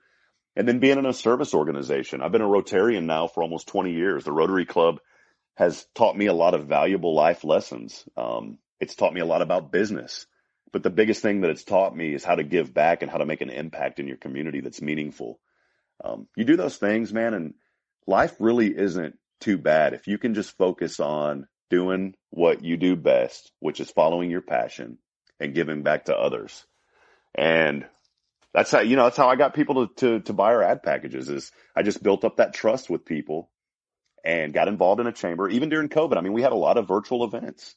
And 0.54 0.68
then 0.68 0.80
being 0.80 0.98
in 0.98 1.06
a 1.06 1.14
service 1.14 1.54
organization. 1.54 2.20
I've 2.20 2.32
been 2.32 2.42
a 2.42 2.46
Rotarian 2.46 3.04
now 3.04 3.26
for 3.26 3.42
almost 3.42 3.68
20 3.68 3.92
years. 3.92 4.24
The 4.24 4.32
Rotary 4.32 4.66
Club 4.66 5.00
has 5.54 5.86
taught 5.94 6.16
me 6.16 6.26
a 6.26 6.34
lot 6.34 6.54
of 6.54 6.66
valuable 6.66 7.14
life 7.14 7.44
lessons. 7.44 8.04
Um, 8.16 8.58
it's 8.80 8.94
taught 8.94 9.14
me 9.14 9.20
a 9.20 9.26
lot 9.26 9.40
about 9.40 9.72
business. 9.72 10.26
But 10.72 10.82
the 10.82 10.90
biggest 10.90 11.22
thing 11.22 11.42
that 11.42 11.50
it's 11.50 11.64
taught 11.64 11.94
me 11.94 12.12
is 12.12 12.24
how 12.24 12.34
to 12.34 12.44
give 12.44 12.74
back 12.74 13.02
and 13.02 13.10
how 13.10 13.18
to 13.18 13.26
make 13.26 13.42
an 13.42 13.50
impact 13.50 14.00
in 14.00 14.08
your 14.08 14.16
community 14.16 14.60
that's 14.60 14.82
meaningful. 14.82 15.38
Um, 16.02 16.26
you 16.36 16.44
do 16.44 16.56
those 16.56 16.76
things, 16.76 17.12
man, 17.12 17.34
and 17.34 17.54
life 18.06 18.34
really 18.40 18.76
isn't 18.76 19.16
too 19.42 19.58
bad. 19.58 19.92
If 19.92 20.06
you 20.06 20.18
can 20.18 20.34
just 20.34 20.56
focus 20.56 21.00
on 21.00 21.46
doing 21.68 22.14
what 22.30 22.62
you 22.62 22.76
do 22.76 22.96
best, 22.96 23.50
which 23.60 23.80
is 23.80 23.90
following 23.90 24.30
your 24.30 24.42
passion 24.42 24.98
and 25.40 25.54
giving 25.54 25.82
back 25.82 26.06
to 26.06 26.16
others. 26.16 26.64
And 27.34 27.86
that's 28.54 28.70
how, 28.70 28.80
you 28.80 28.96
know, 28.96 29.04
that's 29.04 29.16
how 29.16 29.28
I 29.28 29.36
got 29.36 29.54
people 29.54 29.86
to, 29.86 29.94
to, 29.96 30.20
to 30.20 30.32
buy 30.32 30.52
our 30.52 30.62
ad 30.62 30.82
packages 30.82 31.28
is 31.28 31.50
I 31.74 31.82
just 31.82 32.02
built 32.02 32.24
up 32.24 32.36
that 32.36 32.54
trust 32.54 32.90
with 32.90 33.04
people 33.04 33.50
and 34.24 34.52
got 34.52 34.68
involved 34.68 35.00
in 35.00 35.06
a 35.06 35.12
chamber, 35.12 35.48
even 35.48 35.68
during 35.68 35.88
COVID. 35.88 36.16
I 36.16 36.20
mean, 36.20 36.34
we 36.34 36.42
had 36.42 36.52
a 36.52 36.56
lot 36.56 36.76
of 36.76 36.86
virtual 36.86 37.24
events. 37.24 37.74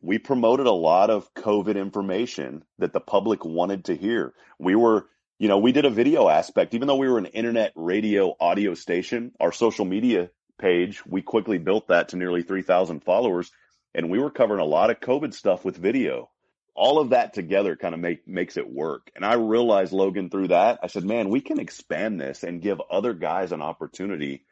We 0.00 0.18
promoted 0.18 0.66
a 0.66 0.72
lot 0.72 1.10
of 1.10 1.32
COVID 1.34 1.76
information 1.76 2.64
that 2.78 2.92
the 2.92 3.00
public 3.00 3.44
wanted 3.44 3.86
to 3.86 3.96
hear. 3.96 4.34
We 4.58 4.74
were, 4.74 5.06
you 5.38 5.48
know, 5.48 5.58
we 5.58 5.72
did 5.72 5.84
a 5.84 5.90
video 5.90 6.28
aspect, 6.28 6.74
even 6.74 6.88
though 6.88 6.96
we 6.96 7.08
were 7.08 7.18
an 7.18 7.26
internet 7.26 7.72
radio 7.76 8.34
audio 8.40 8.74
station, 8.74 9.32
our 9.38 9.52
social 9.52 9.84
media 9.84 10.30
page, 10.58 11.04
we 11.06 11.22
quickly 11.22 11.58
built 11.58 11.88
that 11.88 12.10
to 12.10 12.16
nearly 12.16 12.42
3,000 12.42 13.00
followers. 13.00 13.50
And 13.94 14.10
we 14.10 14.18
were 14.18 14.30
covering 14.30 14.60
a 14.60 14.64
lot 14.64 14.90
of 14.90 15.00
COVID 15.00 15.34
stuff 15.34 15.64
with 15.64 15.76
video. 15.76 16.30
All 16.74 16.98
of 16.98 17.10
that 17.10 17.32
together 17.32 17.76
kind 17.76 17.94
of 17.94 18.00
make, 18.00 18.26
makes 18.26 18.56
it 18.56 18.68
work. 18.68 19.10
And 19.14 19.24
I 19.24 19.34
realized, 19.34 19.92
Logan, 19.92 20.30
through 20.30 20.48
that, 20.48 20.80
I 20.82 20.88
said, 20.88 21.04
man, 21.04 21.28
we 21.28 21.40
can 21.40 21.60
expand 21.60 22.20
this 22.20 22.42
and 22.42 22.60
give 22.60 22.80
other 22.90 23.14
guys 23.14 23.52
an 23.52 23.62
opportunity 23.62 24.44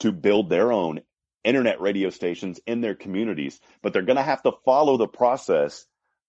to 0.00 0.12
build 0.12 0.48
their 0.48 0.72
own 0.72 1.00
internet 1.42 1.80
radio 1.80 2.10
stations 2.10 2.60
in 2.66 2.80
their 2.80 2.94
communities, 2.94 3.60
but 3.82 3.92
they're 3.92 4.02
going 4.02 4.16
to 4.16 4.22
have 4.22 4.42
to 4.42 4.52
follow 4.64 4.96
the 4.96 5.08
process 5.08 5.86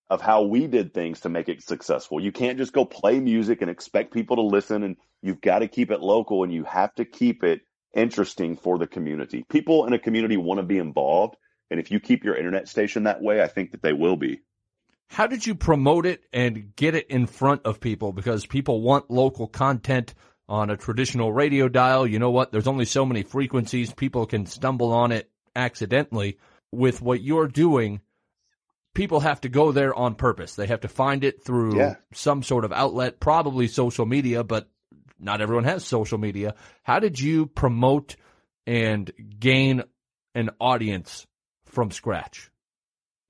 of 0.09 0.21
how 0.21 0.43
we 0.43 0.67
did 0.67 0.93
things 0.93 1.21
to 1.21 1.29
make 1.29 1.49
it 1.49 1.61
successful. 1.61 2.21
You 2.21 2.31
can't 2.31 2.57
just 2.57 2.71
go 2.71 2.85
play 2.85 3.19
music 3.19 3.61
and 3.61 3.69
expect 3.69 4.13
people 4.13 4.37
to 4.37 4.43
listen 4.43 4.83
and 4.83 4.95
you've 5.21 5.41
got 5.41 5.59
to 5.59 5.67
keep 5.67 5.91
it 5.91 5.99
local 5.99 6.43
and 6.43 6.53
you 6.53 6.63
have 6.63 6.93
to 6.95 7.03
keep 7.03 7.43
it 7.43 7.61
interesting 7.97 8.55
for 8.55 8.77
the 8.77 8.87
community. 8.87 9.45
People 9.49 9.85
in 9.85 9.93
a 9.93 9.99
community 9.99 10.37
want 10.37 10.59
to 10.59 10.65
be 10.65 10.77
involved. 10.77 11.35
And 11.69 11.79
if 11.79 11.91
you 11.91 11.99
keep 11.99 12.23
your 12.23 12.35
internet 12.35 12.69
station 12.69 13.03
that 13.03 13.21
way, 13.21 13.41
I 13.41 13.47
think 13.47 13.71
that 13.71 13.81
they 13.81 13.93
will 13.93 14.15
be. 14.15 14.39
How 15.09 15.27
did 15.27 15.45
you 15.45 15.55
promote 15.55 16.05
it 16.05 16.23
and 16.31 16.75
get 16.75 16.95
it 16.95 17.07
in 17.07 17.27
front 17.27 17.61
of 17.65 17.79
people? 17.79 18.13
Because 18.13 18.45
people 18.45 18.81
want 18.81 19.09
local 19.09 19.47
content 19.47 20.13
on 20.49 20.69
a 20.69 20.77
traditional 20.77 21.33
radio 21.33 21.67
dial. 21.67 22.05
You 22.05 22.19
know 22.19 22.31
what? 22.31 22.51
There's 22.51 22.67
only 22.67 22.85
so 22.85 23.05
many 23.05 23.23
frequencies. 23.23 23.93
People 23.93 24.25
can 24.25 24.45
stumble 24.45 24.91
on 24.91 25.11
it 25.11 25.29
accidentally. 25.55 26.37
With 26.71 27.01
what 27.01 27.21
you're 27.21 27.47
doing, 27.47 28.01
people 28.93 29.21
have 29.21 29.41
to 29.41 29.49
go 29.49 29.71
there 29.71 29.95
on 29.95 30.15
purpose. 30.15 30.55
They 30.55 30.67
have 30.67 30.81
to 30.81 30.89
find 30.89 31.23
it 31.23 31.43
through 31.43 31.77
yeah. 31.77 31.95
some 32.13 32.43
sort 32.43 32.65
of 32.65 32.73
outlet, 32.73 33.19
probably 33.19 33.67
social 33.67 34.05
media, 34.05 34.43
but 34.43 34.69
not 35.19 35.41
everyone 35.41 35.63
has 35.65 35.85
social 35.85 36.17
media. 36.17 36.55
How 36.83 36.99
did 36.99 37.19
you 37.19 37.45
promote 37.45 38.15
and 38.65 39.11
gain 39.39 39.83
an 40.35 40.51
audience 40.59 41.25
from 41.65 41.91
scratch? 41.91 42.49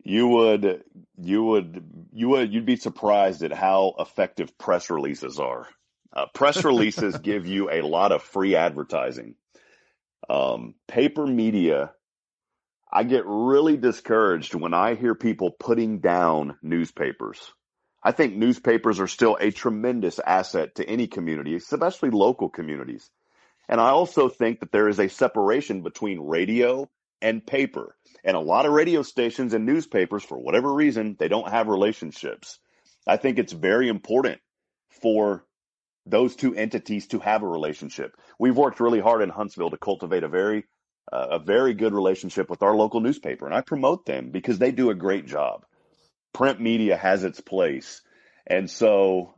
You 0.03 0.27
would, 0.27 0.83
you 1.17 1.43
would, 1.43 2.07
you 2.13 2.29
would, 2.29 2.53
you'd 2.53 2.65
be 2.65 2.77
surprised 2.77 3.43
at 3.43 3.51
how 3.51 3.93
effective 3.99 4.57
press 4.57 4.89
releases 4.89 5.39
are. 5.39 5.67
Uh, 6.13 6.25
press 6.33 6.63
releases 6.63 7.17
give 7.23 7.45
you 7.45 7.69
a 7.69 7.81
lot 7.81 8.11
of 8.11 8.23
free 8.23 8.55
advertising. 8.55 9.35
Um, 10.29 10.75
paper 10.87 11.27
media, 11.27 11.91
I 12.91 13.03
get 13.03 13.23
really 13.25 13.77
discouraged 13.77 14.55
when 14.55 14.73
I 14.73 14.95
hear 14.95 15.13
people 15.13 15.51
putting 15.51 15.99
down 15.99 16.57
newspapers. 16.61 17.53
I 18.07 18.13
think 18.13 18.37
newspapers 18.37 19.01
are 19.01 19.07
still 19.07 19.37
a 19.37 19.51
tremendous 19.51 20.17
asset 20.17 20.75
to 20.75 20.87
any 20.87 21.07
community, 21.07 21.55
especially 21.55 22.09
local 22.09 22.47
communities. 22.47 23.09
And 23.67 23.81
I 23.81 23.89
also 23.89 24.29
think 24.29 24.61
that 24.61 24.71
there 24.71 24.87
is 24.87 24.97
a 24.97 25.09
separation 25.09 25.81
between 25.81 26.21
radio 26.21 26.89
and 27.21 27.45
paper. 27.45 27.97
And 28.23 28.37
a 28.37 28.39
lot 28.39 28.65
of 28.65 28.71
radio 28.71 29.01
stations 29.01 29.53
and 29.53 29.65
newspapers, 29.65 30.23
for 30.23 30.37
whatever 30.37 30.73
reason, 30.73 31.17
they 31.19 31.27
don't 31.27 31.49
have 31.49 31.67
relationships. 31.67 32.59
I 33.05 33.17
think 33.17 33.39
it's 33.39 33.51
very 33.51 33.89
important 33.89 34.39
for 35.01 35.43
those 36.05 36.37
two 36.37 36.55
entities 36.55 37.07
to 37.07 37.19
have 37.19 37.43
a 37.43 37.47
relationship. 37.47 38.15
We've 38.39 38.55
worked 38.55 38.79
really 38.79 39.01
hard 39.01 39.21
in 39.21 39.27
Huntsville 39.27 39.71
to 39.71 39.77
cultivate 39.77 40.23
a 40.23 40.29
very 40.29 40.63
uh, 41.11 41.27
a 41.31 41.39
very 41.39 41.73
good 41.73 41.93
relationship 41.93 42.49
with 42.49 42.63
our 42.63 42.73
local 42.73 43.01
newspaper 43.01 43.45
and 43.45 43.53
I 43.53 43.59
promote 43.59 44.05
them 44.05 44.29
because 44.29 44.59
they 44.59 44.71
do 44.71 44.91
a 44.91 44.95
great 44.95 45.25
job. 45.25 45.65
Print 46.37 46.61
media 46.61 46.95
has 46.95 47.23
its 47.23 47.41
place. 47.41 48.03
And 48.45 48.69
so 48.69 49.33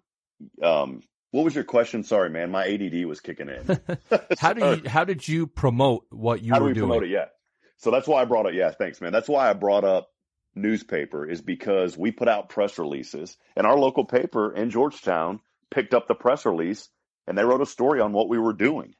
um, 0.61 1.01
what 1.31 1.45
was 1.45 1.55
your 1.55 1.63
question? 1.63 2.03
Sorry, 2.03 2.29
man, 2.29 2.51
my 2.51 2.65
ADD 2.67 3.05
was 3.05 3.21
kicking 3.21 3.47
in. 3.47 3.79
how 4.37 4.51
do 4.51 4.65
you 4.65 4.89
how 4.89 5.05
did 5.05 5.25
you 5.25 5.47
promote 5.47 6.07
what 6.09 6.41
you 6.41 6.51
how 6.51 6.59
were 6.59 6.65
do 6.65 6.67
we 6.67 6.73
doing? 6.73 6.89
promote 6.89 7.03
it? 7.05 7.11
Yeah. 7.11 7.25
So 7.77 7.89
that's 7.89 8.05
why 8.05 8.21
I 8.21 8.25
brought 8.25 8.47
it. 8.47 8.53
Yeah, 8.53 8.71
thanks, 8.71 8.99
man. 8.99 9.13
That's 9.13 9.29
why 9.29 9.49
I 9.49 9.53
brought 9.53 9.85
up 9.85 10.09
newspaper 10.55 11.25
is 11.25 11.41
because 11.41 11.97
we 11.97 12.11
put 12.11 12.27
out 12.27 12.49
press 12.49 12.77
releases 12.77 13.37
and 13.55 13.65
our 13.65 13.79
local 13.79 14.03
paper 14.03 14.53
in 14.53 14.69
Georgetown 14.69 15.39
picked 15.71 15.93
up 15.93 16.09
the 16.09 16.15
press 16.15 16.45
release 16.45 16.89
and 17.27 17.37
they 17.37 17.45
wrote 17.45 17.61
a 17.61 17.65
story 17.65 18.01
on 18.01 18.11
what 18.11 18.27
we 18.27 18.37
were 18.37 18.51
doing. 18.51 18.93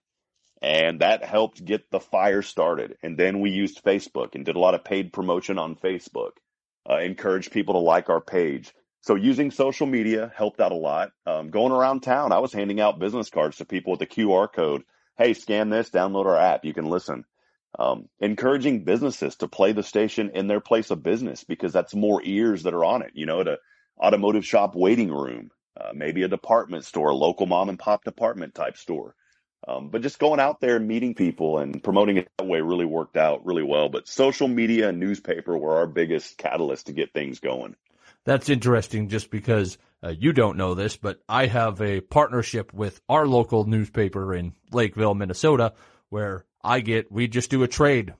And 0.62 1.02
that 1.02 1.26
helped 1.26 1.66
get 1.66 1.91
the 1.91 2.00
fire 2.00 2.43
started. 2.43 2.95
And 3.04 3.18
then 3.18 3.41
we 3.41 3.50
used 3.50 3.84
Facebook 3.84 4.36
and 4.36 4.45
did 4.45 4.56
a 4.56 4.60
lot 4.60 4.74
of 4.76 4.86
paid 4.86 5.12
promotion 5.12 5.60
on 5.60 5.76
Facebook, 5.76 6.32
uh, 6.88 7.00
people 7.52 7.74
to 7.74 7.80
like 7.80 8.10
our 8.10 8.22
page. 8.22 8.74
So 9.02 9.16
using 9.16 9.52
social 9.52 9.88
media 9.88 10.32
helped 10.36 10.60
out 10.60 10.72
a 10.72 10.76
lot. 10.76 11.12
Um, 11.26 11.50
going 11.50 11.72
around 11.72 12.02
town, 12.02 12.32
I 12.32 12.40
was 12.40 12.54
handing 12.54 12.82
out 12.82 13.00
business 13.00 13.30
cards 13.30 13.58
to 13.58 13.66
people 13.66 13.92
with 13.92 14.02
a 14.02 14.06
QR 14.06 14.52
code. 14.52 14.84
Hey, 15.18 15.34
scan 15.34 15.70
this, 15.70 15.90
download 15.90 16.26
our 16.26 16.38
app. 16.38 16.66
You 16.66 16.74
can 16.74 16.90
listen. 16.90 17.24
Um, 17.78 18.10
encouraging 18.20 18.84
businesses 18.84 19.36
to 19.38 19.48
play 19.48 19.72
the 19.72 19.84
station 19.84 20.32
in 20.34 20.48
their 20.48 20.60
place 20.60 20.92
of 20.92 21.04
business 21.04 21.44
because 21.44 21.72
that's 21.72 21.94
more 21.96 22.22
ears 22.24 22.64
that 22.64 22.74
are 22.74 22.84
on 22.84 23.04
it. 23.04 23.12
You 23.14 23.26
know, 23.26 23.42
at 23.42 23.48
a 23.48 23.58
automotive 24.02 24.46
shop 24.46 24.76
waiting 24.76 25.12
room, 25.12 25.52
uh, 25.80 25.92
maybe 25.94 26.24
a 26.24 26.28
department 26.28 26.84
store, 26.84 27.10
a 27.10 27.16
local 27.16 27.46
mom 27.46 27.70
and 27.70 27.80
pop 27.80 28.04
department 28.04 28.56
type 28.56 28.76
store. 28.76 29.16
Um, 29.70 29.90
but 29.90 30.02
just 30.02 30.20
going 30.20 30.40
out 30.40 30.62
there 30.62 30.78
and 30.78 30.88
meeting 30.88 31.14
people 31.14 31.60
and 31.60 31.84
promoting 31.84 32.18
it 32.18 32.28
that 32.38 32.48
way 32.48 32.62
really 32.62 32.86
worked 32.86 33.18
out 33.18 33.46
really 33.46 33.64
well. 33.64 33.90
But 33.90 34.08
social 34.08 34.48
media 34.48 34.90
and 34.90 35.00
newspaper 35.00 35.58
were 35.58 35.78
our 35.78 35.88
biggest 35.88 36.38
catalyst 36.38 36.88
to 36.88 36.94
get 36.94 37.14
things 37.14 37.40
going. 37.40 37.76
That's 38.26 38.50
interesting 38.50 39.10
just 39.10 39.30
because 39.30 39.78
uh, 40.04 40.10
you 40.10 40.34
don't 40.34 40.58
know 40.58 40.74
this, 40.74 40.98
but 40.98 41.22
I 41.28 41.46
have 41.46 41.82
a 41.82 42.02
partnership 42.02 42.74
with 42.74 43.00
our 43.08 43.28
local 43.28 43.66
newspaper 43.66 44.34
in 44.34 44.54
Lakeville, 44.72 45.14
Minnesota, 45.14 45.74
where 46.10 46.46
I 46.64 46.80
get, 46.80 47.12
we 47.12 47.28
just 47.28 47.52
do 47.52 47.64
a 47.64 47.68
trade. 47.68 48.14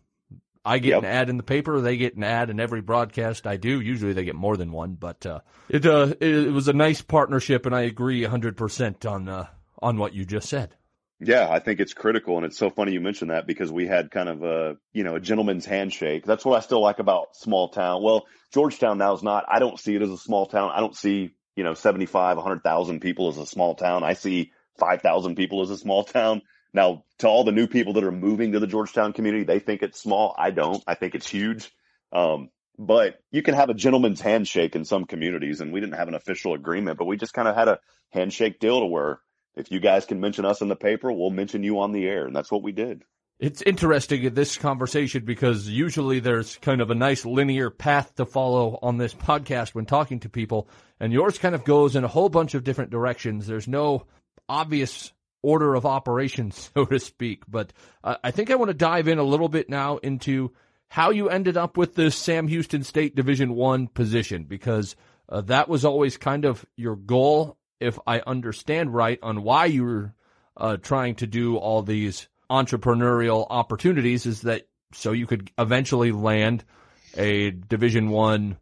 I 0.64 0.78
get 0.80 0.90
Yep. 0.90 1.00
an 1.00 1.06
ad 1.06 1.30
in 1.30 1.38
the 1.38 1.44
paper, 1.44 1.82
they 1.82 1.98
get 1.98 2.16
an 2.16 2.24
ad 2.24 2.50
in 2.50 2.60
every 2.60 2.82
broadcast 2.82 3.48
I 3.48 3.58
do. 3.58 3.80
Usually 3.80 4.14
they 4.14 4.26
get 4.26 4.36
more 4.36 4.58
than 4.58 4.72
one, 4.72 4.94
but 4.94 5.26
uh, 5.26 5.40
it, 5.70 5.86
uh, 5.86 6.14
it 6.20 6.48
it 6.48 6.52
was 6.52 6.68
a 6.68 6.74
nice 6.74 7.02
partnership, 7.02 7.66
and 7.66 7.74
I 7.74 7.82
agree 7.82 8.22
100% 8.24 9.10
on 9.10 9.30
uh, 9.30 9.48
on 9.82 9.98
what 9.98 10.14
you 10.14 10.26
just 10.26 10.50
said. 10.50 10.76
Yeah, 11.22 11.50
I 11.50 11.60
think 11.60 11.82
it's 11.82 11.94
critical, 11.94 12.38
and 12.38 12.46
it's 12.46 12.58
so 12.58 12.70
funny 12.70 12.94
you 12.94 13.02
mentioned 13.02 13.32
that 13.32 13.46
because 13.46 13.70
we 13.72 13.88
had 13.88 14.10
kind 14.10 14.30
of 14.30 14.44
a 14.44 14.78
you 14.94 15.04
know 15.04 15.16
a 15.16 15.20
gentleman's 15.20 15.66
handshake. 15.66 16.26
That's 16.26 16.46
what 16.46 16.58
I 16.58 16.62
still 16.62 16.82
like 16.82 17.00
about 17.00 17.36
small 17.36 17.68
town. 17.70 18.02
Well, 18.02 18.26
Georgetown 18.54 18.98
now 18.98 19.14
is 19.14 19.24
not. 19.24 19.44
I 19.50 19.60
don't 19.60 19.78
see 19.78 19.96
it 19.96 20.02
as 20.02 20.10
a 20.10 20.18
small 20.18 20.46
town. 20.46 20.72
I 20.74 20.80
don't 20.80 20.96
see 20.96 21.32
you 21.58 21.64
know 21.66 21.74
seventy 21.74 22.06
five, 22.06 22.38
hundred 22.38 22.64
thousand 22.64 23.02
people 23.02 23.28
as 23.28 23.38
a 23.38 23.46
small 23.46 23.76
town. 23.76 24.04
I 24.04 24.14
see 24.14 24.52
five 24.80 25.02
thousand 25.02 25.36
people 25.36 25.62
as 25.62 25.70
a 25.72 25.78
small 25.78 26.06
town. 26.06 26.42
Now, 26.74 27.04
to 27.18 27.28
all 27.28 27.44
the 27.44 27.52
new 27.52 27.68
people 27.68 27.94
that 27.94 28.04
are 28.06 28.12
moving 28.12 28.54
to 28.54 28.60
the 28.60 28.68
Georgetown 28.68 29.12
community, 29.12 29.44
they 29.44 29.60
think 29.60 29.82
it's 29.82 30.00
small. 30.02 30.34
I 30.38 30.52
don't. 30.52 30.82
I 30.88 30.96
think 30.96 31.16
it's 31.16 31.28
huge. 31.28 31.70
Um, 32.14 32.50
but 32.78 33.16
you 33.30 33.42
can 33.42 33.56
have 33.56 33.70
a 33.70 33.74
gentleman's 33.74 34.22
handshake 34.22 34.74
in 34.74 34.86
some 34.86 35.04
communities, 35.04 35.60
and 35.60 35.74
we 35.74 35.82
didn't 35.82 35.96
have 35.96 36.08
an 36.08 36.14
official 36.14 36.54
agreement, 36.54 36.98
but 36.98 37.06
we 37.06 37.18
just 37.18 37.34
kind 37.34 37.50
of 37.50 37.56
had 37.56 37.68
a 37.68 37.80
handshake 38.12 38.60
deal 38.60 38.80
to 38.80 38.86
where 38.86 39.20
if 39.56 39.72
you 39.72 39.80
guys 39.80 40.06
can 40.06 40.20
mention 40.20 40.46
us 40.46 40.62
in 40.62 40.68
the 40.68 40.76
paper, 40.76 41.12
we'll 41.12 41.30
mention 41.30 41.64
you 41.64 41.80
on 41.80 41.92
the 41.92 42.08
air, 42.08 42.26
and 42.26 42.36
that's 42.36 42.52
what 42.52 42.64
we 42.64 42.72
did. 42.72 43.04
It's 43.40 43.62
interesting 43.62 44.24
in 44.24 44.34
this 44.34 44.58
conversation 44.58 45.24
because 45.24 45.70
usually 45.70 46.20
there's 46.20 46.58
kind 46.58 46.82
of 46.82 46.92
a 46.92 46.96
nice 46.96 47.26
linear 47.26 47.70
path 47.70 48.14
to 48.16 48.26
follow 48.26 48.78
on 48.82 48.98
this 48.98 49.14
podcast 49.14 49.74
when 49.74 49.86
talking 49.86 50.20
to 50.22 50.30
people, 50.30 50.68
and 51.00 51.14
yours 51.14 51.38
kind 51.38 51.56
of 51.56 51.64
goes 51.64 51.96
in 51.96 52.04
a 52.04 52.10
whole 52.10 52.28
bunch 52.28 52.54
of 52.54 52.66
different 52.66 52.92
directions. 52.92 53.48
There's 53.48 53.68
no 53.68 54.06
obvious 54.50 55.14
order 55.42 55.76
of 55.76 55.86
operations, 55.86 56.70
so 56.76 56.86
to 56.86 57.00
speak. 57.00 57.44
But 57.48 57.72
uh, 58.04 58.18
I 58.24 58.32
think 58.32 58.52
I 58.52 58.56
want 58.56 58.70
to 58.70 58.74
dive 58.74 59.08
in 59.08 59.20
a 59.20 59.24
little 59.24 59.50
bit 59.50 59.70
now 59.70 59.98
into 59.98 60.52
how 60.90 61.12
you 61.12 61.30
ended 61.30 61.56
up 61.56 61.78
with 61.78 61.96
this 61.96 62.16
Sam 62.18 62.48
Houston 62.48 62.84
State 62.84 63.16
Division 63.16 63.56
One 63.56 63.88
position 63.88 64.44
because 64.44 64.96
uh, 65.30 65.42
that 65.42 65.70
was 65.70 65.86
always 65.86 66.18
kind 66.18 66.46
of 66.46 66.66
your 66.76 66.96
goal, 66.96 67.58
if 67.80 67.98
I 68.06 68.22
understand 68.22 68.94
right, 68.94 69.20
on 69.22 69.44
why 69.44 69.66
you 69.66 69.84
were 69.84 70.14
uh, 70.58 70.78
trying 70.78 71.16
to 71.16 71.28
do 71.28 71.58
all 71.58 71.82
these 71.82 72.28
entrepreneurial 72.50 73.48
opportunities. 73.50 74.26
Is 74.26 74.42
that 74.42 74.68
so 74.94 75.12
you 75.12 75.28
could 75.28 75.52
eventually 75.58 76.12
land 76.12 76.64
a 77.16 77.52
Division 77.52 78.10
One 78.10 78.58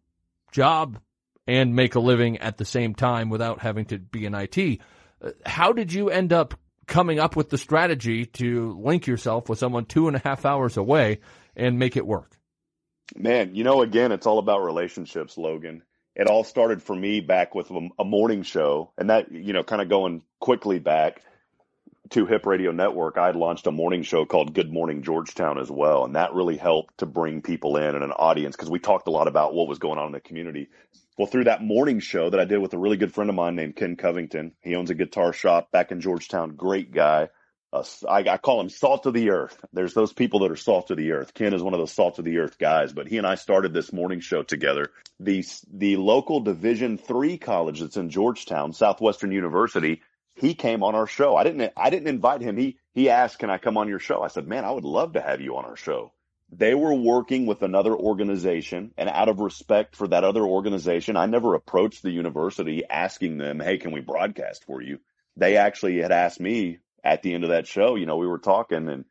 job 0.51 0.99
and 1.47 1.76
make 1.76 1.95
a 1.95 1.99
living 1.99 2.38
at 2.39 2.57
the 2.57 2.65
same 2.65 2.93
time 2.93 3.30
without 3.30 3.61
having 3.61 3.86
to 3.86 3.97
be 3.97 4.26
in 4.26 4.36
IT? 4.36 4.80
Uh, 5.22 5.32
How 5.45 5.72
did 5.72 5.93
you 5.93 6.09
end 6.09 6.34
up 6.34 6.53
coming 6.86 7.20
up 7.20 7.36
with 7.36 7.49
the 7.49 7.57
strategy 7.57 8.26
to 8.26 8.80
link 8.82 9.07
yourself 9.07 9.49
with 9.49 9.59
someone 9.59 9.86
two 9.86 10.07
and 10.07 10.15
a 10.15 10.22
half 10.24 10.45
hours 10.45 10.78
away 10.78 11.20
and 11.55 11.80
make 11.80 11.97
it 11.97 12.05
work? 12.05 12.38
Man, 13.15 13.55
you 13.55 13.63
know, 13.63 13.82
again, 13.82 14.11
it's 14.11 14.28
all 14.28 14.39
about 14.39 14.63
relationships, 14.63 15.38
Logan. 15.38 15.84
It 16.18 16.26
all 16.26 16.43
started 16.43 16.82
for 16.82 16.95
me 16.95 17.22
back 17.22 17.53
with 17.53 17.70
a, 17.70 18.03
morning 18.03 18.41
show, 18.41 18.91
and 18.97 19.11
that, 19.11 19.32
you 19.32 19.53
know, 19.53 19.63
kind 19.63 19.84
of 19.84 19.88
going 19.88 20.24
quickly 20.39 20.80
back 20.80 21.22
to 22.09 22.26
Hip 22.26 22.47
Radio 22.47 22.72
Network, 22.72 23.20
I 23.20 23.28
had 23.28 23.36
launched 23.36 23.68
a 23.68 23.72
morning 23.72 24.01
show 24.01 24.26
called 24.26 24.55
Good 24.55 24.74
Morning 24.74 25.03
Georgetown 25.03 25.59
as 25.59 25.70
well, 25.70 26.05
and 26.05 26.15
that 26.15 26.34
really 26.34 26.57
helped 26.57 26.97
to 26.99 27.05
bring 27.05 27.43
people 27.43 27.78
in 27.78 27.93
and 27.93 28.03
an 28.03 28.13
audience 28.13 28.55
because 28.55 28.72
we 28.72 28.80
talked 28.80 29.07
a 29.07 29.11
lot 29.11 29.28
about 29.28 29.53
what 29.53 29.68
was 29.68 29.78
going 29.78 29.99
on 29.99 30.07
in 30.07 30.11
the 30.11 30.20
community. 30.20 30.70
Well, 31.20 31.28
through 31.28 31.43
that 31.43 31.61
morning 31.61 31.99
show 31.99 32.32
that 32.32 32.39
I 32.39 32.45
did 32.45 32.57
with 32.57 32.74
a 32.74 32.80
really 32.80 32.97
good 32.97 33.13
friend 33.13 33.30
of 33.30 33.36
mine 33.36 33.55
named 33.55 33.76
Ken 33.76 33.95
Covington, 33.95 34.53
he 34.61 34.76
owns 34.76 34.89
a 34.89 34.95
guitar 34.95 35.34
shop 35.34 35.72
back 35.72 35.91
in 35.91 36.01
Georgetown. 36.01 36.55
Great 36.55 36.91
guy. 36.91 37.30
I, 37.74 37.84
I 38.07 38.38
call 38.38 38.61
him 38.61 38.70
salt 38.70 39.05
of 39.05 39.13
the 39.13 39.32
earth. 39.32 39.57
There's 39.74 39.93
those 39.93 40.13
people 40.13 40.39
that 40.39 40.51
are 40.51 40.55
salt 40.55 40.89
of 40.89 40.97
the 40.97 41.11
earth. 41.11 41.34
Ken 41.34 41.53
is 41.53 41.61
one 41.61 41.74
of 41.74 41.80
those 41.80 41.91
salt 41.91 42.18
of 42.18 42.26
the 42.26 42.38
earth 42.39 42.57
guys, 42.57 42.93
but 42.93 43.07
he 43.07 43.18
and 43.18 43.28
I 43.28 43.36
started 43.36 43.74
this 43.74 43.91
morning 43.91 44.22
show 44.22 44.43
together. 44.43 44.91
The 45.20 45.45
the 45.72 45.97
local 45.97 46.39
Division 46.39 46.97
three 46.97 47.38
college 47.38 47.82
that's 47.82 47.97
in 47.97 48.09
Georgetown, 48.09 48.74
Southwestern 48.74 49.32
University, 49.32 50.01
he 50.36 50.53
came 50.53 50.84
on 50.84 50.95
our 50.95 51.07
show. 51.07 51.36
I 51.36 51.43
didn't 51.43 51.74
I 51.76 51.89
didn't 51.89 52.07
invite 52.07 52.41
him. 52.41 52.57
He 52.57 52.78
he 52.93 53.09
asked, 53.09 53.39
"Can 53.39 53.49
I 53.49 53.57
come 53.57 53.78
on 53.78 53.89
your 53.89 53.99
show?" 53.99 54.22
I 54.22 54.28
said, 54.28 54.47
"Man, 54.47 54.63
I 54.63 54.72
would 54.72 54.86
love 54.86 55.13
to 55.13 55.22
have 55.22 55.41
you 55.41 55.57
on 55.57 55.65
our 55.65 55.76
show." 55.76 56.13
They 56.49 56.74
were 56.74 56.93
working 56.93 57.45
with 57.45 57.61
another 57.61 57.93
organization, 57.93 58.93
and 58.97 59.09
out 59.09 59.28
of 59.28 59.41
respect 59.41 59.97
for 59.97 60.07
that 60.07 60.24
other 60.24 60.43
organization, 60.43 61.18
I 61.18 61.26
never 61.26 61.55
approached 61.55 62.03
the 62.03 62.11
university 62.11 62.86
asking 62.89 63.38
them, 63.38 63.59
"Hey, 63.59 63.78
can 63.78 63.91
we 63.91 63.99
broadcast 63.99 64.63
for 64.63 64.82
you?" 64.82 64.99
They 65.36 65.57
actually 65.57 65.97
had 65.97 66.13
asked 66.13 66.39
me 66.39 66.80
at 67.08 67.24
the 67.24 67.34
end 67.34 67.45
of 67.45 67.51
that 67.51 67.68
show. 67.68 67.95
You 67.95 68.05
know, 68.05 68.18
we 68.18 68.28
were 68.28 68.38
talking, 68.38 68.89
and 68.89 69.05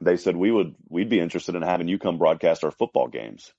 they 0.00 0.16
said 0.16 0.36
we 0.36 0.52
would 0.52 0.76
we'd 0.88 1.10
be 1.10 1.20
interested 1.20 1.56
in 1.56 1.62
having 1.62 1.88
you 1.88 1.98
come 1.98 2.16
broadcast 2.16 2.64
our 2.64 2.70
football 2.70 3.08
games. 3.08 3.52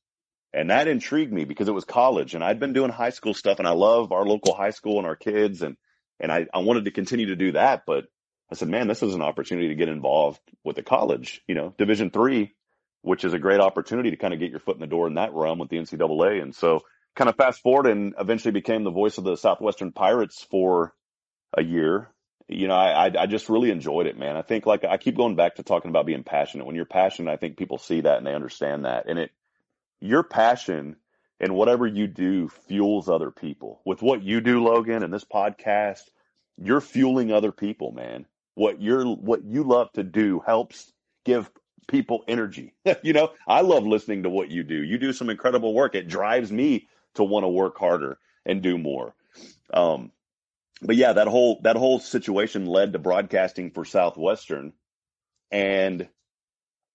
And 0.54 0.70
that 0.70 0.88
intrigued 0.88 1.34
me 1.34 1.44
because 1.44 1.68
it 1.68 1.74
was 1.74 1.84
college 1.84 2.34
and 2.34 2.42
I'd 2.42 2.62
been 2.62 2.72
doing 2.72 2.90
high 2.90 3.10
school 3.10 3.34
stuff 3.34 3.60
and 3.60 3.68
I 3.68 3.72
love 3.72 4.14
our 4.14 4.24
local 4.24 4.56
high 4.56 4.70
school 4.70 5.00
and 5.00 5.06
our 5.06 5.18
kids 5.18 5.62
and 5.62 5.76
and 6.18 6.32
I, 6.32 6.48
I 6.54 6.60
wanted 6.60 6.86
to 6.86 6.92
continue 6.92 7.26
to 7.26 7.36
do 7.36 7.52
that, 7.52 7.84
but 7.86 8.06
I 8.50 8.56
said, 8.56 8.70
man, 8.70 8.88
this 8.88 9.04
is 9.04 9.16
an 9.16 9.22
opportunity 9.22 9.68
to 9.68 9.76
get 9.76 9.90
involved 9.90 10.40
with 10.64 10.78
the 10.78 10.84
college, 10.84 11.42
you 11.46 11.56
know, 11.56 11.74
division 11.78 12.10
three, 12.10 12.54
which 13.02 13.26
is 13.26 13.34
a 13.34 13.40
great 13.40 13.60
opportunity 13.60 14.12
to 14.12 14.18
kind 14.18 14.34
of 14.34 14.40
get 14.40 14.52
your 14.52 14.62
foot 14.62 14.78
in 14.78 14.82
the 14.82 14.88
door 14.88 15.08
in 15.08 15.16
that 15.16 15.34
realm 15.34 15.60
with 15.60 15.68
the 15.68 15.78
NCAA. 15.78 16.42
And 16.42 16.56
so 16.56 16.84
kind 17.18 17.30
of 17.30 17.36
fast 17.36 17.62
forward 17.62 17.88
and 17.88 18.14
eventually 18.18 18.54
became 18.54 18.86
the 18.86 18.92
voice 18.92 19.18
of 19.18 19.26
the 19.26 19.36
Southwestern 19.36 19.92
Pirates 19.92 20.46
for 20.50 20.94
a 21.58 21.64
year. 21.64 22.10
You 22.48 22.68
know, 22.68 22.76
I, 22.76 23.12
I, 23.24 23.26
just 23.26 23.50
really 23.50 23.72
enjoyed 23.72 24.06
it, 24.06 24.20
man. 24.20 24.38
I 24.38 24.44
think 24.44 24.68
like 24.68 24.84
I 24.84 24.98
keep 24.98 25.18
going 25.18 25.36
back 25.36 25.56
to 25.56 25.64
talking 25.64 25.90
about 25.90 26.06
being 26.06 26.24
passionate. 26.24 26.68
When 26.68 26.76
you're 26.76 26.86
passionate, 26.86 27.32
I 27.32 27.38
think 27.38 27.58
people 27.58 27.80
see 27.80 28.02
that 28.02 28.18
and 28.18 28.28
they 28.28 28.36
understand 28.36 28.86
that. 28.86 29.10
And 29.10 29.18
it, 29.18 29.32
your 30.00 30.22
passion 30.22 30.98
and 31.40 31.56
whatever 31.56 31.88
you 31.88 32.08
do 32.08 32.50
fuels 32.68 33.10
other 33.10 33.32
people. 33.32 33.82
With 33.84 34.02
what 34.02 34.22
you 34.22 34.42
do, 34.42 34.64
Logan, 34.64 35.04
and 35.04 35.14
this 35.14 35.26
podcast, 35.26 36.04
you're 36.58 36.82
fueling 36.82 37.32
other 37.32 37.52
people, 37.52 37.92
man. 37.92 38.26
What 38.54 38.82
you're 38.82 39.06
what 39.06 39.44
you 39.44 39.64
love 39.64 39.92
to 39.94 40.04
do 40.04 40.42
helps 40.46 40.92
give 41.26 41.50
people 41.88 42.24
energy. 42.28 42.74
you 43.04 43.14
know, 43.14 43.32
I 43.48 43.62
love 43.62 43.86
listening 43.86 44.24
to 44.24 44.30
what 44.30 44.50
you 44.50 44.64
do. 44.64 44.82
You 44.82 44.98
do 44.98 45.14
some 45.14 45.30
incredible 45.30 45.74
work. 45.74 45.96
It 45.96 46.08
drives 46.08 46.52
me 46.52 46.88
to 47.16 47.24
want 47.24 47.44
to 47.44 47.50
work 47.50 47.78
harder 47.78 48.18
and 48.46 48.62
do 48.62 48.78
more. 48.78 49.14
Um, 49.74 50.12
but 50.82 50.96
yeah, 50.96 51.14
that 51.14 51.28
whole 51.28 51.62
that 51.64 51.78
whole 51.78 52.00
situation 52.00 52.66
led 52.66 52.94
to 52.94 53.00
broadcasting 53.00 53.72
for 53.72 53.86
Southwestern 53.86 54.74
And 55.52 56.10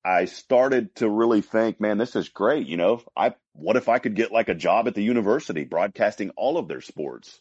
I 0.05 0.27
started 0.27 0.95
to 0.97 1.09
really 1.11 1.43
think, 1.43 1.81
man, 1.81 1.99
this 1.99 2.17
is 2.17 2.29
great. 2.31 2.67
You 2.67 2.77
know, 2.79 3.03
I, 3.17 3.35
what 3.55 3.77
if 3.77 3.89
I 3.89 3.99
could 3.99 4.15
get 4.17 4.33
like 4.33 4.49
a 4.49 4.55
job 4.55 4.89
at 4.89 4.95
the 4.95 5.03
university 5.03 5.65
broadcasting 5.65 6.31
all 6.37 6.59
of 6.59 6.69
their 6.69 6.81
sports? 6.81 7.41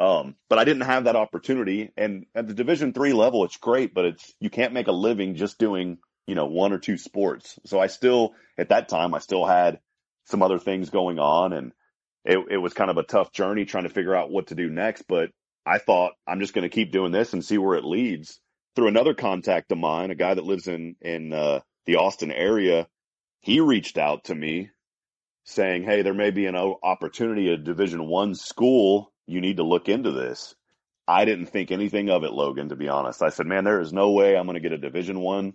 Um, 0.00 0.36
but 0.50 0.58
I 0.58 0.64
didn't 0.64 0.82
have 0.82 1.04
that 1.04 1.16
opportunity. 1.16 1.92
And 1.96 2.26
at 2.34 2.48
the 2.48 2.54
division 2.54 2.92
three 2.92 3.14
level, 3.14 3.44
it's 3.44 3.58
great, 3.58 3.94
but 3.94 4.06
it's, 4.06 4.34
you 4.40 4.50
can't 4.50 4.74
make 4.74 4.88
a 4.88 4.92
living 4.92 5.36
just 5.36 5.58
doing, 5.58 5.98
you 6.26 6.34
know, 6.34 6.46
one 6.46 6.72
or 6.72 6.78
two 6.78 6.98
sports. 6.98 7.58
So 7.66 7.80
I 7.80 7.88
still, 7.88 8.34
at 8.58 8.70
that 8.70 8.88
time, 8.88 9.14
I 9.14 9.20
still 9.20 9.46
had 9.46 9.80
some 10.26 10.42
other 10.42 10.58
things 10.58 10.90
going 10.90 11.18
on 11.18 11.52
and 11.54 11.72
it, 12.24 12.38
it 12.50 12.58
was 12.58 12.74
kind 12.74 12.90
of 12.90 12.98
a 12.98 13.04
tough 13.04 13.32
journey 13.32 13.66
trying 13.66 13.84
to 13.84 13.90
figure 13.90 14.14
out 14.16 14.30
what 14.30 14.48
to 14.48 14.56
do 14.56 14.70
next. 14.70 15.04
But 15.08 15.30
I 15.66 15.78
thought 15.78 16.12
I'm 16.26 16.40
just 16.40 16.54
going 16.54 16.62
to 16.62 16.74
keep 16.74 16.92
doing 16.92 17.12
this 17.12 17.32
and 17.32 17.44
see 17.44 17.58
where 17.58 17.76
it 17.76 17.84
leads 17.84 18.40
through 18.76 18.88
another 18.88 19.14
contact 19.14 19.72
of 19.72 19.78
mine, 19.78 20.10
a 20.10 20.14
guy 20.14 20.32
that 20.34 20.44
lives 20.44 20.68
in, 20.68 20.96
in, 21.00 21.32
uh, 21.32 21.60
the 21.86 21.96
Austin 21.96 22.30
area. 22.30 22.88
He 23.40 23.60
reached 23.60 23.98
out 23.98 24.24
to 24.24 24.34
me 24.34 24.70
saying, 25.44 25.84
Hey, 25.84 26.02
there 26.02 26.14
may 26.14 26.30
be 26.30 26.46
an 26.46 26.56
opportunity 26.56 27.52
at 27.52 27.64
division 27.64 28.06
one 28.06 28.34
school. 28.34 29.12
You 29.26 29.40
need 29.40 29.56
to 29.56 29.62
look 29.64 29.88
into 29.88 30.12
this. 30.12 30.54
I 31.08 31.24
didn't 31.24 31.46
think 31.46 31.70
anything 31.70 32.10
of 32.10 32.24
it, 32.24 32.32
Logan, 32.32 32.68
to 32.70 32.76
be 32.76 32.88
honest. 32.88 33.22
I 33.22 33.28
said, 33.28 33.46
man, 33.46 33.64
there 33.64 33.80
is 33.80 33.92
no 33.92 34.10
way 34.10 34.36
I'm 34.36 34.46
going 34.46 34.54
to 34.54 34.60
get 34.60 34.72
a 34.72 34.78
division 34.78 35.20
one. 35.20 35.54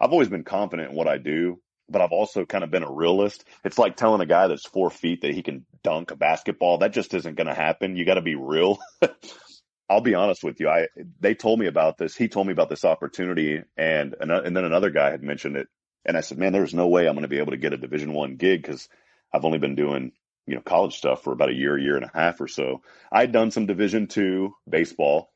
I've 0.00 0.12
always 0.12 0.28
been 0.28 0.44
confident 0.44 0.90
in 0.90 0.96
what 0.96 1.08
I 1.08 1.18
do, 1.18 1.60
but 1.88 2.00
I've 2.00 2.12
also 2.12 2.44
kind 2.44 2.62
of 2.62 2.70
been 2.70 2.84
a 2.84 2.92
realist. 2.92 3.44
It's 3.64 3.78
like 3.78 3.96
telling 3.96 4.20
a 4.20 4.26
guy 4.26 4.46
that's 4.46 4.66
four 4.66 4.90
feet 4.90 5.22
that 5.22 5.34
he 5.34 5.42
can 5.42 5.66
dunk 5.82 6.12
a 6.12 6.16
basketball. 6.16 6.78
That 6.78 6.92
just 6.92 7.14
isn't 7.14 7.36
going 7.36 7.48
to 7.48 7.54
happen. 7.54 7.96
You 7.96 8.04
got 8.04 8.14
to 8.14 8.22
be 8.22 8.36
real. 8.36 8.78
I'll 9.88 10.00
be 10.00 10.14
honest 10.14 10.42
with 10.42 10.60
you. 10.60 10.68
I 10.68 10.88
they 11.20 11.34
told 11.34 11.58
me 11.58 11.66
about 11.66 11.98
this. 11.98 12.16
He 12.16 12.28
told 12.28 12.46
me 12.46 12.52
about 12.52 12.68
this 12.68 12.84
opportunity, 12.84 13.62
and 13.76 14.14
and 14.20 14.30
and 14.30 14.56
then 14.56 14.64
another 14.64 14.90
guy 14.90 15.10
had 15.10 15.22
mentioned 15.22 15.56
it, 15.56 15.68
and 16.04 16.16
I 16.16 16.20
said, 16.20 16.38
"Man, 16.38 16.52
there's 16.52 16.74
no 16.74 16.88
way 16.88 17.06
I'm 17.06 17.14
going 17.14 17.22
to 17.22 17.28
be 17.28 17.38
able 17.38 17.52
to 17.52 17.58
get 17.58 17.72
a 17.72 17.78
Division 17.78 18.12
One 18.12 18.36
gig 18.36 18.62
because 18.62 18.88
I've 19.32 19.44
only 19.44 19.58
been 19.58 19.74
doing 19.74 20.12
you 20.46 20.54
know 20.54 20.60
college 20.60 20.96
stuff 20.96 21.22
for 21.22 21.32
about 21.32 21.50
a 21.50 21.54
year, 21.54 21.78
year 21.78 21.96
and 21.96 22.04
a 22.04 22.10
half 22.12 22.40
or 22.40 22.48
so. 22.48 22.82
I 23.10 23.20
had 23.20 23.32
done 23.32 23.50
some 23.50 23.66
Division 23.66 24.06
Two 24.06 24.54
baseball. 24.68 25.30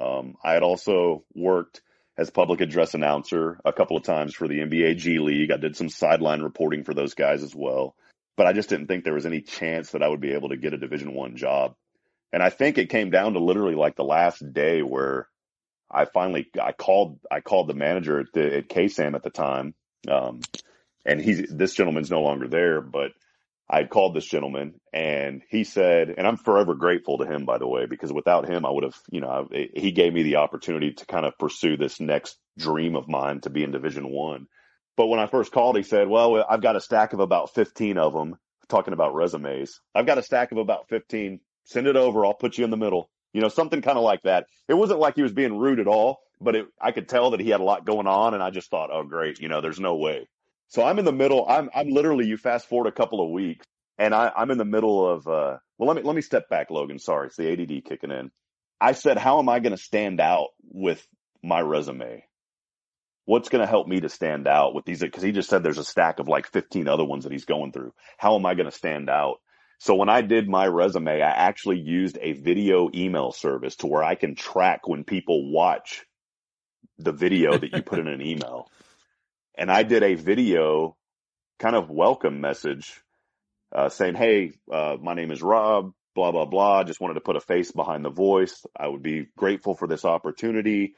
Um, 0.00 0.36
I 0.42 0.52
had 0.52 0.62
also 0.62 1.24
worked 1.34 1.82
as 2.16 2.30
public 2.30 2.60
address 2.60 2.94
announcer 2.94 3.60
a 3.64 3.72
couple 3.72 3.96
of 3.96 4.04
times 4.04 4.34
for 4.34 4.48
the 4.48 4.60
NBA 4.60 4.96
G 4.96 5.18
League. 5.18 5.50
I 5.50 5.56
did 5.56 5.76
some 5.76 5.88
sideline 5.88 6.42
reporting 6.42 6.84
for 6.84 6.94
those 6.94 7.14
guys 7.14 7.42
as 7.42 7.54
well, 7.54 7.94
but 8.36 8.46
I 8.46 8.52
just 8.52 8.68
didn't 8.68 8.86
think 8.86 9.04
there 9.04 9.14
was 9.14 9.26
any 9.26 9.40
chance 9.40 9.90
that 9.90 10.02
I 10.02 10.08
would 10.08 10.20
be 10.20 10.32
able 10.32 10.50
to 10.50 10.56
get 10.56 10.74
a 10.74 10.78
Division 10.78 11.14
One 11.14 11.36
job. 11.36 11.74
And 12.32 12.42
I 12.42 12.50
think 12.50 12.78
it 12.78 12.88
came 12.88 13.10
down 13.10 13.34
to 13.34 13.38
literally 13.38 13.74
like 13.74 13.96
the 13.96 14.04
last 14.04 14.42
day 14.52 14.82
where 14.82 15.28
I 15.90 16.06
finally 16.06 16.48
I 16.60 16.72
called 16.72 17.18
I 17.30 17.40
called 17.40 17.68
the 17.68 17.74
manager 17.74 18.20
at 18.20 18.32
the 18.32 18.56
at 18.58 18.68
KSAM 18.68 19.14
at 19.14 19.22
the 19.22 19.30
time. 19.30 19.74
Um, 20.10 20.40
and 21.04 21.20
he's 21.20 21.48
this 21.50 21.74
gentleman's 21.74 22.10
no 22.10 22.22
longer 22.22 22.48
there, 22.48 22.80
but 22.80 23.12
I 23.68 23.78
had 23.78 23.90
called 23.90 24.14
this 24.14 24.26
gentleman 24.26 24.74
and 24.92 25.42
he 25.48 25.64
said, 25.64 26.14
and 26.16 26.26
I'm 26.26 26.36
forever 26.36 26.74
grateful 26.74 27.18
to 27.18 27.26
him, 27.26 27.44
by 27.44 27.58
the 27.58 27.66
way, 27.66 27.86
because 27.86 28.12
without 28.12 28.48
him, 28.48 28.66
I 28.66 28.70
would 28.70 28.84
have, 28.84 28.96
you 29.10 29.20
know, 29.20 29.48
he 29.50 29.92
gave 29.92 30.12
me 30.12 30.22
the 30.22 30.36
opportunity 30.36 30.92
to 30.92 31.06
kind 31.06 31.24
of 31.24 31.38
pursue 31.38 31.76
this 31.76 32.00
next 32.00 32.38
dream 32.58 32.96
of 32.96 33.08
mine 33.08 33.40
to 33.42 33.50
be 33.50 33.62
in 33.62 33.70
Division 33.70 34.10
One. 34.10 34.46
But 34.96 35.06
when 35.06 35.20
I 35.20 35.26
first 35.26 35.52
called, 35.52 35.76
he 35.76 35.82
said, 35.82 36.08
"Well, 36.08 36.44
I've 36.48 36.60
got 36.60 36.76
a 36.76 36.80
stack 36.80 37.12
of 37.12 37.20
about 37.20 37.54
15 37.54 37.98
of 37.98 38.12
them." 38.12 38.38
Talking 38.68 38.94
about 38.94 39.14
resumes, 39.14 39.80
I've 39.94 40.06
got 40.06 40.18
a 40.18 40.22
stack 40.22 40.52
of 40.52 40.58
about 40.58 40.88
15 40.88 41.40
Send 41.64 41.86
it 41.86 41.96
over. 41.96 42.24
I'll 42.24 42.34
put 42.34 42.58
you 42.58 42.64
in 42.64 42.70
the 42.70 42.76
middle. 42.76 43.10
You 43.32 43.40
know, 43.40 43.48
something 43.48 43.82
kind 43.82 43.98
of 43.98 44.04
like 44.04 44.22
that. 44.22 44.46
It 44.68 44.74
wasn't 44.74 45.00
like 45.00 45.14
he 45.14 45.22
was 45.22 45.32
being 45.32 45.56
rude 45.56 45.80
at 45.80 45.86
all, 45.86 46.20
but 46.40 46.54
it, 46.54 46.66
I 46.80 46.92
could 46.92 47.08
tell 47.08 47.30
that 47.30 47.40
he 47.40 47.50
had 47.50 47.60
a 47.60 47.64
lot 47.64 47.86
going 47.86 48.06
on. 48.06 48.34
And 48.34 48.42
I 48.42 48.50
just 48.50 48.70
thought, 48.70 48.90
oh, 48.92 49.04
great. 49.04 49.40
You 49.40 49.48
know, 49.48 49.60
there's 49.60 49.80
no 49.80 49.96
way. 49.96 50.28
So 50.68 50.82
I'm 50.82 50.98
in 50.98 51.04
the 51.04 51.12
middle. 51.12 51.46
I'm, 51.48 51.70
I'm 51.74 51.88
literally, 51.88 52.26
you 52.26 52.36
fast 52.36 52.68
forward 52.68 52.88
a 52.88 52.92
couple 52.92 53.24
of 53.24 53.30
weeks 53.30 53.66
and 53.98 54.14
I, 54.14 54.32
I'm 54.34 54.50
in 54.50 54.58
the 54.58 54.64
middle 54.64 55.06
of, 55.08 55.26
uh, 55.28 55.58
well, 55.78 55.88
let 55.88 55.96
me, 55.96 56.02
let 56.02 56.16
me 56.16 56.22
step 56.22 56.48
back, 56.48 56.70
Logan. 56.70 56.98
Sorry. 56.98 57.28
It's 57.28 57.36
the 57.36 57.52
ADD 57.52 57.84
kicking 57.84 58.10
in. 58.10 58.30
I 58.80 58.92
said, 58.92 59.18
how 59.18 59.38
am 59.38 59.48
I 59.48 59.60
going 59.60 59.76
to 59.76 59.82
stand 59.82 60.20
out 60.20 60.48
with 60.62 61.06
my 61.42 61.60
resume? 61.60 62.24
What's 63.24 63.48
going 63.48 63.60
to 63.60 63.68
help 63.68 63.86
me 63.86 64.00
to 64.00 64.08
stand 64.08 64.48
out 64.48 64.74
with 64.74 64.84
these? 64.84 65.04
Cause 65.12 65.22
he 65.22 65.30
just 65.30 65.48
said 65.48 65.62
there's 65.62 65.78
a 65.78 65.84
stack 65.84 66.18
of 66.18 66.26
like 66.26 66.50
15 66.50 66.88
other 66.88 67.04
ones 67.04 67.24
that 67.24 67.32
he's 67.32 67.44
going 67.44 67.70
through. 67.70 67.92
How 68.18 68.34
am 68.34 68.44
I 68.44 68.54
going 68.54 68.68
to 68.68 68.76
stand 68.76 69.08
out? 69.08 69.36
So 69.82 69.96
when 69.96 70.08
I 70.08 70.20
did 70.20 70.48
my 70.48 70.68
resume, 70.68 71.20
I 71.20 71.28
actually 71.28 71.80
used 71.80 72.16
a 72.20 72.34
video 72.34 72.88
email 72.94 73.32
service 73.32 73.74
to 73.78 73.88
where 73.88 74.04
I 74.04 74.14
can 74.14 74.36
track 74.36 74.86
when 74.86 75.02
people 75.02 75.50
watch 75.50 76.06
the 76.98 77.10
video 77.10 77.58
that 77.58 77.72
you 77.72 77.82
put 77.82 77.98
in 77.98 78.06
an 78.06 78.22
email. 78.22 78.70
And 79.54 79.70
I 79.70 79.82
did 79.82 80.02
a 80.02 80.14
video 80.14 80.96
kind 81.58 81.74
of 81.76 81.90
welcome 81.90 82.40
message 82.40 83.02
uh, 83.74 83.88
saying, 83.88 84.14
Hey, 84.14 84.52
uh, 84.70 84.96
my 85.02 85.14
name 85.14 85.30
is 85.32 85.42
Rob, 85.42 85.92
blah, 86.14 86.30
blah, 86.30 86.46
blah. 86.46 86.84
Just 86.84 87.00
wanted 87.00 87.14
to 87.14 87.20
put 87.20 87.36
a 87.36 87.40
face 87.40 87.72
behind 87.72 88.04
the 88.04 88.10
voice. 88.10 88.64
I 88.74 88.86
would 88.86 89.02
be 89.02 89.26
grateful 89.36 89.74
for 89.74 89.88
this 89.88 90.04
opportunity. 90.04 90.94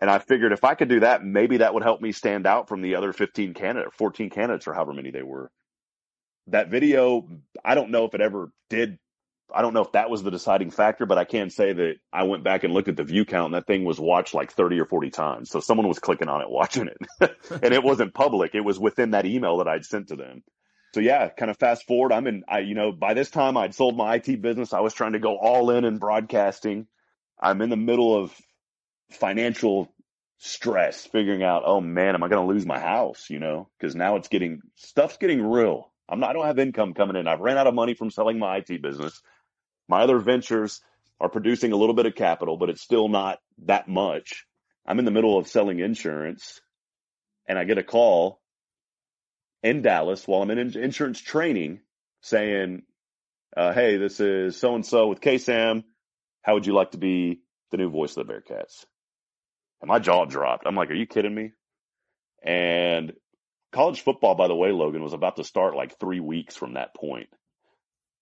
And 0.00 0.10
I 0.10 0.18
figured 0.18 0.52
if 0.52 0.64
I 0.64 0.74
could 0.74 0.88
do 0.88 1.00
that, 1.00 1.22
maybe 1.22 1.58
that 1.58 1.74
would 1.74 1.84
help 1.84 2.00
me 2.00 2.12
stand 2.12 2.46
out 2.46 2.68
from 2.68 2.80
the 2.80 2.96
other 2.96 3.12
15 3.12 3.52
candidates, 3.52 3.94
14 3.98 4.30
candidates 4.30 4.66
or 4.66 4.72
however 4.72 4.94
many 4.94 5.10
they 5.10 5.22
were 5.22 5.50
that 6.48 6.68
video, 6.68 7.28
I 7.64 7.74
don't 7.74 7.90
know 7.90 8.04
if 8.04 8.14
it 8.14 8.20
ever 8.20 8.50
did. 8.70 8.98
I 9.54 9.62
don't 9.62 9.74
know 9.74 9.82
if 9.82 9.92
that 9.92 10.10
was 10.10 10.22
the 10.22 10.30
deciding 10.30 10.70
factor, 10.70 11.06
but 11.06 11.18
I 11.18 11.24
can 11.24 11.50
say 11.50 11.72
that 11.72 11.94
I 12.12 12.24
went 12.24 12.42
back 12.42 12.64
and 12.64 12.74
looked 12.74 12.88
at 12.88 12.96
the 12.96 13.04
view 13.04 13.24
count 13.24 13.46
and 13.46 13.54
that 13.54 13.66
thing 13.66 13.84
was 13.84 13.98
watched 13.98 14.34
like 14.34 14.52
30 14.52 14.80
or 14.80 14.86
40 14.86 15.10
times. 15.10 15.50
So 15.50 15.60
someone 15.60 15.86
was 15.86 16.00
clicking 16.00 16.28
on 16.28 16.42
it, 16.42 16.50
watching 16.50 16.88
it 16.88 16.98
and 17.62 17.72
it 17.72 17.82
wasn't 17.82 18.14
public. 18.14 18.54
It 18.54 18.62
was 18.62 18.78
within 18.78 19.12
that 19.12 19.26
email 19.26 19.58
that 19.58 19.68
I'd 19.68 19.84
sent 19.84 20.08
to 20.08 20.16
them. 20.16 20.42
So 20.94 21.00
yeah, 21.00 21.28
kind 21.28 21.50
of 21.50 21.58
fast 21.58 21.86
forward. 21.86 22.12
I'm 22.12 22.26
in, 22.26 22.44
I, 22.48 22.60
you 22.60 22.74
know, 22.74 22.90
by 22.90 23.14
this 23.14 23.30
time 23.30 23.56
I'd 23.56 23.74
sold 23.74 23.96
my 23.96 24.16
IT 24.16 24.40
business. 24.40 24.72
I 24.72 24.80
was 24.80 24.94
trying 24.94 25.12
to 25.12 25.18
go 25.18 25.36
all 25.36 25.70
in 25.70 25.84
in 25.84 25.98
broadcasting. 25.98 26.86
I'm 27.40 27.60
in 27.62 27.70
the 27.70 27.76
middle 27.76 28.16
of 28.16 28.34
financial 29.10 29.92
stress, 30.38 31.04
figuring 31.06 31.42
out, 31.42 31.62
oh 31.64 31.80
man, 31.80 32.14
am 32.14 32.22
I 32.22 32.28
going 32.28 32.46
to 32.46 32.52
lose 32.52 32.66
my 32.66 32.80
house? 32.80 33.26
You 33.30 33.38
know, 33.38 33.68
cause 33.80 33.94
now 33.94 34.16
it's 34.16 34.28
getting, 34.28 34.62
stuff's 34.74 35.18
getting 35.18 35.42
real 35.42 35.92
I'm 36.08 36.20
not, 36.20 36.30
I 36.30 36.32
don't 36.34 36.46
have 36.46 36.58
income 36.58 36.94
coming 36.94 37.16
in. 37.16 37.26
I've 37.26 37.40
ran 37.40 37.58
out 37.58 37.66
of 37.66 37.74
money 37.74 37.94
from 37.94 38.10
selling 38.10 38.38
my 38.38 38.58
IT 38.58 38.80
business. 38.82 39.20
My 39.88 40.02
other 40.02 40.18
ventures 40.18 40.80
are 41.20 41.28
producing 41.28 41.72
a 41.72 41.76
little 41.76 41.94
bit 41.94 42.06
of 42.06 42.14
capital, 42.14 42.56
but 42.56 42.70
it's 42.70 42.82
still 42.82 43.08
not 43.08 43.38
that 43.64 43.88
much. 43.88 44.46
I'm 44.86 44.98
in 44.98 45.04
the 45.04 45.10
middle 45.10 45.38
of 45.38 45.48
selling 45.48 45.80
insurance 45.80 46.60
and 47.48 47.58
I 47.58 47.64
get 47.64 47.78
a 47.78 47.82
call 47.82 48.40
in 49.62 49.82
Dallas 49.82 50.26
while 50.26 50.42
I'm 50.42 50.50
in 50.50 50.58
insurance 50.58 51.20
training 51.20 51.80
saying, 52.20 52.82
uh, 53.56 53.72
Hey, 53.72 53.96
this 53.96 54.20
is 54.20 54.56
so 54.56 54.74
and 54.74 54.86
so 54.86 55.08
with 55.08 55.20
KSAM. 55.20 55.84
How 56.42 56.54
would 56.54 56.66
you 56.66 56.74
like 56.74 56.92
to 56.92 56.98
be 56.98 57.40
the 57.72 57.76
new 57.78 57.90
voice 57.90 58.16
of 58.16 58.26
the 58.26 58.32
Bearkats? 58.32 58.84
And 59.80 59.88
my 59.88 59.98
jaw 59.98 60.24
dropped. 60.24 60.66
I'm 60.66 60.76
like, 60.76 60.90
are 60.90 60.94
you 60.94 61.06
kidding 61.06 61.34
me? 61.34 61.52
And 62.42 63.12
college 63.76 64.00
football, 64.00 64.34
by 64.34 64.48
the 64.48 64.56
way, 64.56 64.72
Logan 64.72 65.02
was 65.02 65.12
about 65.12 65.36
to 65.36 65.44
start 65.44 65.76
like 65.76 66.00
three 66.00 66.20
weeks 66.20 66.56
from 66.56 66.74
that 66.74 66.94
point. 66.94 67.28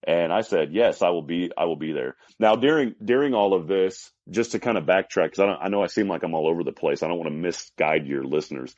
And 0.06 0.32
I 0.32 0.40
said, 0.40 0.74
yes, 0.74 1.00
I 1.00 1.10
will 1.10 1.22
be, 1.22 1.50
I 1.56 1.64
will 1.64 1.76
be 1.76 1.92
there. 1.92 2.16
Now 2.40 2.56
during, 2.56 2.94
during 3.02 3.34
all 3.34 3.54
of 3.54 3.68
this, 3.68 4.10
just 4.28 4.52
to 4.52 4.58
kind 4.58 4.76
of 4.76 4.84
backtrack, 4.84 5.30
cause 5.30 5.38
I 5.38 5.46
don't, 5.46 5.60
I 5.62 5.68
know 5.68 5.82
I 5.82 5.86
seem 5.86 6.08
like 6.08 6.24
I'm 6.24 6.34
all 6.34 6.48
over 6.48 6.64
the 6.64 6.72
place. 6.72 7.02
I 7.02 7.08
don't 7.08 7.18
want 7.18 7.30
to 7.30 7.36
misguide 7.36 8.06
your 8.06 8.24
listeners. 8.24 8.74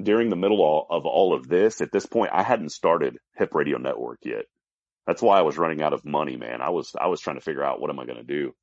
During 0.00 0.28
the 0.28 0.36
middle 0.36 0.86
of 0.90 1.06
all 1.06 1.34
of 1.34 1.48
this, 1.48 1.80
at 1.80 1.92
this 1.92 2.06
point, 2.06 2.30
I 2.32 2.42
hadn't 2.42 2.72
started 2.72 3.16
Hip 3.36 3.54
Radio 3.54 3.78
Network 3.78 4.18
yet. 4.22 4.44
That's 5.06 5.22
why 5.22 5.38
I 5.38 5.42
was 5.42 5.58
running 5.58 5.82
out 5.82 5.94
of 5.94 6.04
money, 6.04 6.36
man. 6.36 6.60
I 6.60 6.70
was, 6.70 6.92
I 6.98 7.08
was 7.08 7.20
trying 7.20 7.38
to 7.38 7.44
figure 7.44 7.64
out 7.64 7.80
what 7.80 7.90
am 7.90 7.98
I 7.98 8.04
going 8.04 8.18
to 8.18 8.22
do, 8.22 8.54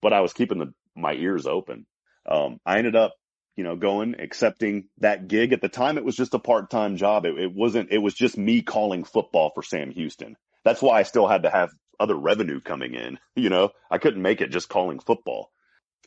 but 0.00 0.12
I 0.12 0.20
was 0.20 0.32
keeping 0.32 0.58
the, 0.58 0.72
my 0.94 1.14
ears 1.14 1.46
open. 1.46 1.86
Um, 2.30 2.60
I 2.64 2.78
ended 2.78 2.96
up 2.96 3.14
you 3.58 3.64
know, 3.64 3.74
going, 3.74 4.14
accepting 4.20 4.84
that 4.98 5.26
gig. 5.26 5.52
At 5.52 5.60
the 5.60 5.68
time, 5.68 5.98
it 5.98 6.04
was 6.04 6.14
just 6.14 6.32
a 6.32 6.38
part 6.38 6.70
time 6.70 6.96
job. 6.96 7.26
It, 7.26 7.36
it, 7.36 7.52
wasn't, 7.52 7.90
it 7.90 7.98
was 7.98 8.14
just 8.14 8.38
me 8.38 8.62
calling 8.62 9.02
football 9.02 9.50
for 9.52 9.64
Sam 9.64 9.90
Houston. 9.90 10.36
That's 10.64 10.80
why 10.80 11.00
I 11.00 11.02
still 11.02 11.26
had 11.26 11.42
to 11.42 11.50
have 11.50 11.70
other 11.98 12.14
revenue 12.14 12.60
coming 12.60 12.94
in. 12.94 13.18
You 13.34 13.50
know, 13.50 13.70
I 13.90 13.98
couldn't 13.98 14.22
make 14.22 14.40
it 14.40 14.50
just 14.50 14.68
calling 14.68 15.00
football. 15.00 15.50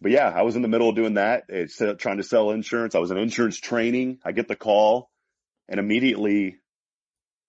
But 0.01 0.11
yeah, 0.11 0.29
I 0.29 0.43
was 0.43 0.55
in 0.55 0.61
the 0.61 0.69
middle 0.69 0.89
of 0.89 0.95
doing 0.95 1.15
that. 1.15 1.43
Eh, 1.49 1.65
it's 1.65 1.81
trying 1.97 2.17
to 2.17 2.23
sell 2.23 2.51
insurance. 2.51 2.95
I 2.95 2.99
was 2.99 3.11
in 3.11 3.17
insurance 3.17 3.57
training. 3.57 4.19
I 4.23 4.31
get 4.31 4.47
the 4.47 4.55
call 4.55 5.09
and 5.67 5.77
immediately 5.77 6.57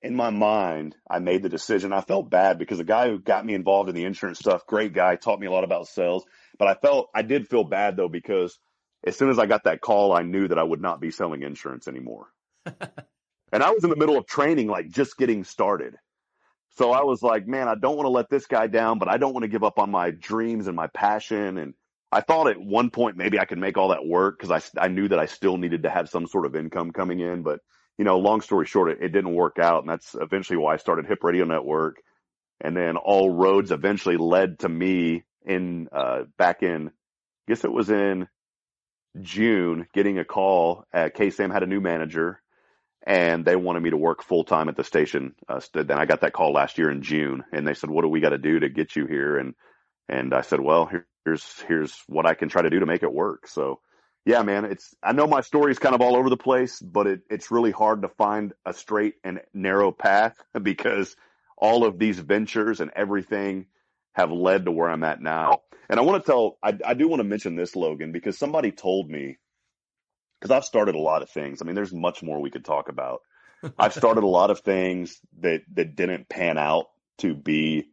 in 0.02 0.16
my 0.16 0.30
mind, 0.30 0.96
I 1.08 1.20
made 1.20 1.44
the 1.44 1.48
decision. 1.48 1.92
I 1.92 2.00
felt 2.00 2.28
bad 2.28 2.58
because 2.58 2.78
the 2.78 2.84
guy 2.84 3.08
who 3.08 3.20
got 3.20 3.46
me 3.46 3.54
involved 3.54 3.88
in 3.88 3.94
the 3.94 4.04
insurance 4.04 4.40
stuff, 4.40 4.66
great 4.66 4.92
guy, 4.92 5.14
taught 5.14 5.38
me 5.38 5.46
a 5.46 5.52
lot 5.52 5.62
about 5.62 5.86
sales. 5.86 6.24
But 6.58 6.66
I 6.66 6.74
felt, 6.74 7.08
I 7.14 7.22
did 7.22 7.48
feel 7.48 7.62
bad 7.62 7.96
though 7.96 8.08
because 8.08 8.58
as 9.04 9.16
soon 9.16 9.30
as 9.30 9.38
I 9.38 9.46
got 9.46 9.64
that 9.64 9.80
call, 9.80 10.12
I 10.12 10.22
knew 10.22 10.48
that 10.48 10.58
I 10.58 10.62
would 10.62 10.80
not 10.80 11.00
be 11.00 11.10
selling 11.10 11.42
insurance 11.42 11.88
anymore. 11.88 12.28
and 12.66 13.62
I 13.62 13.70
was 13.70 13.84
in 13.84 13.90
the 13.90 13.96
middle 13.96 14.16
of 14.16 14.26
training, 14.26 14.68
like 14.68 14.88
just 14.88 15.16
getting 15.16 15.44
started. 15.44 15.94
So 16.76 16.92
I 16.92 17.02
was 17.02 17.22
like, 17.22 17.46
man, 17.46 17.68
I 17.68 17.74
don't 17.74 17.96
want 17.96 18.06
to 18.06 18.10
let 18.10 18.30
this 18.30 18.46
guy 18.46 18.66
down, 18.66 18.98
but 18.98 19.08
I 19.08 19.18
don't 19.18 19.34
want 19.34 19.42
to 19.42 19.48
give 19.48 19.64
up 19.64 19.78
on 19.78 19.90
my 19.90 20.10
dreams 20.10 20.68
and 20.68 20.76
my 20.76 20.86
passion. 20.86 21.58
And 21.58 21.74
I 22.10 22.20
thought 22.20 22.48
at 22.48 22.60
one 22.60 22.90
point 22.90 23.16
maybe 23.16 23.38
I 23.38 23.44
could 23.44 23.58
make 23.58 23.76
all 23.76 23.88
that 23.88 24.06
work 24.06 24.38
because 24.38 24.50
I, 24.76 24.84
I 24.84 24.88
knew 24.88 25.08
that 25.08 25.18
I 25.18 25.26
still 25.26 25.58
needed 25.58 25.82
to 25.82 25.90
have 25.90 26.08
some 26.08 26.26
sort 26.26 26.46
of 26.46 26.56
income 26.56 26.92
coming 26.92 27.20
in. 27.20 27.42
But, 27.42 27.60
you 27.98 28.04
know, 28.04 28.18
long 28.18 28.40
story 28.40 28.66
short, 28.66 28.90
it, 28.90 28.98
it 29.02 29.08
didn't 29.10 29.34
work 29.34 29.58
out. 29.58 29.82
And 29.82 29.90
that's 29.90 30.14
eventually 30.18 30.56
why 30.56 30.74
I 30.74 30.78
started 30.78 31.06
Hip 31.06 31.22
Radio 31.22 31.44
Network. 31.44 31.96
And 32.60 32.76
then 32.76 32.96
all 32.96 33.28
roads 33.28 33.70
eventually 33.70 34.16
led 34.16 34.60
to 34.60 34.68
me 34.68 35.24
in, 35.44 35.88
uh, 35.92 36.22
back 36.38 36.62
in, 36.62 36.88
I 36.88 36.92
guess 37.48 37.64
it 37.64 37.72
was 37.72 37.90
in 37.90 38.28
June, 39.20 39.86
getting 39.92 40.18
a 40.18 40.24
call 40.24 40.84
at 40.92 41.16
KSAM 41.16 41.52
had 41.52 41.62
a 41.62 41.66
new 41.66 41.80
manager 41.80 42.40
and 43.04 43.44
they 43.44 43.56
wanted 43.56 43.82
me 43.82 43.90
to 43.90 43.96
work 43.96 44.22
full 44.22 44.44
time 44.44 44.68
at 44.68 44.76
the 44.76 44.84
station. 44.84 45.34
Uh, 45.48 45.60
then 45.74 45.92
I 45.92 46.06
got 46.06 46.20
that 46.22 46.32
call 46.32 46.52
last 46.52 46.78
year 46.78 46.90
in 46.90 47.02
June 47.02 47.44
and 47.52 47.66
they 47.66 47.74
said, 47.74 47.90
what 47.90 48.02
do 48.02 48.08
we 48.08 48.20
got 48.20 48.30
to 48.30 48.38
do 48.38 48.60
to 48.60 48.68
get 48.68 48.96
you 48.96 49.06
here? 49.06 49.36
And, 49.38 49.54
and 50.08 50.32
I 50.32 50.42
said, 50.42 50.60
well, 50.60 50.86
here, 50.86 51.06
here's 51.24 51.60
here's 51.68 52.02
what 52.06 52.26
I 52.26 52.34
can 52.34 52.48
try 52.48 52.62
to 52.62 52.70
do 52.70 52.80
to 52.80 52.86
make 52.86 53.02
it 53.02 53.12
work. 53.12 53.46
So 53.48 53.80
yeah, 54.24 54.42
man, 54.42 54.64
it's 54.64 54.94
I 55.02 55.12
know 55.12 55.26
my 55.26 55.40
story 55.40 55.72
is 55.72 55.78
kind 55.78 55.94
of 55.94 56.00
all 56.00 56.16
over 56.16 56.30
the 56.30 56.36
place, 56.36 56.80
but 56.80 57.06
it, 57.06 57.20
it's 57.30 57.50
really 57.50 57.70
hard 57.70 58.02
to 58.02 58.08
find 58.08 58.52
a 58.64 58.72
straight 58.72 59.14
and 59.24 59.40
narrow 59.52 59.92
path 59.92 60.36
because 60.62 61.16
all 61.56 61.84
of 61.84 61.98
these 61.98 62.18
ventures 62.18 62.80
and 62.80 62.90
everything 62.94 63.66
have 64.12 64.30
led 64.30 64.64
to 64.64 64.72
where 64.72 64.90
I'm 64.90 65.04
at 65.04 65.20
now. 65.20 65.58
Oh. 65.58 65.76
And 65.88 65.98
I 65.98 66.02
want 66.02 66.24
to 66.24 66.30
tell 66.30 66.58
I, 66.62 66.76
I 66.84 66.94
do 66.94 67.08
want 67.08 67.20
to 67.20 67.24
mention 67.24 67.56
this, 67.56 67.76
Logan, 67.76 68.12
because 68.12 68.38
somebody 68.38 68.70
told 68.70 69.10
me 69.10 69.38
because 70.40 70.50
I've 70.50 70.64
started 70.64 70.94
a 70.94 71.00
lot 71.00 71.22
of 71.22 71.30
things. 71.30 71.60
I 71.60 71.64
mean, 71.64 71.74
there's 71.74 71.92
much 71.92 72.22
more 72.22 72.40
we 72.40 72.50
could 72.50 72.64
talk 72.64 72.88
about. 72.88 73.20
I've 73.78 73.94
started 73.94 74.24
a 74.24 74.28
lot 74.28 74.50
of 74.50 74.60
things 74.60 75.18
that 75.40 75.62
that 75.74 75.94
didn't 75.94 76.28
pan 76.28 76.58
out 76.58 76.86
to 77.18 77.34
be 77.34 77.88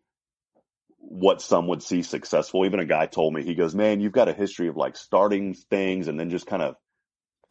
what 0.98 1.42
some 1.42 1.68
would 1.68 1.84
see 1.84 2.04
successful. 2.04 2.66
Even 2.66 2.80
a 2.80 2.86
guy 2.86 3.06
told 3.06 3.34
me, 3.34 3.44
he 3.44 3.56
goes, 3.56 3.76
man, 3.76 4.00
you've 4.00 4.12
got 4.12 4.30
a 4.30 4.34
history 4.34 4.68
of 4.68 4.78
like 4.78 4.98
starting 4.98 5.54
things 5.54 6.08
and 6.08 6.20
then 6.20 6.30
just 6.30 6.46
kind 6.46 6.62
of 6.62 6.76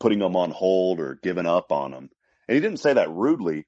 putting 0.00 0.18
them 0.18 0.36
on 0.36 0.50
hold 0.50 1.00
or 1.00 1.18
giving 1.22 1.46
up 1.46 1.72
on 1.72 1.90
them. 1.90 2.10
And 2.46 2.54
he 2.54 2.60
didn't 2.60 2.80
say 2.80 2.94
that 2.94 3.10
rudely, 3.10 3.66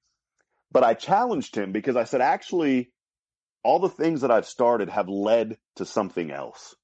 but 0.70 0.84
I 0.84 0.94
challenged 0.94 1.56
him 1.56 1.72
because 1.72 1.96
I 1.96 2.04
said, 2.04 2.20
actually, 2.20 2.92
all 3.62 3.78
the 3.78 3.88
things 3.88 4.22
that 4.22 4.30
I've 4.30 4.46
started 4.46 4.88
have 4.88 5.08
led 5.08 5.58
to 5.76 5.84
something 5.84 6.30
else. 6.30 6.74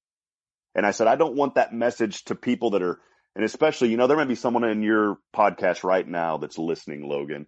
And 0.74 0.84
I 0.84 0.90
said, 0.90 1.06
I 1.06 1.16
don't 1.16 1.36
want 1.36 1.54
that 1.54 1.72
message 1.72 2.24
to 2.24 2.34
people 2.34 2.70
that 2.70 2.82
are, 2.82 3.00
and 3.34 3.44
especially, 3.44 3.88
you 3.88 3.96
know, 3.96 4.06
there 4.06 4.16
may 4.16 4.26
be 4.26 4.34
someone 4.34 4.64
in 4.64 4.82
your 4.82 5.18
podcast 5.34 5.84
right 5.84 6.06
now 6.06 6.36
that's 6.36 6.58
listening, 6.58 7.08
Logan, 7.08 7.46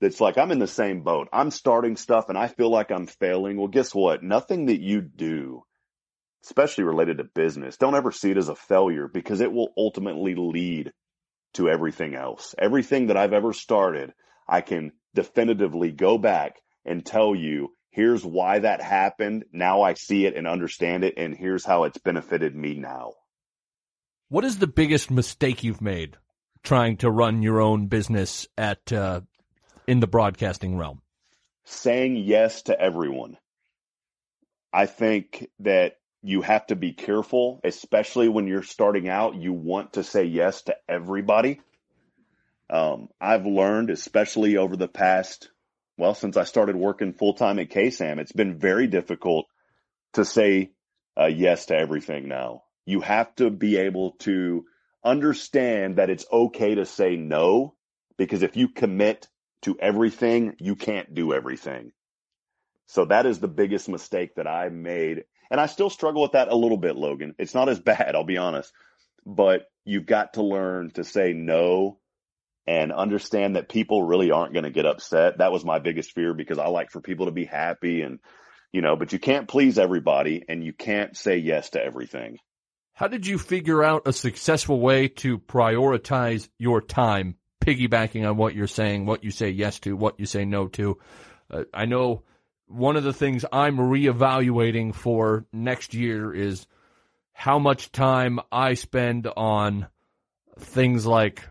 that's 0.00 0.20
like, 0.20 0.38
I'm 0.38 0.52
in 0.52 0.58
the 0.58 0.66
same 0.66 1.02
boat. 1.02 1.28
I'm 1.32 1.50
starting 1.50 1.96
stuff 1.96 2.28
and 2.28 2.38
I 2.38 2.48
feel 2.48 2.70
like 2.70 2.90
I'm 2.90 3.06
failing. 3.06 3.56
Well, 3.56 3.68
guess 3.68 3.94
what? 3.94 4.22
Nothing 4.22 4.66
that 4.66 4.80
you 4.80 5.00
do, 5.02 5.64
especially 6.44 6.84
related 6.84 7.18
to 7.18 7.24
business, 7.24 7.76
don't 7.76 7.94
ever 7.94 8.10
see 8.10 8.30
it 8.30 8.38
as 8.38 8.48
a 8.48 8.56
failure 8.56 9.06
because 9.06 9.40
it 9.40 9.52
will 9.52 9.72
ultimately 9.76 10.34
lead 10.34 10.92
to 11.54 11.68
everything 11.68 12.14
else. 12.14 12.54
Everything 12.58 13.08
that 13.08 13.16
I've 13.16 13.34
ever 13.34 13.52
started, 13.52 14.12
I 14.48 14.62
can 14.62 14.92
definitively 15.14 15.92
go 15.92 16.18
back 16.18 16.56
and 16.84 17.04
tell 17.04 17.34
you, 17.34 17.68
here's 17.92 18.24
why 18.24 18.58
that 18.58 18.82
happened. 18.82 19.44
Now 19.52 19.82
I 19.82 19.94
see 19.94 20.26
it 20.26 20.34
and 20.34 20.48
understand 20.48 21.04
it. 21.04 21.14
And 21.16 21.36
here's 21.36 21.64
how 21.64 21.84
it's 21.84 21.98
benefited 21.98 22.56
me 22.56 22.74
now. 22.74 23.12
What 24.28 24.44
is 24.44 24.58
the 24.58 24.66
biggest 24.66 25.10
mistake 25.10 25.62
you've 25.62 25.82
made 25.82 26.16
trying 26.64 26.96
to 26.98 27.10
run 27.10 27.42
your 27.42 27.60
own 27.60 27.86
business 27.86 28.48
at 28.56 28.92
uh, 28.92 29.20
in 29.86 30.00
the 30.00 30.06
broadcasting 30.06 30.76
realm? 30.76 31.02
Saying 31.64 32.16
yes 32.16 32.62
to 32.62 32.80
everyone. 32.80 33.36
I 34.72 34.86
think 34.86 35.48
that 35.60 35.98
you 36.22 36.40
have 36.40 36.66
to 36.68 36.76
be 36.76 36.92
careful, 36.92 37.60
especially 37.62 38.28
when 38.28 38.46
you're 38.46 38.62
starting 38.62 39.08
out. 39.08 39.34
You 39.34 39.52
want 39.52 39.94
to 39.94 40.04
say 40.04 40.24
yes 40.24 40.62
to 40.62 40.76
everybody. 40.88 41.60
Um, 42.70 43.08
I've 43.20 43.44
learned, 43.44 43.90
especially 43.90 44.56
over 44.56 44.76
the 44.76 44.88
past, 44.88 45.50
well, 45.96 46.14
since 46.14 46.36
I 46.36 46.44
started 46.44 46.76
working 46.76 47.12
full 47.12 47.34
time 47.34 47.58
at 47.58 47.70
KSAM, 47.70 48.18
it's 48.18 48.32
been 48.32 48.58
very 48.58 48.86
difficult 48.86 49.46
to 50.14 50.24
say 50.24 50.72
uh, 51.18 51.26
yes 51.26 51.66
to 51.66 51.76
everything 51.76 52.28
now. 52.28 52.62
You 52.86 53.00
have 53.00 53.34
to 53.36 53.50
be 53.50 53.76
able 53.76 54.12
to 54.20 54.64
understand 55.04 55.96
that 55.96 56.10
it's 56.10 56.26
okay 56.32 56.74
to 56.74 56.86
say 56.86 57.16
no, 57.16 57.74
because 58.16 58.42
if 58.42 58.56
you 58.56 58.68
commit 58.68 59.28
to 59.62 59.78
everything, 59.78 60.54
you 60.58 60.76
can't 60.76 61.14
do 61.14 61.32
everything. 61.32 61.92
So 62.86 63.04
that 63.06 63.26
is 63.26 63.38
the 63.38 63.48
biggest 63.48 63.88
mistake 63.88 64.34
that 64.36 64.46
I 64.46 64.68
made. 64.68 65.24
And 65.50 65.60
I 65.60 65.66
still 65.66 65.90
struggle 65.90 66.22
with 66.22 66.32
that 66.32 66.48
a 66.48 66.56
little 66.56 66.76
bit, 66.76 66.96
Logan. 66.96 67.34
It's 67.38 67.54
not 67.54 67.68
as 67.68 67.80
bad, 67.92 68.14
I'll 68.14 68.24
be 68.24 68.38
honest. 68.38 68.72
But 69.24 69.66
you've 69.84 70.06
got 70.06 70.34
to 70.34 70.42
learn 70.42 70.90
to 70.92 71.04
say 71.04 71.32
no 71.32 71.98
and 72.66 72.92
understand 72.92 73.56
that 73.56 73.68
people 73.68 74.02
really 74.02 74.30
aren't 74.30 74.52
going 74.52 74.64
to 74.64 74.70
get 74.70 74.86
upset. 74.86 75.38
That 75.38 75.52
was 75.52 75.64
my 75.64 75.78
biggest 75.78 76.12
fear 76.12 76.34
because 76.34 76.58
I 76.58 76.68
like 76.68 76.90
for 76.90 77.00
people 77.00 77.26
to 77.26 77.32
be 77.32 77.44
happy 77.44 78.02
and, 78.02 78.20
you 78.72 78.82
know, 78.82 78.96
but 78.96 79.12
you 79.12 79.18
can't 79.18 79.48
please 79.48 79.78
everybody 79.78 80.44
and 80.48 80.64
you 80.64 80.72
can't 80.72 81.16
say 81.16 81.38
yes 81.38 81.70
to 81.70 81.82
everything. 81.82 82.38
How 82.94 83.08
did 83.08 83.26
you 83.26 83.38
figure 83.38 83.82
out 83.82 84.06
a 84.06 84.12
successful 84.12 84.78
way 84.78 85.08
to 85.08 85.38
prioritize 85.38 86.48
your 86.58 86.80
time 86.80 87.36
piggybacking 87.62 88.28
on 88.28 88.36
what 88.36 88.54
you're 88.54 88.66
saying, 88.66 89.06
what 89.06 89.24
you 89.24 89.30
say 89.30 89.50
yes 89.50 89.78
to, 89.80 89.96
what 89.96 90.18
you 90.18 90.26
say 90.26 90.44
no 90.44 90.68
to. 90.68 90.98
Uh, 91.50 91.64
I 91.72 91.86
know 91.86 92.24
one 92.66 92.96
of 92.96 93.04
the 93.04 93.12
things 93.12 93.44
I'm 93.50 93.76
reevaluating 93.76 94.94
for 94.94 95.46
next 95.52 95.94
year 95.94 96.34
is 96.34 96.66
how 97.32 97.58
much 97.58 97.92
time 97.92 98.40
I 98.50 98.74
spend 98.74 99.26
on 99.26 99.88
things 100.58 101.06
like 101.06 101.42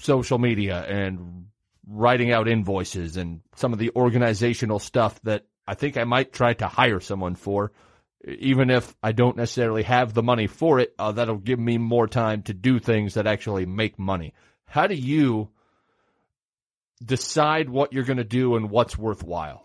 social 0.00 0.38
media 0.38 0.82
and 0.82 1.46
writing 1.86 2.32
out 2.32 2.48
invoices 2.48 3.16
and 3.16 3.40
some 3.56 3.72
of 3.72 3.78
the 3.78 3.90
organizational 3.96 4.78
stuff 4.78 5.20
that 5.22 5.46
I 5.66 5.74
think 5.74 5.96
I 5.96 6.04
might 6.04 6.32
try 6.32 6.54
to 6.54 6.66
hire 6.66 7.00
someone 7.00 7.34
for. 7.34 7.72
Even 8.24 8.70
if 8.70 8.94
I 9.02 9.10
don't 9.10 9.36
necessarily 9.36 9.82
have 9.82 10.14
the 10.14 10.22
money 10.22 10.46
for 10.46 10.78
it, 10.78 10.94
uh, 10.96 11.12
that'll 11.12 11.38
give 11.38 11.58
me 11.58 11.78
more 11.78 12.06
time 12.06 12.42
to 12.42 12.54
do 12.54 12.78
things 12.78 13.14
that 13.14 13.26
actually 13.26 13.66
make 13.66 13.98
money. 13.98 14.32
How 14.64 14.86
do 14.86 14.94
you 14.94 15.50
decide 17.04 17.68
what 17.68 17.92
you're 17.92 18.04
going 18.04 18.18
to 18.18 18.24
do 18.24 18.54
and 18.54 18.70
what's 18.70 18.96
worthwhile? 18.96 19.64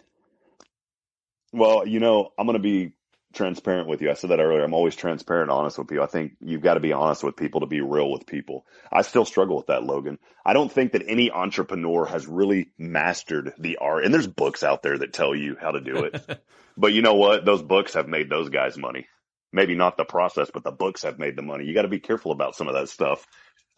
Well, 1.53 1.87
you 1.87 1.99
know, 1.99 2.31
I'm 2.37 2.47
going 2.47 2.57
to 2.57 2.63
be 2.63 2.93
transparent 3.33 3.87
with 3.87 4.01
you. 4.01 4.09
I 4.09 4.13
said 4.13 4.29
that 4.31 4.39
earlier. 4.39 4.63
I'm 4.63 4.73
always 4.73 4.95
transparent 4.95 5.51
honest 5.51 5.77
with 5.77 5.91
you. 5.91 6.01
I 6.01 6.07
think 6.07 6.33
you've 6.39 6.61
got 6.61 6.75
to 6.75 6.79
be 6.79 6.93
honest 6.93 7.23
with 7.23 7.35
people 7.35 7.61
to 7.61 7.67
be 7.67 7.81
real 7.81 8.11
with 8.11 8.25
people. 8.25 8.65
I 8.91 9.01
still 9.01 9.25
struggle 9.25 9.57
with 9.57 9.67
that, 9.67 9.83
Logan. 9.83 10.17
I 10.45 10.53
don't 10.53 10.71
think 10.71 10.93
that 10.93 11.03
any 11.07 11.31
entrepreneur 11.31 12.05
has 12.05 12.27
really 12.27 12.71
mastered 12.77 13.53
the 13.59 13.77
art. 13.77 14.05
And 14.05 14.13
there's 14.13 14.27
books 14.27 14.63
out 14.63 14.81
there 14.81 14.97
that 14.97 15.13
tell 15.13 15.35
you 15.35 15.57
how 15.59 15.71
to 15.71 15.81
do 15.81 16.05
it. 16.05 16.41
but 16.77 16.93
you 16.93 17.01
know 17.01 17.15
what? 17.15 17.45
Those 17.45 17.61
books 17.61 17.93
have 17.93 18.07
made 18.07 18.29
those 18.29 18.49
guys 18.49 18.77
money. 18.77 19.07
Maybe 19.51 19.75
not 19.75 19.97
the 19.97 20.05
process, 20.05 20.49
but 20.53 20.63
the 20.63 20.71
books 20.71 21.03
have 21.03 21.19
made 21.19 21.35
the 21.35 21.41
money. 21.41 21.65
You 21.65 21.73
got 21.73 21.83
to 21.83 21.87
be 21.87 21.99
careful 21.99 22.31
about 22.31 22.55
some 22.55 22.67
of 22.67 22.73
that 22.73 22.89
stuff. 22.89 23.25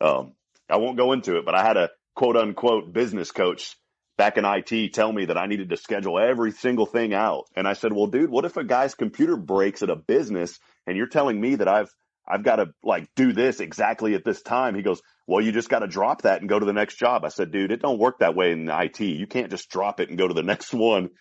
Um, 0.01 0.33
I 0.69 0.77
won't 0.77 0.97
go 0.97 1.11
into 1.11 1.37
it, 1.37 1.45
but 1.45 1.55
I 1.55 1.63
had 1.63 1.77
a 1.77 1.89
quote 2.15 2.37
unquote 2.37 2.91
business 2.93 3.31
coach 3.31 3.75
back 4.19 4.37
in 4.37 4.43
IT 4.43 4.93
tell 4.93 5.13
me 5.13 5.23
that 5.25 5.37
I 5.37 5.47
needed 5.47 5.69
to 5.69 5.77
schedule 5.77 6.19
every 6.19 6.51
single 6.51 6.85
thing 6.85 7.13
out. 7.13 7.45
And 7.55 7.65
I 7.65 7.71
said, 7.71 7.93
well, 7.93 8.07
dude, 8.07 8.29
what 8.29 8.43
if 8.43 8.57
a 8.57 8.65
guy's 8.65 8.93
computer 8.93 9.37
breaks 9.37 9.81
at 9.81 9.89
a 9.89 9.95
business 9.95 10.59
and 10.85 10.97
you're 10.97 11.07
telling 11.07 11.39
me 11.39 11.55
that 11.55 11.69
I've, 11.69 11.89
I've 12.27 12.43
got 12.43 12.57
to 12.57 12.73
like 12.83 13.07
do 13.15 13.31
this 13.31 13.61
exactly 13.61 14.15
at 14.15 14.25
this 14.25 14.41
time. 14.41 14.75
He 14.75 14.81
goes, 14.81 15.01
well, 15.25 15.39
you 15.39 15.53
just 15.53 15.69
got 15.69 15.79
to 15.79 15.87
drop 15.87 16.23
that 16.23 16.41
and 16.41 16.49
go 16.49 16.59
to 16.59 16.65
the 16.65 16.73
next 16.73 16.99
job. 16.99 17.23
I 17.23 17.29
said, 17.29 17.53
dude, 17.53 17.71
it 17.71 17.81
don't 17.81 17.97
work 17.97 18.19
that 18.19 18.35
way 18.35 18.51
in 18.51 18.67
IT. 18.69 18.99
You 18.99 19.25
can't 19.25 19.51
just 19.51 19.69
drop 19.69 20.01
it 20.01 20.09
and 20.09 20.17
go 20.17 20.27
to 20.27 20.33
the 20.33 20.43
next 20.53 20.73
one. 20.73 21.11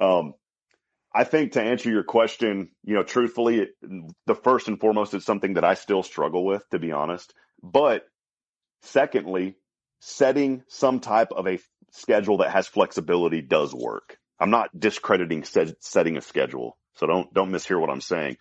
Um, 0.00 0.34
I 1.12 1.24
think 1.24 1.52
to 1.52 1.60
answer 1.60 1.90
your 1.90 2.04
question, 2.04 2.70
you 2.84 2.94
know, 2.94 3.02
truthfully, 3.02 3.66
the 4.26 4.34
first 4.36 4.68
and 4.68 4.78
foremost 4.78 5.12
is 5.12 5.24
something 5.24 5.54
that 5.54 5.64
I 5.64 5.74
still 5.74 6.04
struggle 6.04 6.44
with, 6.44 6.62
to 6.70 6.78
be 6.78 6.92
honest. 6.92 7.34
But 7.64 8.04
Secondly, 8.84 9.56
setting 10.06 10.62
some 10.68 11.00
type 11.00 11.32
of 11.32 11.46
a 11.46 11.58
schedule 11.90 12.38
that 12.38 12.50
has 12.50 12.66
flexibility 12.66 13.40
does 13.40 13.74
work. 13.74 14.18
I'm 14.38 14.50
not 14.50 14.68
discrediting 14.78 15.44
set, 15.44 15.82
setting 15.82 16.18
a 16.18 16.20
schedule. 16.20 16.76
So 16.96 17.06
don't, 17.06 17.32
don't 17.32 17.50
mishear 17.50 17.80
what 17.80 17.88
I'm 17.88 18.02
saying, 18.02 18.36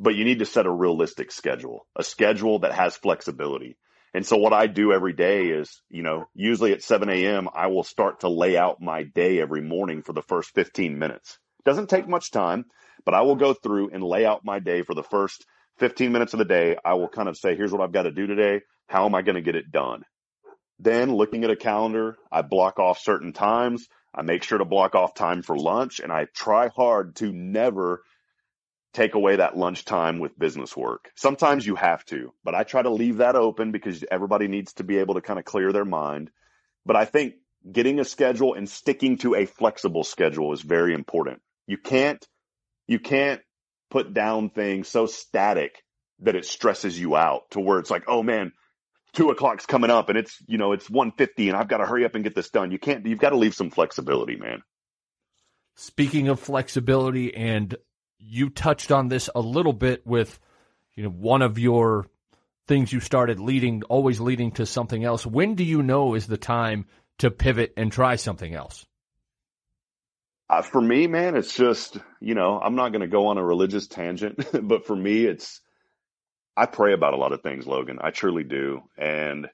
but 0.00 0.16
you 0.16 0.24
need 0.24 0.40
to 0.40 0.46
set 0.46 0.66
a 0.66 0.70
realistic 0.70 1.30
schedule, 1.30 1.86
a 1.94 2.02
schedule 2.02 2.58
that 2.60 2.72
has 2.72 2.96
flexibility. 2.96 3.78
And 4.14 4.26
so 4.26 4.36
what 4.36 4.52
I 4.52 4.66
do 4.66 4.92
every 4.92 5.12
day 5.12 5.46
is, 5.46 5.80
you 5.88 6.02
know, 6.02 6.24
usually 6.34 6.72
at 6.72 6.82
7 6.82 7.08
a.m., 7.08 7.48
I 7.54 7.68
will 7.68 7.84
start 7.84 8.20
to 8.20 8.28
lay 8.28 8.56
out 8.56 8.80
my 8.80 9.04
day 9.04 9.40
every 9.40 9.62
morning 9.62 10.02
for 10.02 10.12
the 10.12 10.22
first 10.22 10.50
15 10.56 10.98
minutes. 10.98 11.38
Doesn't 11.64 11.88
take 11.88 12.08
much 12.08 12.32
time, 12.32 12.64
but 13.04 13.14
I 13.14 13.22
will 13.22 13.36
go 13.36 13.54
through 13.54 13.90
and 13.90 14.02
lay 14.02 14.26
out 14.26 14.44
my 14.44 14.58
day 14.58 14.82
for 14.82 14.94
the 14.94 15.04
first 15.04 15.46
15 15.78 16.10
minutes 16.10 16.32
of 16.32 16.38
the 16.38 16.44
day. 16.44 16.76
I 16.84 16.94
will 16.94 17.08
kind 17.08 17.28
of 17.28 17.36
say, 17.36 17.54
here's 17.54 17.70
what 17.70 17.80
I've 17.80 17.92
got 17.92 18.04
to 18.04 18.10
do 18.10 18.26
today. 18.26 18.62
How 18.88 19.06
am 19.06 19.14
I 19.14 19.22
going 19.22 19.36
to 19.36 19.42
get 19.42 19.54
it 19.54 19.70
done? 19.70 20.02
Then 20.78 21.14
looking 21.14 21.44
at 21.44 21.50
a 21.50 21.56
calendar, 21.56 22.16
I 22.30 22.42
block 22.42 22.78
off 22.78 22.98
certain 22.98 23.32
times. 23.32 23.88
I 24.14 24.22
make 24.22 24.42
sure 24.42 24.58
to 24.58 24.64
block 24.64 24.94
off 24.94 25.14
time 25.14 25.42
for 25.42 25.58
lunch 25.58 26.00
and 26.00 26.12
I 26.12 26.26
try 26.34 26.68
hard 26.68 27.16
to 27.16 27.32
never 27.32 28.02
take 28.94 29.14
away 29.14 29.36
that 29.36 29.56
lunch 29.56 29.84
time 29.84 30.18
with 30.18 30.38
business 30.38 30.74
work. 30.74 31.10
Sometimes 31.16 31.66
you 31.66 31.74
have 31.74 32.02
to, 32.06 32.32
but 32.42 32.54
I 32.54 32.64
try 32.64 32.80
to 32.80 32.90
leave 32.90 33.18
that 33.18 33.36
open 33.36 33.70
because 33.70 34.02
everybody 34.10 34.48
needs 34.48 34.72
to 34.74 34.84
be 34.84 34.96
able 34.98 35.14
to 35.14 35.20
kind 35.20 35.38
of 35.38 35.44
clear 35.44 35.70
their 35.70 35.84
mind. 35.84 36.30
But 36.86 36.96
I 36.96 37.04
think 37.04 37.34
getting 37.70 38.00
a 38.00 38.04
schedule 38.06 38.54
and 38.54 38.68
sticking 38.68 39.18
to 39.18 39.34
a 39.34 39.44
flexible 39.44 40.02
schedule 40.02 40.54
is 40.54 40.62
very 40.62 40.94
important. 40.94 41.42
You 41.66 41.76
can't, 41.76 42.24
you 42.86 42.98
can't 42.98 43.42
put 43.90 44.14
down 44.14 44.48
things 44.48 44.88
so 44.88 45.06
static 45.06 45.82
that 46.20 46.36
it 46.36 46.46
stresses 46.46 46.98
you 46.98 47.16
out 47.16 47.50
to 47.50 47.60
where 47.60 47.78
it's 47.78 47.90
like, 47.90 48.04
oh 48.08 48.22
man, 48.22 48.52
two 49.16 49.30
o'clock's 49.30 49.66
coming 49.66 49.90
up 49.90 50.10
and 50.10 50.18
it's, 50.18 50.38
you 50.46 50.58
know, 50.58 50.72
it's 50.72 50.88
150 50.88 51.48
and 51.48 51.56
I've 51.56 51.68
got 51.68 51.78
to 51.78 51.86
hurry 51.86 52.04
up 52.04 52.14
and 52.14 52.22
get 52.22 52.34
this 52.34 52.50
done. 52.50 52.70
You 52.70 52.78
can't, 52.78 53.04
you've 53.06 53.18
got 53.18 53.30
to 53.30 53.36
leave 53.36 53.54
some 53.54 53.70
flexibility, 53.70 54.36
man. 54.36 54.62
Speaking 55.74 56.28
of 56.28 56.38
flexibility, 56.38 57.34
and 57.34 57.74
you 58.18 58.50
touched 58.50 58.92
on 58.92 59.08
this 59.08 59.28
a 59.34 59.40
little 59.40 59.72
bit 59.72 60.06
with, 60.06 60.38
you 60.94 61.02
know, 61.02 61.10
one 61.10 61.42
of 61.42 61.58
your 61.58 62.06
things 62.66 62.92
you 62.92 63.00
started 63.00 63.40
leading, 63.40 63.82
always 63.84 64.20
leading 64.20 64.52
to 64.52 64.66
something 64.66 65.04
else. 65.04 65.26
When 65.26 65.54
do 65.54 65.64
you 65.64 65.82
know 65.82 66.14
is 66.14 66.26
the 66.26 66.38
time 66.38 66.86
to 67.18 67.30
pivot 67.30 67.72
and 67.76 67.90
try 67.90 68.16
something 68.16 68.54
else? 68.54 68.86
Uh, 70.48 70.62
for 70.62 70.80
me, 70.80 71.06
man, 71.06 71.36
it's 71.36 71.54
just, 71.54 71.98
you 72.20 72.34
know, 72.34 72.60
I'm 72.60 72.74
not 72.74 72.90
going 72.90 73.00
to 73.00 73.08
go 73.08 73.26
on 73.26 73.38
a 73.38 73.44
religious 73.44 73.86
tangent, 73.86 74.46
but 74.62 74.86
for 74.86 74.96
me, 74.96 75.24
it's, 75.24 75.60
I 76.56 76.66
pray 76.66 76.94
about 76.94 77.14
a 77.14 77.18
lot 77.18 77.32
of 77.32 77.42
things, 77.42 77.66
Logan. 77.66 77.98
I 78.00 78.10
truly 78.10 78.44
do. 78.44 78.82
And 78.96 79.48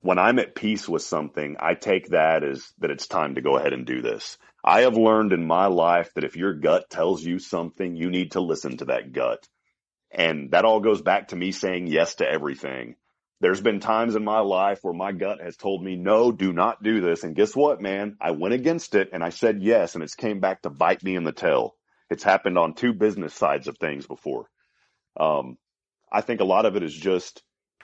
when 0.00 0.18
I'm 0.18 0.38
at 0.38 0.54
peace 0.54 0.88
with 0.88 1.02
something, 1.02 1.56
I 1.60 1.74
take 1.74 2.08
that 2.08 2.44
as 2.44 2.72
that 2.78 2.90
it's 2.90 3.06
time 3.06 3.34
to 3.34 3.42
go 3.42 3.56
ahead 3.56 3.72
and 3.72 3.86
do 3.86 4.02
this. 4.02 4.38
I 4.64 4.82
have 4.82 4.96
learned 4.96 5.32
in 5.32 5.46
my 5.46 5.66
life 5.66 6.12
that 6.14 6.24
if 6.24 6.36
your 6.36 6.54
gut 6.54 6.88
tells 6.88 7.22
you 7.22 7.38
something, 7.38 7.96
you 7.96 8.10
need 8.10 8.32
to 8.32 8.40
listen 8.40 8.78
to 8.78 8.86
that 8.86 9.12
gut. 9.12 9.46
And 10.10 10.52
that 10.52 10.64
all 10.64 10.80
goes 10.80 11.02
back 11.02 11.28
to 11.28 11.36
me 11.36 11.52
saying 11.52 11.88
yes 11.88 12.16
to 12.16 12.28
everything. 12.28 12.96
There's 13.40 13.60
been 13.60 13.80
times 13.80 14.14
in 14.14 14.24
my 14.24 14.40
life 14.40 14.78
where 14.82 14.94
my 14.94 15.12
gut 15.12 15.40
has 15.42 15.56
told 15.56 15.82
me, 15.82 15.96
no, 15.96 16.32
do 16.32 16.52
not 16.52 16.82
do 16.82 17.00
this. 17.00 17.24
And 17.24 17.34
guess 17.36 17.54
what, 17.54 17.82
man? 17.82 18.16
I 18.20 18.30
went 18.30 18.54
against 18.54 18.94
it 18.94 19.10
and 19.12 19.22
I 19.22 19.30
said 19.30 19.62
yes, 19.62 19.94
and 19.94 20.04
it's 20.04 20.14
came 20.14 20.40
back 20.40 20.62
to 20.62 20.70
bite 20.70 21.02
me 21.02 21.16
in 21.16 21.24
the 21.24 21.32
tail. 21.32 21.74
It's 22.08 22.22
happened 22.22 22.56
on 22.56 22.74
two 22.74 22.94
business 22.94 23.34
sides 23.34 23.68
of 23.68 23.76
things 23.76 24.06
before. 24.06 24.48
Um, 25.18 25.58
I 26.14 26.20
think 26.20 26.40
a 26.40 26.44
lot 26.44 26.64
of 26.64 26.76
it 26.76 26.84
is 26.84 26.94
just 26.94 27.42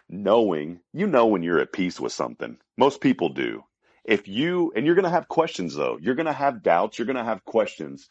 knowing, 0.09 0.79
you 0.93 1.09
know, 1.09 1.27
when 1.27 1.43
you're 1.43 1.59
at 1.59 1.73
peace 1.73 1.99
with 1.99 2.13
something. 2.13 2.59
Most 2.79 3.01
people 3.01 3.31
do. 3.31 3.65
If 4.05 4.29
you, 4.29 4.73
and 4.75 4.87
you're 4.87 4.95
going 4.95 5.05
to 5.05 5.11
have 5.11 5.27
questions 5.27 5.75
though, 5.75 5.99
you're 6.01 6.15
going 6.15 6.27
to 6.27 6.33
have 6.33 6.63
doubts, 6.63 6.97
you're 6.97 7.07
going 7.07 7.17
to 7.17 7.25
have 7.25 7.45
questions. 7.45 8.09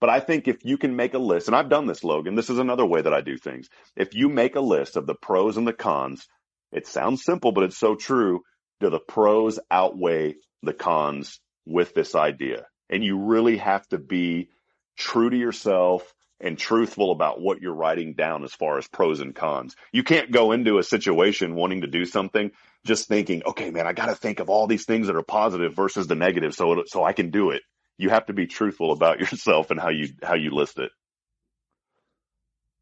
But 0.00 0.08
I 0.08 0.20
think 0.20 0.48
if 0.48 0.64
you 0.64 0.78
can 0.78 0.96
make 0.96 1.12
a 1.12 1.18
list, 1.18 1.48
and 1.48 1.56
I've 1.56 1.68
done 1.68 1.86
this, 1.86 2.02
Logan, 2.02 2.34
this 2.34 2.48
is 2.48 2.58
another 2.58 2.86
way 2.86 3.02
that 3.02 3.12
I 3.12 3.20
do 3.20 3.36
things. 3.36 3.68
If 3.94 4.14
you 4.14 4.30
make 4.30 4.56
a 4.56 4.60
list 4.60 4.96
of 4.96 5.06
the 5.06 5.14
pros 5.14 5.58
and 5.58 5.68
the 5.68 5.74
cons, 5.74 6.26
it 6.72 6.86
sounds 6.86 7.22
simple, 7.22 7.52
but 7.52 7.64
it's 7.64 7.78
so 7.78 7.94
true. 7.94 8.40
Do 8.80 8.88
the 8.88 9.00
pros 9.00 9.58
outweigh 9.70 10.36
the 10.62 10.72
cons 10.72 11.40
with 11.66 11.92
this 11.92 12.14
idea? 12.14 12.66
And 12.88 13.04
you 13.04 13.18
really 13.18 13.58
have 13.58 13.86
to 13.88 13.98
be 13.98 14.48
true 14.96 15.28
to 15.28 15.36
yourself 15.36 16.14
and 16.40 16.58
truthful 16.58 17.10
about 17.10 17.40
what 17.40 17.60
you're 17.60 17.74
writing 17.74 18.14
down 18.14 18.44
as 18.44 18.52
far 18.52 18.78
as 18.78 18.86
pros 18.86 19.20
and 19.20 19.34
cons. 19.34 19.74
You 19.92 20.02
can't 20.04 20.30
go 20.30 20.52
into 20.52 20.78
a 20.78 20.82
situation 20.82 21.54
wanting 21.54 21.80
to 21.80 21.86
do 21.86 22.04
something 22.04 22.52
just 22.84 23.08
thinking, 23.08 23.42
okay, 23.44 23.70
man, 23.70 23.86
I 23.86 23.92
got 23.92 24.06
to 24.06 24.14
think 24.14 24.40
of 24.40 24.48
all 24.48 24.66
these 24.66 24.84
things 24.84 25.08
that 25.08 25.16
are 25.16 25.22
positive 25.22 25.74
versus 25.74 26.06
the 26.06 26.14
negative 26.14 26.54
so 26.54 26.84
so 26.86 27.04
I 27.04 27.12
can 27.12 27.30
do 27.30 27.50
it. 27.50 27.62
You 27.96 28.10
have 28.10 28.26
to 28.26 28.32
be 28.32 28.46
truthful 28.46 28.92
about 28.92 29.18
yourself 29.20 29.70
and 29.70 29.80
how 29.80 29.90
you 29.90 30.08
how 30.22 30.34
you 30.34 30.50
list 30.50 30.78
it. 30.78 30.90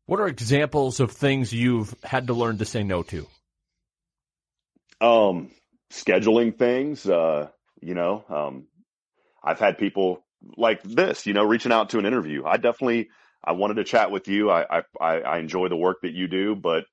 What 0.05 0.21
are 0.21 0.29
examples 0.29 1.01
of 1.01 1.13
things 1.13 1.53
you've 1.53 1.95
had 2.05 2.29
to 2.29 2.35
learn 2.35 2.59
to 2.59 2.65
say 2.65 2.85
no 2.85 3.03
to? 3.05 3.27
Um, 5.01 5.51
scheduling 5.91 6.57
things, 6.57 7.09
uh, 7.09 7.49
you 7.81 7.95
know, 7.95 8.25
um, 8.29 8.67
I've 9.43 9.59
had 9.59 9.79
people 9.79 10.25
like 10.57 10.83
this, 10.83 11.27
you 11.27 11.33
know, 11.33 11.45
reaching 11.45 11.73
out 11.73 11.91
to 11.91 11.99
an 11.99 12.07
interview. 12.07 12.45
I 12.45 12.57
definitely 12.57 13.09
I 13.45 13.53
wanted 13.53 13.75
to 13.75 13.85
chat 13.85 14.11
with 14.11 14.29
you. 14.29 14.51
I, 14.51 14.83
I, 15.01 15.07
I 15.21 15.39
enjoy 15.39 15.69
the 15.69 15.77
work 15.77 15.99
that 16.03 16.13
you 16.13 16.29
do, 16.29 16.57
but 16.57 16.85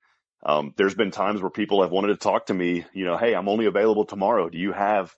um, 0.46 0.74
there's 0.78 0.96
been 0.96 1.12
times 1.12 1.42
where 1.42 1.50
people 1.50 1.82
have 1.82 1.92
wanted 1.92 2.10
to 2.10 2.18
talk 2.18 2.48
to 2.48 2.54
me, 2.54 2.86
you 2.94 3.06
know, 3.06 3.18
hey, 3.18 3.34
I'm 3.34 3.50
only 3.50 3.66
available 3.66 4.06
tomorrow. 4.06 4.50
Do 4.50 4.58
you 4.58 4.74
have 4.74 5.14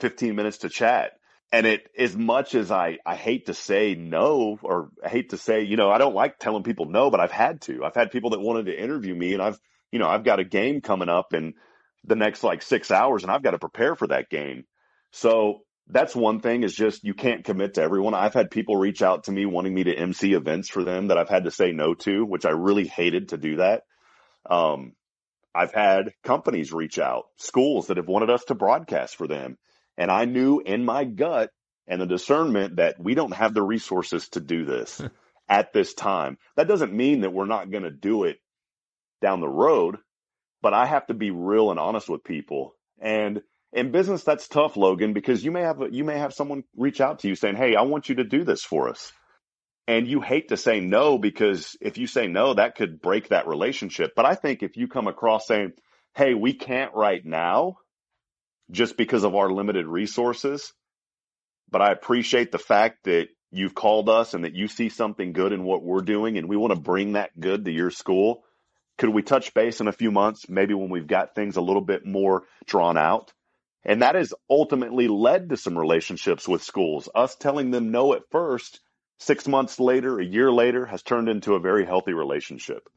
15 0.00 0.34
minutes 0.34 0.58
to 0.58 0.68
chat? 0.68 1.12
And 1.52 1.66
it, 1.66 1.88
as 1.98 2.16
much 2.16 2.54
as 2.54 2.70
I, 2.70 2.98
I 3.04 3.16
hate 3.16 3.46
to 3.46 3.54
say 3.54 3.94
no, 3.94 4.58
or 4.62 4.90
I 5.04 5.08
hate 5.08 5.30
to 5.30 5.36
say, 5.36 5.62
you 5.62 5.76
know, 5.76 5.90
I 5.90 5.98
don't 5.98 6.14
like 6.14 6.38
telling 6.38 6.62
people 6.62 6.86
no, 6.86 7.10
but 7.10 7.20
I've 7.20 7.32
had 7.32 7.60
to. 7.62 7.84
I've 7.84 7.94
had 7.94 8.12
people 8.12 8.30
that 8.30 8.40
wanted 8.40 8.66
to 8.66 8.80
interview 8.80 9.14
me 9.14 9.34
and 9.34 9.42
I've, 9.42 9.58
you 9.90 9.98
know, 9.98 10.08
I've 10.08 10.24
got 10.24 10.38
a 10.38 10.44
game 10.44 10.80
coming 10.80 11.08
up 11.08 11.34
in 11.34 11.54
the 12.04 12.14
next 12.16 12.44
like 12.44 12.62
six 12.62 12.90
hours 12.90 13.22
and 13.22 13.32
I've 13.32 13.42
got 13.42 13.50
to 13.50 13.58
prepare 13.58 13.96
for 13.96 14.06
that 14.06 14.30
game. 14.30 14.64
So 15.12 15.62
that's 15.92 16.14
one 16.14 16.40
thing 16.40 16.62
is 16.62 16.74
just 16.74 17.04
you 17.04 17.14
can't 17.14 17.44
commit 17.44 17.74
to 17.74 17.82
everyone. 17.82 18.14
I've 18.14 18.34
had 18.34 18.50
people 18.50 18.76
reach 18.76 19.02
out 19.02 19.24
to 19.24 19.32
me 19.32 19.46
wanting 19.46 19.74
me 19.74 19.84
to 19.84 19.94
MC 19.94 20.32
events 20.34 20.68
for 20.68 20.84
them 20.84 21.08
that 21.08 21.18
I've 21.18 21.28
had 21.28 21.44
to 21.44 21.50
say 21.50 21.72
no 21.72 21.94
to, 21.94 22.24
which 22.24 22.44
I 22.44 22.50
really 22.50 22.86
hated 22.86 23.30
to 23.30 23.38
do 23.38 23.56
that. 23.56 23.82
Um, 24.48 24.92
I've 25.54 25.72
had 25.72 26.12
companies 26.22 26.72
reach 26.72 26.98
out, 26.98 27.24
schools 27.36 27.88
that 27.88 27.96
have 27.96 28.08
wanted 28.08 28.30
us 28.30 28.44
to 28.44 28.54
broadcast 28.54 29.16
for 29.16 29.26
them. 29.26 29.58
And 29.98 30.10
I 30.10 30.24
knew 30.24 30.60
in 30.60 30.84
my 30.84 31.04
gut 31.04 31.50
and 31.86 32.00
the 32.00 32.06
discernment 32.06 32.76
that 32.76 32.96
we 33.00 33.14
don't 33.14 33.34
have 33.34 33.52
the 33.52 33.62
resources 33.62 34.28
to 34.30 34.40
do 34.40 34.64
this 34.64 35.02
at 35.48 35.72
this 35.72 35.92
time. 35.94 36.38
That 36.56 36.68
doesn't 36.68 36.92
mean 36.92 37.22
that 37.22 37.32
we're 37.32 37.46
not 37.46 37.70
going 37.70 37.82
to 37.82 37.90
do 37.90 38.24
it 38.24 38.38
down 39.20 39.40
the 39.40 39.48
road, 39.48 39.96
but 40.62 40.72
I 40.72 40.86
have 40.86 41.06
to 41.08 41.14
be 41.14 41.30
real 41.30 41.70
and 41.70 41.80
honest 41.80 42.08
with 42.08 42.22
people. 42.22 42.76
And 43.00 43.42
in 43.72 43.90
business 43.92 44.24
that's 44.24 44.48
tough 44.48 44.76
logan 44.76 45.12
because 45.12 45.44
you 45.44 45.50
may 45.50 45.62
have 45.62 45.80
a, 45.80 45.92
you 45.92 46.04
may 46.04 46.18
have 46.18 46.32
someone 46.32 46.64
reach 46.76 47.00
out 47.00 47.20
to 47.20 47.28
you 47.28 47.34
saying 47.34 47.56
hey 47.56 47.76
i 47.76 47.82
want 47.82 48.08
you 48.08 48.16
to 48.16 48.24
do 48.24 48.44
this 48.44 48.62
for 48.62 48.88
us. 48.88 49.12
And 49.88 50.06
you 50.06 50.20
hate 50.20 50.50
to 50.50 50.56
say 50.56 50.78
no 50.78 51.18
because 51.18 51.76
if 51.80 51.98
you 51.98 52.06
say 52.06 52.28
no 52.28 52.54
that 52.54 52.76
could 52.76 53.00
break 53.00 53.28
that 53.28 53.48
relationship. 53.48 54.12
But 54.14 54.24
i 54.24 54.34
think 54.34 54.62
if 54.62 54.76
you 54.76 54.88
come 54.88 55.08
across 55.08 55.46
saying 55.46 55.72
hey 56.14 56.34
we 56.34 56.52
can't 56.52 56.94
right 56.94 57.24
now 57.24 57.78
just 58.70 58.96
because 58.96 59.24
of 59.24 59.34
our 59.34 59.50
limited 59.50 59.86
resources 59.86 60.72
but 61.70 61.82
i 61.82 61.90
appreciate 61.92 62.52
the 62.52 62.58
fact 62.58 63.04
that 63.04 63.28
you've 63.50 63.74
called 63.74 64.08
us 64.08 64.34
and 64.34 64.44
that 64.44 64.54
you 64.54 64.68
see 64.68 64.88
something 64.88 65.32
good 65.32 65.52
in 65.52 65.64
what 65.64 65.82
we're 65.82 66.02
doing 66.02 66.38
and 66.38 66.48
we 66.48 66.56
want 66.56 66.72
to 66.72 66.80
bring 66.80 67.12
that 67.12 67.38
good 67.38 67.64
to 67.64 67.72
your 67.72 67.90
school 67.90 68.44
could 68.98 69.10
we 69.10 69.22
touch 69.22 69.54
base 69.54 69.80
in 69.80 69.88
a 69.88 69.92
few 69.92 70.10
months 70.10 70.48
maybe 70.48 70.74
when 70.74 70.88
we've 70.88 71.06
got 71.06 71.34
things 71.34 71.56
a 71.56 71.60
little 71.60 71.82
bit 71.82 72.06
more 72.06 72.44
drawn 72.66 72.96
out 72.96 73.32
and 73.84 74.02
that 74.02 74.14
has 74.14 74.34
ultimately 74.48 75.08
led 75.08 75.48
to 75.48 75.56
some 75.56 75.78
relationships 75.78 76.46
with 76.46 76.62
schools. 76.62 77.08
Us 77.14 77.34
telling 77.36 77.70
them 77.70 77.90
no 77.90 78.14
at 78.14 78.22
first, 78.30 78.80
six 79.18 79.48
months 79.48 79.80
later, 79.80 80.18
a 80.18 80.24
year 80.24 80.52
later, 80.52 80.86
has 80.86 81.02
turned 81.02 81.28
into 81.28 81.54
a 81.54 81.60
very 81.60 81.86
healthy 81.86 82.12
relationship. 82.12 82.88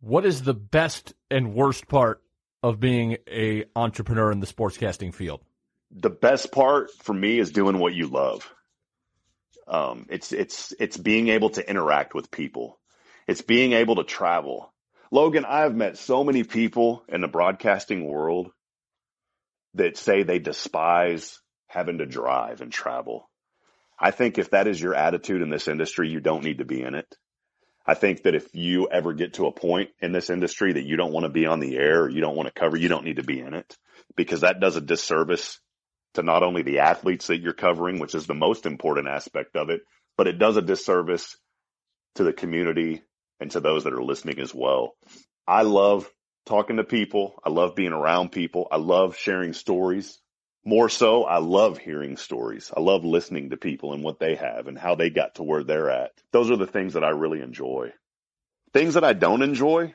What 0.00 0.24
is 0.24 0.42
the 0.42 0.54
best 0.54 1.12
and 1.30 1.54
worst 1.54 1.88
part 1.88 2.22
of 2.62 2.80
being 2.80 3.18
a 3.28 3.64
entrepreneur 3.76 4.32
in 4.32 4.40
the 4.40 4.46
sportscasting 4.46 5.14
field? 5.14 5.40
The 5.90 6.10
best 6.10 6.52
part 6.52 6.90
for 7.02 7.12
me 7.12 7.38
is 7.38 7.50
doing 7.50 7.78
what 7.78 7.94
you 7.94 8.06
love. 8.06 8.48
Um, 9.66 10.06
it's 10.08 10.32
it's 10.32 10.72
it's 10.80 10.96
being 10.96 11.28
able 11.28 11.50
to 11.50 11.68
interact 11.68 12.14
with 12.14 12.30
people. 12.30 12.78
It's 13.26 13.42
being 13.42 13.72
able 13.72 13.96
to 13.96 14.04
travel. 14.04 14.72
Logan, 15.12 15.44
I 15.44 15.60
have 15.60 15.74
met 15.74 15.98
so 15.98 16.24
many 16.24 16.44
people 16.44 17.04
in 17.08 17.20
the 17.20 17.28
broadcasting 17.28 18.04
world 18.04 18.50
that 19.74 19.96
say 19.96 20.22
they 20.22 20.38
despise 20.38 21.38
having 21.68 21.98
to 21.98 22.06
drive 22.06 22.60
and 22.60 22.72
travel. 22.72 23.28
I 23.98 24.10
think 24.10 24.38
if 24.38 24.50
that 24.50 24.66
is 24.66 24.80
your 24.80 24.94
attitude 24.94 25.42
in 25.42 25.50
this 25.50 25.68
industry, 25.68 26.08
you 26.08 26.20
don't 26.20 26.44
need 26.44 26.58
to 26.58 26.64
be 26.64 26.82
in 26.82 26.94
it. 26.94 27.14
I 27.86 27.94
think 27.94 28.22
that 28.22 28.34
if 28.34 28.54
you 28.54 28.88
ever 28.88 29.12
get 29.12 29.34
to 29.34 29.46
a 29.46 29.52
point 29.52 29.90
in 30.00 30.12
this 30.12 30.30
industry 30.30 30.74
that 30.74 30.84
you 30.84 30.96
don't 30.96 31.12
want 31.12 31.24
to 31.24 31.30
be 31.30 31.46
on 31.46 31.60
the 31.60 31.76
air 31.76 32.02
or 32.02 32.08
you 32.08 32.20
don't 32.20 32.36
want 32.36 32.46
to 32.46 32.60
cover, 32.60 32.76
you 32.76 32.88
don't 32.88 33.04
need 33.04 33.16
to 33.16 33.22
be 33.22 33.40
in 33.40 33.54
it 33.54 33.76
because 34.16 34.42
that 34.42 34.60
does 34.60 34.76
a 34.76 34.80
disservice 34.80 35.58
to 36.14 36.22
not 36.22 36.42
only 36.42 36.62
the 36.62 36.80
athletes 36.80 37.28
that 37.28 37.40
you're 37.40 37.52
covering, 37.52 37.98
which 37.98 38.14
is 38.14 38.26
the 38.26 38.34
most 38.34 38.66
important 38.66 39.08
aspect 39.08 39.56
of 39.56 39.70
it, 39.70 39.82
but 40.16 40.26
it 40.26 40.38
does 40.38 40.56
a 40.56 40.62
disservice 40.62 41.36
to 42.16 42.24
the 42.24 42.32
community 42.32 43.02
and 43.38 43.50
to 43.52 43.60
those 43.60 43.84
that 43.84 43.92
are 43.92 44.02
listening 44.02 44.40
as 44.40 44.54
well. 44.54 44.94
I 45.46 45.62
love 45.62 46.10
talking 46.46 46.76
to 46.76 46.84
people. 46.84 47.40
I 47.44 47.50
love 47.50 47.74
being 47.74 47.92
around 47.92 48.32
people. 48.32 48.68
I 48.70 48.76
love 48.76 49.16
sharing 49.16 49.52
stories. 49.52 50.18
More 50.64 50.90
so, 50.90 51.24
I 51.24 51.38
love 51.38 51.78
hearing 51.78 52.16
stories. 52.16 52.70
I 52.76 52.80
love 52.80 53.04
listening 53.04 53.50
to 53.50 53.56
people 53.56 53.94
and 53.94 54.04
what 54.04 54.18
they 54.18 54.34
have 54.34 54.66
and 54.66 54.78
how 54.78 54.94
they 54.94 55.08
got 55.08 55.36
to 55.36 55.42
where 55.42 55.64
they're 55.64 55.90
at. 55.90 56.12
Those 56.32 56.50
are 56.50 56.56
the 56.56 56.66
things 56.66 56.94
that 56.94 57.04
I 57.04 57.10
really 57.10 57.40
enjoy. 57.40 57.92
Things 58.74 58.94
that 58.94 59.04
I 59.04 59.14
don't 59.14 59.42
enjoy, 59.42 59.94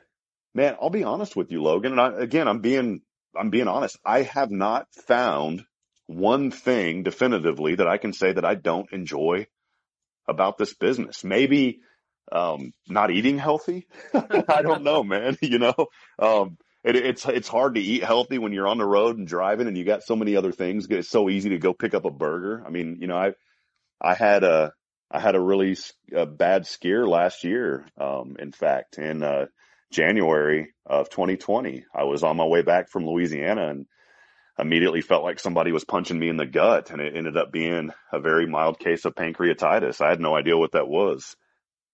man, 0.55 0.75
I'll 0.81 0.89
be 0.89 1.03
honest 1.03 1.35
with 1.35 1.51
you, 1.51 1.61
Logan. 1.61 1.91
And 1.91 2.01
I, 2.01 2.13
again, 2.19 2.47
I'm 2.47 2.61
being, 2.61 3.01
I'm 3.37 3.51
being 3.51 3.67
honest. 3.67 3.97
I 4.03 4.23
have 4.23 4.49
not 4.49 4.87
found 4.91 5.63
one 6.07 6.49
thing 6.49 7.03
definitively 7.03 7.75
that 7.75 7.87
I 7.87 7.97
can 7.97 8.13
say 8.13 8.33
that 8.33 8.45
I 8.45 8.55
don't 8.55 8.91
enjoy 8.91 9.47
about 10.27 10.57
this 10.57 10.73
business. 10.73 11.23
Maybe 11.23 11.81
Um, 12.31 12.73
not 12.87 13.11
eating 13.11 13.37
healthy. 13.37 13.87
I 14.13 14.61
don't 14.61 14.83
know, 14.83 15.03
man. 15.03 15.37
You 15.41 15.59
know, 15.59 15.87
um, 16.19 16.57
it, 16.83 16.95
it's 16.95 17.25
it's 17.25 17.47
hard 17.47 17.75
to 17.75 17.81
eat 17.81 18.03
healthy 18.03 18.37
when 18.37 18.53
you're 18.53 18.67
on 18.67 18.77
the 18.77 18.85
road 18.85 19.17
and 19.17 19.27
driving, 19.27 19.67
and 19.67 19.77
you 19.77 19.83
got 19.83 20.03
so 20.03 20.15
many 20.15 20.35
other 20.35 20.51
things. 20.51 20.87
It's 20.89 21.09
so 21.09 21.29
easy 21.29 21.49
to 21.49 21.57
go 21.57 21.73
pick 21.73 21.93
up 21.93 22.05
a 22.05 22.11
burger. 22.11 22.63
I 22.65 22.69
mean, 22.69 22.97
you 23.01 23.07
know, 23.07 23.17
I 23.17 23.33
I 24.01 24.13
had 24.13 24.43
a 24.43 24.73
I 25.11 25.19
had 25.19 25.35
a 25.35 25.41
really 25.41 25.77
a 26.13 26.25
bad 26.25 26.67
scare 26.67 27.07
last 27.07 27.43
year. 27.43 27.85
Um, 27.99 28.35
in 28.39 28.51
fact, 28.51 28.97
in 28.97 29.23
uh, 29.23 29.45
January 29.91 30.73
of 30.85 31.09
2020, 31.09 31.85
I 31.93 32.03
was 32.03 32.23
on 32.23 32.37
my 32.37 32.45
way 32.45 32.61
back 32.61 32.89
from 32.89 33.05
Louisiana 33.05 33.69
and 33.69 33.85
immediately 34.57 35.01
felt 35.01 35.23
like 35.23 35.39
somebody 35.39 35.71
was 35.71 35.83
punching 35.83 36.17
me 36.17 36.29
in 36.29 36.37
the 36.37 36.45
gut, 36.45 36.91
and 36.91 37.01
it 37.01 37.15
ended 37.15 37.37
up 37.37 37.51
being 37.51 37.91
a 38.11 38.19
very 38.19 38.47
mild 38.47 38.79
case 38.79 39.05
of 39.05 39.15
pancreatitis. 39.15 40.01
I 40.01 40.09
had 40.09 40.19
no 40.19 40.35
idea 40.35 40.57
what 40.57 40.73
that 40.73 40.87
was. 40.87 41.35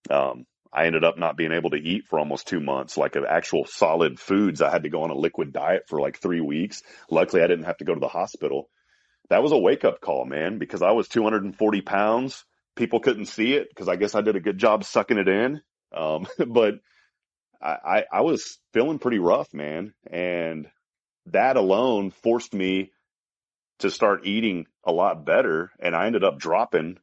Um, 0.09 0.45
I 0.73 0.85
ended 0.85 1.03
up 1.03 1.17
not 1.17 1.35
being 1.35 1.51
able 1.51 1.71
to 1.71 1.77
eat 1.77 2.05
for 2.07 2.17
almost 2.17 2.47
two 2.47 2.61
months, 2.61 2.95
like 2.95 3.15
actual 3.17 3.65
solid 3.65 4.19
foods. 4.19 4.61
I 4.61 4.71
had 4.71 4.83
to 4.83 4.89
go 4.89 5.03
on 5.03 5.09
a 5.09 5.15
liquid 5.15 5.51
diet 5.51 5.83
for 5.87 5.99
like 5.99 6.17
three 6.17 6.39
weeks. 6.39 6.81
Luckily, 7.09 7.43
I 7.43 7.47
didn't 7.47 7.65
have 7.65 7.77
to 7.77 7.85
go 7.85 7.93
to 7.93 7.99
the 7.99 8.07
hospital. 8.07 8.69
That 9.29 9.43
was 9.43 9.51
a 9.51 9.57
wake 9.57 9.83
up 9.83 9.99
call, 9.99 10.25
man, 10.25 10.59
because 10.59 10.81
I 10.81 10.91
was 10.91 11.09
240 11.09 11.81
pounds. 11.81 12.45
People 12.75 13.01
couldn't 13.01 13.25
see 13.25 13.53
it 13.53 13.67
because 13.69 13.89
I 13.89 13.97
guess 13.97 14.15
I 14.15 14.21
did 14.21 14.37
a 14.37 14.41
good 14.41 14.57
job 14.57 14.85
sucking 14.85 15.17
it 15.17 15.27
in. 15.27 15.61
Um, 15.93 16.27
but 16.47 16.75
I, 17.61 17.75
I, 17.85 18.03
I 18.11 18.21
was 18.21 18.57
feeling 18.73 18.99
pretty 18.99 19.19
rough, 19.19 19.53
man. 19.53 19.93
And 20.09 20.67
that 21.27 21.57
alone 21.57 22.11
forced 22.11 22.53
me 22.53 22.91
to 23.79 23.91
start 23.91 24.25
eating 24.25 24.67
a 24.85 24.91
lot 24.91 25.25
better. 25.25 25.71
And 25.79 25.95
I 25.95 26.05
ended 26.05 26.23
up 26.23 26.39
dropping 26.39 26.97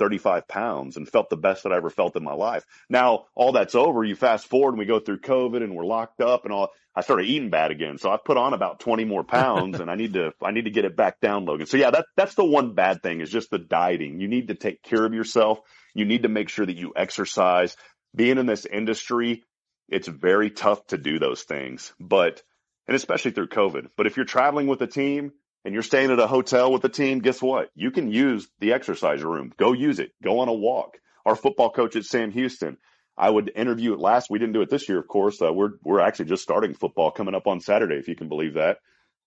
35 0.00 0.48
pounds 0.48 0.96
and 0.96 1.06
felt 1.06 1.28
the 1.28 1.36
best 1.36 1.62
that 1.62 1.72
I 1.72 1.76
ever 1.76 1.90
felt 1.90 2.16
in 2.16 2.24
my 2.24 2.32
life. 2.32 2.64
Now, 2.88 3.26
all 3.34 3.52
that's 3.52 3.74
over. 3.74 4.02
You 4.02 4.16
fast 4.16 4.46
forward 4.46 4.70
and 4.70 4.78
we 4.78 4.86
go 4.86 4.98
through 4.98 5.20
COVID 5.20 5.62
and 5.62 5.76
we're 5.76 5.84
locked 5.84 6.22
up 6.22 6.44
and 6.44 6.52
all. 6.52 6.70
I 6.96 7.02
started 7.02 7.26
eating 7.26 7.50
bad 7.50 7.70
again. 7.70 7.98
So 7.98 8.10
I've 8.10 8.24
put 8.24 8.38
on 8.38 8.54
about 8.54 8.80
20 8.80 9.04
more 9.04 9.22
pounds 9.22 9.78
and 9.78 9.90
I 9.90 9.94
need 9.94 10.14
to, 10.14 10.32
I 10.42 10.52
need 10.52 10.64
to 10.64 10.70
get 10.70 10.86
it 10.86 10.96
back 10.96 11.20
down, 11.20 11.44
Logan. 11.44 11.66
So 11.66 11.76
yeah, 11.76 11.90
that, 11.90 12.06
that's 12.16 12.34
the 12.34 12.44
one 12.44 12.74
bad 12.74 13.02
thing 13.02 13.20
is 13.20 13.30
just 13.30 13.50
the 13.50 13.58
dieting. 13.58 14.20
You 14.20 14.26
need 14.26 14.48
to 14.48 14.54
take 14.54 14.82
care 14.82 15.04
of 15.04 15.12
yourself. 15.12 15.60
You 15.94 16.06
need 16.06 16.22
to 16.22 16.28
make 16.28 16.48
sure 16.48 16.64
that 16.64 16.76
you 16.76 16.94
exercise. 16.96 17.76
Being 18.16 18.38
in 18.38 18.46
this 18.46 18.64
industry, 18.64 19.44
it's 19.88 20.08
very 20.08 20.50
tough 20.50 20.84
to 20.88 20.98
do 20.98 21.18
those 21.18 21.42
things, 21.42 21.92
but, 22.00 22.42
and 22.88 22.96
especially 22.96 23.32
through 23.32 23.48
COVID. 23.48 23.88
But 23.96 24.06
if 24.06 24.16
you're 24.16 24.24
traveling 24.24 24.66
with 24.66 24.80
a 24.80 24.86
team 24.86 25.32
and 25.64 25.74
you're 25.74 25.82
staying 25.82 26.10
at 26.10 26.18
a 26.18 26.26
hotel 26.26 26.72
with 26.72 26.82
the 26.82 26.88
team, 26.88 27.18
guess 27.20 27.42
what? 27.42 27.70
You 27.74 27.90
can 27.90 28.10
use 28.10 28.48
the 28.60 28.72
exercise 28.72 29.22
room. 29.22 29.52
Go 29.56 29.72
use 29.72 29.98
it. 29.98 30.12
Go 30.22 30.40
on 30.40 30.48
a 30.48 30.54
walk. 30.54 30.98
Our 31.26 31.36
football 31.36 31.70
coach 31.70 31.96
at 31.96 32.04
Sam 32.04 32.30
Houston, 32.30 32.78
I 33.16 33.28
would 33.28 33.52
interview 33.54 33.92
it 33.92 34.00
last. 34.00 34.30
We 34.30 34.38
didn't 34.38 34.54
do 34.54 34.62
it 34.62 34.70
this 34.70 34.88
year, 34.88 34.98
of 34.98 35.06
course. 35.06 35.42
Uh, 35.42 35.52
we're 35.52 35.72
we're 35.82 36.00
actually 36.00 36.26
just 36.26 36.42
starting 36.42 36.74
football 36.74 37.10
coming 37.10 37.34
up 37.34 37.46
on 37.46 37.60
Saturday, 37.60 37.96
if 37.96 38.08
you 38.08 38.16
can 38.16 38.28
believe 38.28 38.54
that. 38.54 38.78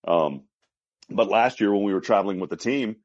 Um, 0.07 0.45
but 1.09 1.29
last 1.29 1.61
year 1.61 1.71
when 1.71 1.84
we 1.84 1.93
were 1.93 2.01
traveling 2.01 2.39
with 2.39 2.49
the 2.49 2.57
team, 2.57 2.95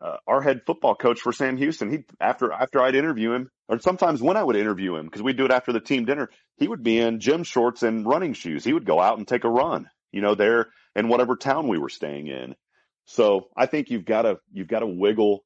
uh, 0.00 0.16
our 0.26 0.42
head 0.42 0.62
football 0.66 0.96
coach 0.96 1.20
for 1.20 1.32
Sam 1.32 1.56
Houston, 1.56 1.90
he 1.90 2.04
after 2.20 2.52
after 2.52 2.82
I'd 2.82 2.96
interview 2.96 3.32
him, 3.32 3.50
or 3.68 3.78
sometimes 3.78 4.20
when 4.20 4.36
I 4.36 4.42
would 4.42 4.56
interview 4.56 4.96
him, 4.96 5.06
because 5.06 5.22
we'd 5.22 5.36
do 5.36 5.44
it 5.44 5.52
after 5.52 5.72
the 5.72 5.80
team 5.80 6.04
dinner, 6.04 6.28
he 6.56 6.66
would 6.66 6.82
be 6.82 6.98
in 6.98 7.20
gym 7.20 7.44
shorts 7.44 7.84
and 7.84 8.04
running 8.04 8.34
shoes. 8.34 8.64
He 8.64 8.72
would 8.72 8.84
go 8.84 9.00
out 9.00 9.18
and 9.18 9.28
take 9.28 9.44
a 9.44 9.50
run, 9.50 9.88
you 10.10 10.20
know, 10.20 10.34
there 10.34 10.70
in 10.96 11.06
whatever 11.06 11.36
town 11.36 11.68
we 11.68 11.78
were 11.78 11.88
staying 11.88 12.26
in. 12.26 12.56
So 13.06 13.48
I 13.56 13.66
think 13.66 13.90
you've 13.90 14.04
got 14.04 14.22
to 14.22 14.38
you've 14.52 14.68
got 14.68 14.80
to 14.80 14.86
wiggle. 14.86 15.44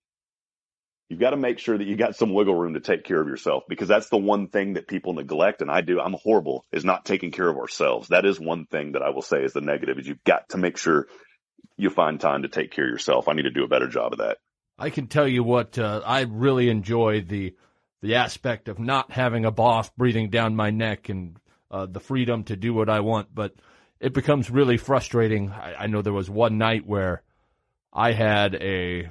You've 1.09 1.21
got 1.21 1.31
to 1.31 1.37
make 1.37 1.61
sure 1.61 1.79
that 1.79 1.87
you 1.87 1.95
got 1.95 2.17
some 2.17 2.35
wiggle 2.35 2.57
room 2.57 2.75
to 2.75 2.81
take 2.81 3.05
care 3.05 3.21
of 3.21 3.29
yourself 3.29 3.63
because 3.69 3.87
that's 3.87 4.09
the 4.09 4.17
one 4.17 4.49
thing 4.49 4.75
that 4.75 4.89
people 4.89 5.13
neglect. 5.13 5.63
And 5.63 5.71
I 5.71 5.81
do, 5.81 6.01
I'm 6.01 6.17
horrible 6.21 6.65
is 6.73 6.85
not 6.85 7.05
taking 7.05 7.31
care 7.31 7.49
of 7.49 7.57
ourselves. 7.57 8.09
That 8.09 8.27
is 8.27 8.41
one 8.41 8.67
thing 8.67 8.93
that 8.93 9.03
I 9.03 9.11
will 9.11 9.23
say 9.23 9.45
is 9.45 9.53
the 9.53 9.61
negative 9.61 10.01
is 10.01 10.09
you've 10.09 10.25
got 10.25 10.49
to 10.49 10.59
make 10.59 10.77
sure 10.77 11.07
you 11.77 11.91
find 11.91 12.21
time 12.21 12.43
to 12.43 12.49
take 12.49 12.73
care 12.73 12.87
of 12.87 12.91
yourself. 12.91 13.29
I 13.29 13.35
need 13.35 13.43
to 13.43 13.51
do 13.51 13.63
a 13.63 13.69
better 13.69 13.87
job 13.87 14.15
of 14.15 14.19
that. 14.19 14.39
I 14.79 14.91
can 14.91 15.07
tell 15.07 15.29
you 15.29 15.45
what, 15.45 15.79
uh, 15.79 16.03
I 16.05 16.23
really 16.23 16.69
enjoy 16.71 17.21
the, 17.21 17.55
the 18.03 18.17
aspect 18.17 18.69
of 18.69 18.81
not 18.81 19.13
having 19.13 19.45
a 19.45 19.53
boss 19.53 19.89
breathing 19.91 20.29
down 20.29 20.57
my 20.57 20.71
neck 20.71 21.09
and 21.09 21.39
uh, 21.71 21.87
the 21.87 22.01
freedom 22.01 22.43
to 22.45 22.57
do 22.57 22.75
what 22.75 22.91
I 22.91 23.01
want, 23.01 23.35
but 23.35 23.55
it 24.01 24.13
becomes 24.13 24.51
really 24.51 24.77
frustrating. 24.77 25.51
I, 25.51 25.85
I 25.85 25.87
know 25.87 26.03
there 26.03 26.13
was 26.13 26.29
one 26.29 26.59
night 26.59 26.85
where 26.85 27.23
I 27.97 28.13
had 28.13 28.55
a 28.55 29.09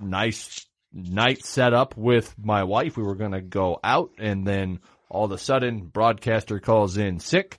nice 0.00 0.64
night 0.90 1.44
set 1.44 1.74
up 1.74 1.98
with 1.98 2.34
my 2.42 2.64
wife. 2.64 2.96
We 2.96 3.02
were 3.02 3.14
going 3.14 3.32
to 3.32 3.42
go 3.42 3.78
out, 3.84 4.12
and 4.18 4.46
then 4.46 4.80
all 5.10 5.26
of 5.26 5.32
a 5.32 5.38
sudden, 5.38 5.82
broadcaster 5.82 6.58
calls 6.58 6.96
in 6.96 7.20
sick. 7.20 7.58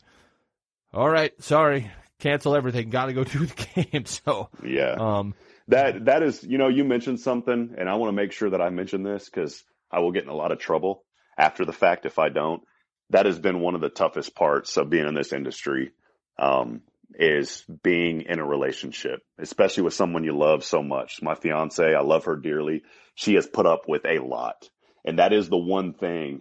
All 0.91 1.07
right, 1.07 1.31
sorry, 1.43 1.91
cancel 2.19 2.55
everything. 2.55 2.89
Got 2.89 3.05
to 3.05 3.13
go 3.13 3.23
to 3.23 3.45
the 3.45 3.85
game. 3.91 4.05
So 4.05 4.49
yeah, 4.63 4.95
um, 4.97 5.35
that 5.67 6.05
that 6.05 6.23
is 6.23 6.43
you 6.43 6.57
know 6.57 6.69
you 6.69 6.83
mentioned 6.83 7.19
something, 7.19 7.75
and 7.77 7.87
I 7.87 7.93
want 7.95 8.09
to 8.09 8.15
make 8.15 8.31
sure 8.31 8.49
that 8.49 8.61
I 8.61 8.69
mention 8.69 9.03
this 9.03 9.25
because 9.25 9.63
I 9.91 9.99
will 9.99 10.11
get 10.11 10.23
in 10.23 10.29
a 10.29 10.35
lot 10.35 10.51
of 10.51 10.57
trouble 10.57 11.03
after 11.37 11.65
the 11.65 11.73
fact 11.73 12.07
if 12.07 12.17
I 12.17 12.29
don't. 12.29 12.63
That 13.11 13.27
has 13.27 13.37
been 13.37 13.59
one 13.59 13.75
of 13.75 13.81
the 13.81 13.89
toughest 13.89 14.33
parts 14.33 14.75
of 14.77 14.89
being 14.89 15.07
in 15.07 15.13
this 15.13 15.33
industry. 15.33 15.91
Um, 16.39 16.81
is 17.17 17.63
being 17.83 18.21
in 18.21 18.39
a 18.39 18.45
relationship, 18.45 19.21
especially 19.39 19.83
with 19.83 19.93
someone 19.93 20.23
you 20.23 20.37
love 20.37 20.63
so 20.63 20.81
much. 20.81 21.21
My 21.21 21.35
fiance, 21.35 21.83
I 21.83 22.01
love 22.01 22.25
her 22.25 22.35
dearly. 22.35 22.83
She 23.15 23.35
has 23.35 23.47
put 23.47 23.65
up 23.65 23.83
with 23.87 24.05
a 24.05 24.19
lot. 24.19 24.69
And 25.05 25.19
that 25.19 25.33
is 25.33 25.49
the 25.49 25.57
one 25.57 25.93
thing 25.93 26.39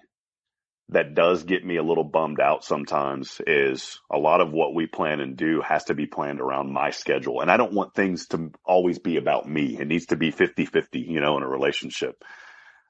that 0.88 1.14
does 1.14 1.44
get 1.44 1.64
me 1.64 1.76
a 1.76 1.82
little 1.82 2.04
bummed 2.04 2.40
out 2.40 2.64
sometimes 2.64 3.40
is 3.46 3.98
a 4.10 4.18
lot 4.18 4.40
of 4.40 4.52
what 4.52 4.74
we 4.74 4.86
plan 4.86 5.20
and 5.20 5.36
do 5.36 5.62
has 5.66 5.84
to 5.84 5.94
be 5.94 6.06
planned 6.06 6.40
around 6.40 6.72
my 6.72 6.90
schedule. 6.90 7.40
And 7.40 7.50
I 7.50 7.56
don't 7.56 7.72
want 7.72 7.94
things 7.94 8.26
to 8.28 8.50
always 8.64 8.98
be 8.98 9.16
about 9.16 9.48
me. 9.48 9.78
It 9.80 9.88
needs 9.88 10.06
to 10.06 10.16
be 10.16 10.30
50 10.30 10.66
50, 10.66 11.00
you 11.00 11.20
know, 11.20 11.36
in 11.36 11.42
a 11.42 11.48
relationship. 11.48 12.22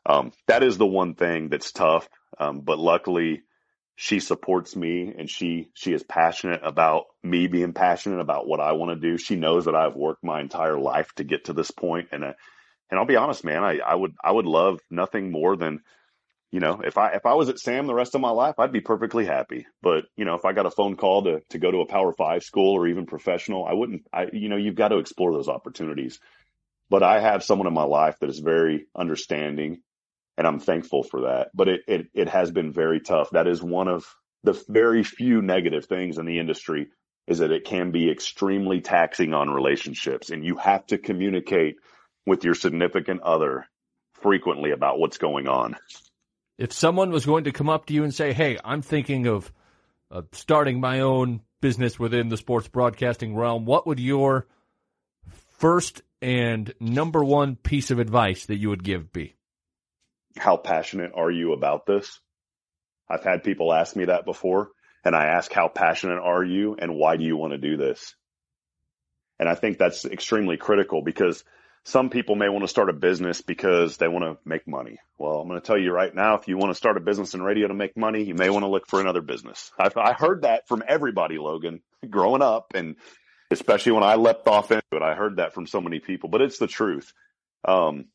Um, 0.05 0.33
that 0.49 0.63
is 0.63 0.79
the 0.79 0.87
one 0.87 1.15
thing 1.15 1.49
that's 1.49 1.71
tough. 1.71 2.09
Um, 2.39 2.61
but 2.61 2.79
luckily, 2.79 3.43
she 3.97 4.21
supports 4.21 4.75
me 4.75 5.13
and 5.17 5.29
she 5.29 5.71
she 5.75 5.93
is 5.93 6.03
passionate 6.03 6.61
about 6.65 7.05
me 7.23 7.47
being 7.47 7.73
passionate 7.73 8.21
about 8.21 8.47
what 8.47 8.61
I 8.61 8.73
want 8.73 8.91
to 8.91 9.09
do. 9.09 9.19
She 9.19 9.37
knows 9.37 9.67
that 9.67 9.75
I've 9.75 9.95
worked 9.95 10.25
my 10.25 10.41
entire 10.41 10.79
life 10.79 11.13
to 11.17 11.25
get 11.25 11.47
to 11.47 11.53
this 11.53 11.71
point 11.71 12.09
and 12.13 12.25
uh, 12.25 12.33
and 12.91 12.99
I'll 12.99 13.07
be 13.07 13.17
honest 13.17 13.45
man, 13.45 13.63
I 13.63 13.79
I 13.79 13.95
would 13.95 14.13
I 14.23 14.33
would 14.33 14.47
love 14.47 14.81
nothing 14.91 15.31
more 15.31 15.57
than 15.57 15.81
you 16.53 16.61
know, 16.61 16.83
if 16.85 16.99
I 16.99 17.13
if 17.13 17.25
I 17.25 17.33
was 17.33 17.49
at 17.49 17.59
Sam 17.59 17.87
the 17.87 17.95
rest 17.95 18.15
of 18.15 18.21
my 18.21 18.31
life, 18.31 18.57
I'd 18.59 18.73
be 18.73 18.83
perfectly 18.83 19.25
happy. 19.25 19.67
But, 19.81 20.05
you 20.17 20.27
know, 20.27 20.35
if 20.35 20.45
I 20.45 20.53
got 20.53 20.67
a 20.67 20.71
phone 20.71 20.97
call 20.97 21.25
to 21.25 21.41
to 21.49 21.59
go 21.59 21.71
to 21.71 21.79
a 21.79 21.87
Power 21.87 22.13
5 22.13 22.43
school 22.43 22.77
or 22.77 22.87
even 22.87 23.07
professional, 23.07 23.65
I 23.65 23.73
wouldn't 23.73 24.03
I 24.13 24.27
you 24.33 24.51
know, 24.51 24.57
you've 24.57 24.75
got 24.75 24.89
to 24.89 24.99
explore 24.99 25.33
those 25.33 25.49
opportunities. 25.49 26.21
But 26.91 27.03
I 27.03 27.21
have 27.21 27.43
someone 27.43 27.67
in 27.67 27.73
my 27.73 27.85
life 27.85 28.17
that 28.21 28.29
is 28.29 28.39
very 28.39 28.87
understanding 28.95 29.81
and 30.37 30.47
I'm 30.47 30.61
thankful 30.61 31.03
for 31.03 31.23
that. 31.23 31.51
But 31.55 31.69
it, 31.69 31.81
it, 31.87 32.07
it 32.15 32.29
has 32.29 32.51
been 32.51 32.73
very 32.73 33.01
tough. 33.01 33.31
That 33.31 33.47
is 33.47 33.63
one 33.63 33.89
of 33.89 34.05
the 34.45 34.61
very 34.69 35.05
few 35.05 35.43
negative 35.43 35.87
things 35.87 36.19
in 36.19 36.27
the 36.27 36.39
industry 36.39 36.89
is 37.27 37.39
that 37.39 37.53
it 37.53 37.65
can 37.65 37.93
be 37.93 38.11
extremely 38.11 38.81
taxing 38.81 39.33
on 39.33 39.49
relationships 39.49 40.31
and 40.31 40.45
you 40.45 40.57
have 40.57 40.85
to 40.87 40.99
communicate 40.99 41.77
with 42.27 42.45
your 42.45 42.55
significant 42.55 43.23
other 43.23 43.67
frequently 44.15 44.71
about 44.71 44.99
what's 44.99 45.19
going 45.19 45.47
on. 45.47 45.77
If 46.59 46.73
someone 46.73 47.11
was 47.11 47.27
going 47.27 47.45
to 47.45 47.53
come 47.53 47.69
up 47.69 47.87
to 47.87 47.95
you 47.95 48.05
and 48.05 48.15
say, 48.15 48.33
Hey, 48.33 48.59
I'm 48.65 48.83
thinking 48.83 49.27
of 49.27 49.53
uh, 50.11 50.23
starting 50.33 50.81
my 50.81 51.01
own 51.01 51.41
business 51.61 51.99
within 51.99 52.29
the 52.29 52.37
sports 52.37 52.69
broadcasting 52.69 53.35
realm, 53.35 53.65
what 53.65 53.87
would 53.87 54.01
your 54.01 54.47
first 55.59 56.03
and 56.21 56.73
number 56.81 57.25
one 57.25 57.57
piece 57.57 57.91
of 57.91 57.99
advice 57.99 58.47
that 58.47 58.57
you 58.57 58.69
would 58.69 58.85
give 58.85 59.13
be? 59.13 59.35
How 60.37 60.57
passionate 60.57 61.13
are 61.15 61.31
you 61.31 61.53
about 61.53 61.87
this? 61.87 62.21
I've 63.09 63.25
had 63.25 63.45
people 63.45 63.73
ask 63.73 63.95
me 63.97 64.07
that 64.07 64.25
before 64.25 64.71
and 65.05 65.15
I 65.15 65.27
ask 65.27 65.53
how 65.53 65.69
passionate 65.69 66.21
are 66.21 66.45
you 66.45 66.77
and 66.79 66.95
why 66.95 67.17
do 67.17 67.25
you 67.25 67.37
want 67.37 67.53
to 67.53 67.59
do 67.59 67.77
this? 67.77 68.15
And 69.39 69.49
I 69.49 69.55
think 69.55 69.79
that's 69.79 70.05
extremely 70.05 70.57
critical 70.57 71.03
because 71.03 71.45
some 71.85 72.11
people 72.11 72.37
may 72.37 72.49
want 72.49 72.63
to 72.63 72.69
start 72.69 72.91
a 72.91 72.93
business 72.93 73.41
because 73.41 73.97
they 73.97 74.07
want 74.07 74.25
to 74.25 74.39
make 74.49 74.69
money. 74.69 74.99
Well, 75.19 75.41
I'm 75.41 75.49
going 75.49 75.61
to 75.61 75.67
tell 75.67 75.79
you 75.79 75.91
right 75.91 76.15
now, 76.15 76.37
if 76.37 76.47
you 76.47 76.57
want 76.57 76.71
to 76.71 76.77
start 76.77 76.97
a 76.97 77.01
business 77.01 77.35
in 77.35 77.43
radio 77.43 77.67
to 77.67 77.75
make 77.75 77.97
money, 77.97 78.23
you 78.23 78.35
may 78.35 78.51
want 78.51 78.63
to 78.63 78.69
look 78.69 78.87
for 78.87 79.01
another 79.01 79.21
business. 79.21 79.73
I've, 79.77 79.97
I 79.97 80.13
heard 80.13 80.43
that 80.43 80.69
from 80.69 80.85
everybody, 80.87 81.39
Logan, 81.39 81.81
growing 82.09 82.41
up. 82.41 82.73
And 82.75 82.97
especially 83.51 83.93
when 83.93 84.05
I 84.05 84.15
leapt 84.15 84.47
off 84.47 84.71
into 84.71 84.85
it, 84.93 85.03
I 85.03 85.15
heard 85.15 85.37
that 85.37 85.55
from 85.55 85.67
so 85.67 85.81
many 85.81 85.99
people, 85.99 86.29
but 86.29 86.41
it's 86.41 86.59
the 86.59 86.69
truth. 86.69 87.13
Um, 87.67 88.07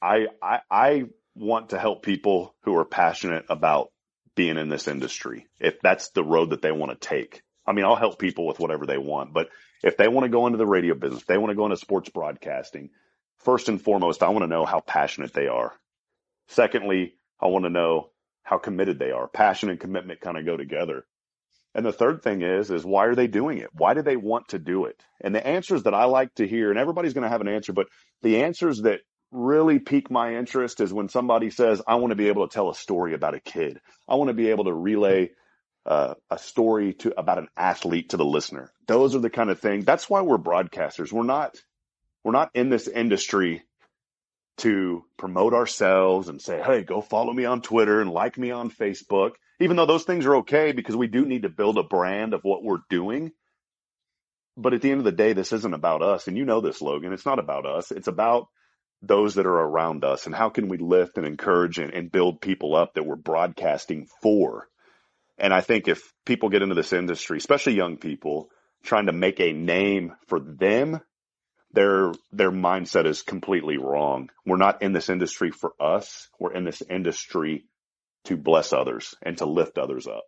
I, 0.00 0.26
I, 0.40 0.60
I 0.70 1.04
want 1.36 1.70
to 1.70 1.78
help 1.78 2.02
people 2.02 2.54
who 2.62 2.74
are 2.76 2.84
passionate 2.84 3.44
about 3.48 3.90
being 4.34 4.56
in 4.56 4.68
this 4.68 4.88
industry. 4.88 5.46
If 5.60 5.80
that's 5.80 6.10
the 6.10 6.24
road 6.24 6.50
that 6.50 6.62
they 6.62 6.72
want 6.72 6.92
to 6.92 7.08
take. 7.08 7.42
I 7.66 7.72
mean, 7.72 7.84
I'll 7.84 7.96
help 7.96 8.18
people 8.18 8.46
with 8.46 8.58
whatever 8.58 8.86
they 8.86 8.98
want, 8.98 9.32
but 9.32 9.48
if 9.82 9.96
they 9.96 10.08
want 10.08 10.24
to 10.24 10.30
go 10.30 10.46
into 10.46 10.58
the 10.58 10.66
radio 10.66 10.94
business, 10.94 11.24
they 11.24 11.38
want 11.38 11.50
to 11.50 11.56
go 11.56 11.64
into 11.64 11.76
sports 11.76 12.08
broadcasting, 12.08 12.90
first 13.38 13.68
and 13.68 13.80
foremost, 13.80 14.22
I 14.22 14.28
want 14.30 14.42
to 14.42 14.48
know 14.48 14.64
how 14.64 14.80
passionate 14.80 15.32
they 15.32 15.46
are. 15.46 15.72
Secondly, 16.48 17.14
I 17.40 17.46
want 17.46 17.64
to 17.64 17.70
know 17.70 18.10
how 18.42 18.58
committed 18.58 18.98
they 18.98 19.10
are. 19.10 19.28
Passion 19.28 19.70
and 19.70 19.80
commitment 19.80 20.20
kind 20.20 20.38
of 20.38 20.46
go 20.46 20.56
together. 20.56 21.04
And 21.74 21.84
the 21.84 21.92
third 21.92 22.22
thing 22.22 22.42
is, 22.42 22.70
is 22.70 22.84
why 22.84 23.06
are 23.06 23.14
they 23.14 23.26
doing 23.26 23.58
it? 23.58 23.68
Why 23.72 23.94
do 23.94 24.02
they 24.02 24.16
want 24.16 24.48
to 24.48 24.58
do 24.58 24.86
it? 24.86 25.02
And 25.20 25.34
the 25.34 25.46
answers 25.46 25.82
that 25.82 25.94
I 25.94 26.04
like 26.04 26.34
to 26.36 26.46
hear, 26.48 26.70
and 26.70 26.78
everybody's 26.78 27.12
going 27.12 27.24
to 27.24 27.28
have 27.28 27.40
an 27.40 27.48
answer, 27.48 27.72
but 27.72 27.88
the 28.22 28.42
answers 28.42 28.82
that 28.82 29.00
really 29.32 29.78
pique 29.78 30.10
my 30.10 30.36
interest 30.36 30.80
is 30.80 30.92
when 30.92 31.08
somebody 31.08 31.50
says, 31.50 31.82
I 31.86 31.96
want 31.96 32.12
to 32.12 32.16
be 32.16 32.28
able 32.28 32.46
to 32.46 32.54
tell 32.54 32.70
a 32.70 32.74
story 32.74 33.14
about 33.14 33.34
a 33.34 33.40
kid. 33.40 33.80
I 34.08 34.14
want 34.14 34.28
to 34.28 34.34
be 34.34 34.50
able 34.50 34.64
to 34.64 34.74
relay 34.74 35.30
uh, 35.84 36.14
a 36.30 36.38
story 36.38 36.94
to 36.94 37.18
about 37.18 37.38
an 37.38 37.48
athlete 37.56 38.10
to 38.10 38.16
the 38.16 38.24
listener. 38.24 38.72
Those 38.86 39.14
are 39.14 39.20
the 39.20 39.30
kind 39.30 39.50
of 39.50 39.60
thing. 39.60 39.82
That's 39.82 40.08
why 40.10 40.22
we're 40.22 40.38
broadcasters. 40.38 41.12
We're 41.12 41.22
not, 41.22 41.56
we're 42.24 42.32
not 42.32 42.50
in 42.54 42.70
this 42.70 42.88
industry 42.88 43.62
to 44.58 45.04
promote 45.16 45.52
ourselves 45.54 46.28
and 46.28 46.40
say, 46.40 46.62
Hey, 46.62 46.82
go 46.82 47.00
follow 47.00 47.32
me 47.32 47.44
on 47.44 47.62
Twitter 47.62 48.00
and 48.00 48.10
like 48.10 48.38
me 48.38 48.50
on 48.50 48.70
Facebook, 48.70 49.32
even 49.60 49.76
though 49.76 49.86
those 49.86 50.04
things 50.04 50.26
are 50.26 50.36
okay 50.36 50.72
because 50.72 50.96
we 50.96 51.06
do 51.08 51.24
need 51.24 51.42
to 51.42 51.48
build 51.48 51.78
a 51.78 51.82
brand 51.82 52.34
of 52.34 52.42
what 52.42 52.64
we're 52.64 52.82
doing. 52.88 53.32
But 54.56 54.72
at 54.72 54.80
the 54.80 54.90
end 54.90 55.00
of 55.00 55.04
the 55.04 55.12
day, 55.12 55.34
this 55.34 55.52
isn't 55.52 55.74
about 55.74 56.02
us. 56.02 56.28
And 56.28 56.36
you 56.36 56.46
know 56.46 56.62
this, 56.62 56.80
Logan. 56.80 57.12
It's 57.12 57.26
not 57.26 57.38
about 57.38 57.66
us. 57.66 57.90
It's 57.90 58.08
about 58.08 58.48
those 59.02 59.34
that 59.34 59.46
are 59.46 59.50
around 59.50 60.04
us 60.04 60.26
and 60.26 60.34
how 60.34 60.48
can 60.48 60.68
we 60.68 60.78
lift 60.78 61.18
and 61.18 61.26
encourage 61.26 61.78
and, 61.78 61.92
and 61.92 62.10
build 62.10 62.40
people 62.40 62.74
up 62.74 62.94
that 62.94 63.06
we're 63.06 63.16
broadcasting 63.16 64.06
for. 64.22 64.68
And 65.38 65.52
I 65.52 65.60
think 65.60 65.86
if 65.86 66.12
people 66.24 66.48
get 66.48 66.62
into 66.62 66.74
this 66.74 66.92
industry, 66.92 67.38
especially 67.38 67.74
young 67.74 67.98
people, 67.98 68.48
trying 68.82 69.06
to 69.06 69.12
make 69.12 69.40
a 69.40 69.52
name 69.52 70.14
for 70.28 70.40
them 70.40 71.00
their 71.76 72.12
their 72.32 72.50
mindset 72.50 73.06
is 73.06 73.22
completely 73.22 73.76
wrong. 73.76 74.30
We're 74.46 74.56
not 74.56 74.82
in 74.82 74.92
this 74.92 75.10
industry 75.10 75.50
for 75.50 75.74
us. 75.78 76.28
We're 76.40 76.54
in 76.54 76.64
this 76.64 76.82
industry 76.82 77.66
to 78.24 78.36
bless 78.36 78.72
others 78.72 79.14
and 79.22 79.36
to 79.38 79.46
lift 79.46 79.78
others 79.78 80.06
up. 80.06 80.24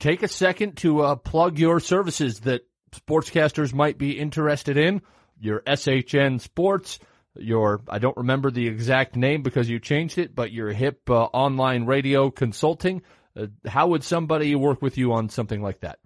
Take 0.00 0.24
a 0.24 0.28
second 0.28 0.76
to 0.78 1.02
uh, 1.02 1.14
plug 1.14 1.58
your 1.58 1.78
services 1.78 2.40
that 2.40 2.62
sportscasters 2.90 3.72
might 3.72 3.96
be 3.96 4.18
interested 4.18 4.76
in. 4.76 5.02
Your 5.38 5.60
SHN 5.60 6.40
Sports, 6.40 6.98
your 7.36 7.82
I 7.88 7.98
don't 7.98 8.16
remember 8.16 8.50
the 8.50 8.66
exact 8.66 9.16
name 9.16 9.42
because 9.42 9.68
you 9.68 9.78
changed 9.78 10.18
it, 10.18 10.34
but 10.34 10.52
your 10.52 10.72
hip 10.72 11.08
uh, 11.08 11.24
online 11.24 11.86
radio 11.86 12.30
consulting. 12.30 13.02
Uh, 13.36 13.46
how 13.66 13.88
would 13.88 14.04
somebody 14.04 14.54
work 14.54 14.82
with 14.82 14.98
you 14.98 15.12
on 15.12 15.28
something 15.28 15.62
like 15.62 15.80
that? 15.80 15.98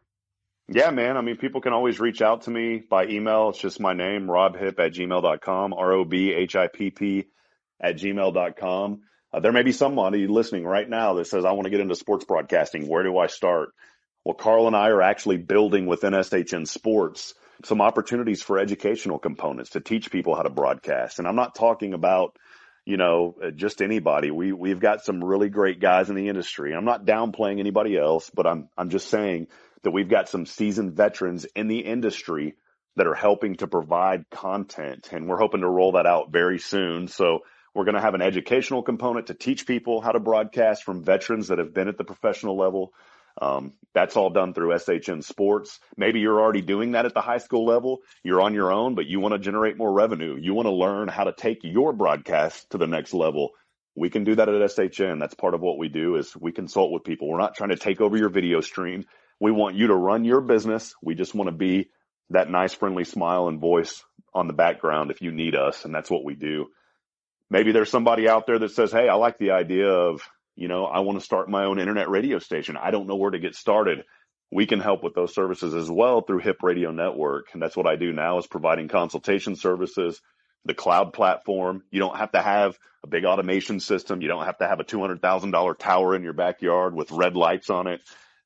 Yeah, 0.69 0.91
man. 0.91 1.17
I 1.17 1.21
mean, 1.21 1.37
people 1.37 1.61
can 1.61 1.73
always 1.73 2.01
reach 2.01 2.23
out 2.23 2.43
to 2.43 2.51
me 2.51 2.79
by 2.79 3.07
email. 3.07 3.51
It's 3.51 3.59
just 3.59 3.81
my 3.81 3.93
name, 3.93 4.27
robhipp 4.27 4.81
at 4.81 4.93
gmail.com, 4.93 5.73
R-O-B-H-I-P-P 5.73 7.25
at 7.81 7.97
gmail.com. 7.97 9.01
Uh, 9.33 9.41
there 9.41 9.53
may 9.53 9.63
be 9.63 9.73
somebody 9.73 10.27
listening 10.27 10.65
right 10.65 10.89
now 10.89 11.15
that 11.15 11.27
says, 11.29 11.45
I 11.45 11.53
want 11.53 11.65
to 11.65 11.71
get 11.71 11.81
into 11.81 11.95
sports 11.95 12.25
broadcasting. 12.25 12.89
Where 12.89 13.05
do 13.05 13.17
I 13.17 13.29
start? 13.29 13.71
Well, 14.25 14.35
Carl 14.35 14.67
and 14.67 14.75
I 14.75 14.89
are 14.89 15.03
actually 15.03 15.37
building 15.37 15.87
within 15.87 16.15
SHN 16.15 16.67
Sports 16.67 17.35
some 17.65 17.81
opportunities 17.81 18.43
for 18.43 18.59
educational 18.59 19.19
components 19.19 19.71
to 19.71 19.81
teach 19.81 20.11
people 20.11 20.35
how 20.35 20.43
to 20.43 20.51
broadcast. 20.51 21.19
And 21.19 21.27
I'm 21.27 21.37
not 21.37 21.55
talking 21.55 21.95
about, 21.95 22.37
you 22.85 22.97
know, 22.97 23.35
uh, 23.43 23.51
just 23.51 23.83
anybody. 23.83 24.31
We, 24.31 24.53
we've 24.53 24.81
got 24.81 25.05
some 25.05 25.25
really 25.25 25.49
great 25.49 25.81
guys 25.81 26.11
in 26.11 26.17
the 26.17 26.29
industry. 26.29 26.75
I'm 26.75 26.85
not 26.85 27.05
downplaying 27.05 27.59
anybody 27.59 27.97
else, 27.97 28.31
but 28.35 28.47
I'm, 28.47 28.69
I'm 28.77 28.91
just 28.91 29.09
saying 29.09 29.49
that 29.83 29.91
we've 29.91 30.09
got 30.09 30.29
some 30.29 30.47
seasoned 30.47 30.93
veterans 30.93 31.47
in 31.55 31.69
the 31.69 31.81
industry 31.81 32.57
that 32.97 33.07
are 33.07 33.15
helping 33.15 33.57
to 33.57 33.67
provide 33.67 34.29
content 34.31 35.11
and 35.13 35.29
we're 35.29 35.39
hoping 35.39 35.61
to 35.61 35.69
roll 35.69 35.93
that 35.93 36.07
out 36.07 36.33
very 36.33 36.59
soon. 36.59 37.09
So 37.09 37.41
we're 37.75 37.85
going 37.85 37.95
to 37.95 38.01
have 38.01 38.15
an 38.15 38.23
educational 38.23 38.83
component 38.83 39.27
to 39.27 39.35
teach 39.35 39.67
people 39.67 40.01
how 40.01 40.13
to 40.13 40.19
broadcast 40.19 40.83
from 40.83 41.05
veterans 41.05 41.49
that 41.49 41.59
have 41.59 41.75
been 41.75 41.89
at 41.89 41.99
the 41.99 42.05
professional 42.05 42.57
level. 42.57 42.95
Um, 43.41 43.75
that's 43.95 44.17
all 44.17 44.31
done 44.31 44.55
through 44.55 44.75
SHN 44.75 45.23
Sports. 45.23 45.79
Maybe 45.97 46.21
you're 46.21 46.41
already 46.41 46.63
doing 46.63 46.93
that 46.93 47.07
at 47.07 47.15
the 47.15 47.21
high 47.21 47.39
school 47.39 47.65
level. 47.65 48.01
You're 48.23 48.43
on 48.43 48.55
your 48.55 48.73
own, 48.73 48.95
but 48.95 49.07
you 49.07 49.21
want 49.21 49.33
to 49.33 49.39
generate 49.39 49.77
more 49.77 49.93
revenue. 49.93 50.37
You 50.39 50.55
want 50.55 50.67
to 50.67 50.73
learn 50.73 51.09
how 51.09 51.25
to 51.25 51.33
take 51.33 51.61
your 51.63 51.93
broadcast 51.93 52.71
to 52.71 52.79
the 52.79 52.87
next 52.87 53.15
level. 53.15 53.51
We 53.95 54.11
can 54.11 54.25
do 54.25 54.35
that 54.35 54.49
at 54.49 54.71
SHN. 54.71 55.19
That's 55.19 55.35
part 55.35 55.55
of 55.55 55.63
what 55.63 55.79
we 55.79 55.89
do 55.89 56.17
is 56.17 56.37
we 56.37 56.53
consult 56.53 56.93
with 56.93 57.05
people. 57.05 57.29
We're 57.29 57.41
not 57.41 57.57
trying 57.57 57.71
to 57.71 57.77
take 57.77 58.01
over 58.01 58.17
your 58.17 58.29
video 58.29 58.61
stream. 58.61 59.05
We 59.41 59.51
want 59.51 59.77
you 59.77 59.87
to 59.89 59.95
run 59.95 60.25
your 60.25 60.43
business. 60.43 60.95
We 61.03 61.15
just 61.15 61.35
want 61.35 61.49
to 61.49 61.57
be 61.57 61.89
that 62.31 62.51
nice, 62.51 62.75
friendly 62.75 63.05
smile 63.05 63.49
and 63.49 63.61
voice 63.61 64.03
on 64.35 64.47
the 64.47 64.53
background 64.53 65.11
if 65.11 65.23
you 65.23 65.33
need 65.33 65.55
us. 65.55 65.85
And 65.85 65.95
that's 65.95 66.11
what 66.11 66.25
we 66.25 66.35
do. 66.35 66.67
Maybe 67.49 67.73
there's 67.73 67.91
somebody 67.91 68.29
out 68.29 68.47
there 68.47 68.59
that 68.59 68.73
says, 68.73 68.93
Hey, 68.93 69.09
I 69.09 69.15
like 69.15 69.39
the 69.39 69.53
idea 69.53 69.89
of, 69.89 70.21
you 70.57 70.69
know, 70.69 70.87
I 70.87 71.01
want 71.01 71.19
to 71.19 71.25
start 71.25 71.51
my 71.51 71.65
own 71.65 71.79
internet 71.79 72.09
radio 72.09 72.39
station. 72.39 72.77
I 72.77 72.91
don't 72.91 73.07
know 73.07 73.17
where 73.17 73.31
to 73.31 73.39
get 73.39 73.55
started. 73.55 74.05
We 74.51 74.67
can 74.67 74.81
help 74.81 75.05
with 75.05 75.15
those 75.15 75.35
services 75.35 75.75
as 75.75 75.91
well 75.91 76.23
through 76.23 76.39
HIP 76.39 76.63
Radio 76.63 76.91
Network. 76.93 77.49
And 77.53 77.61
that's 77.61 77.77
what 77.77 77.87
I 77.87 77.97
do 77.97 78.13
now 78.13 78.39
is 78.39 78.47
providing 78.47 78.89
consultation 78.89 79.55
services, 79.55 80.21
the 80.65 80.75
cloud 80.75 81.13
platform. 81.13 81.83
You 81.91 82.01
don't 82.01 82.17
have 82.17 82.33
to 82.33 82.41
have 82.41 82.79
a 83.05 83.07
big 83.07 83.27
automation 83.27 83.81
system. 83.81 84.23
You 84.23 84.29
don't 84.29 84.47
have 84.47 84.59
to 84.59 84.67
have 84.67 84.81
a 84.81 84.85
$200,000 84.85 85.79
tower 85.79 86.17
in 86.17 86.23
your 86.23 86.33
backyard 86.33 86.95
with 86.95 87.11
red 87.11 87.37
lights 87.37 87.69
on 87.69 87.87
it. 87.87 88.01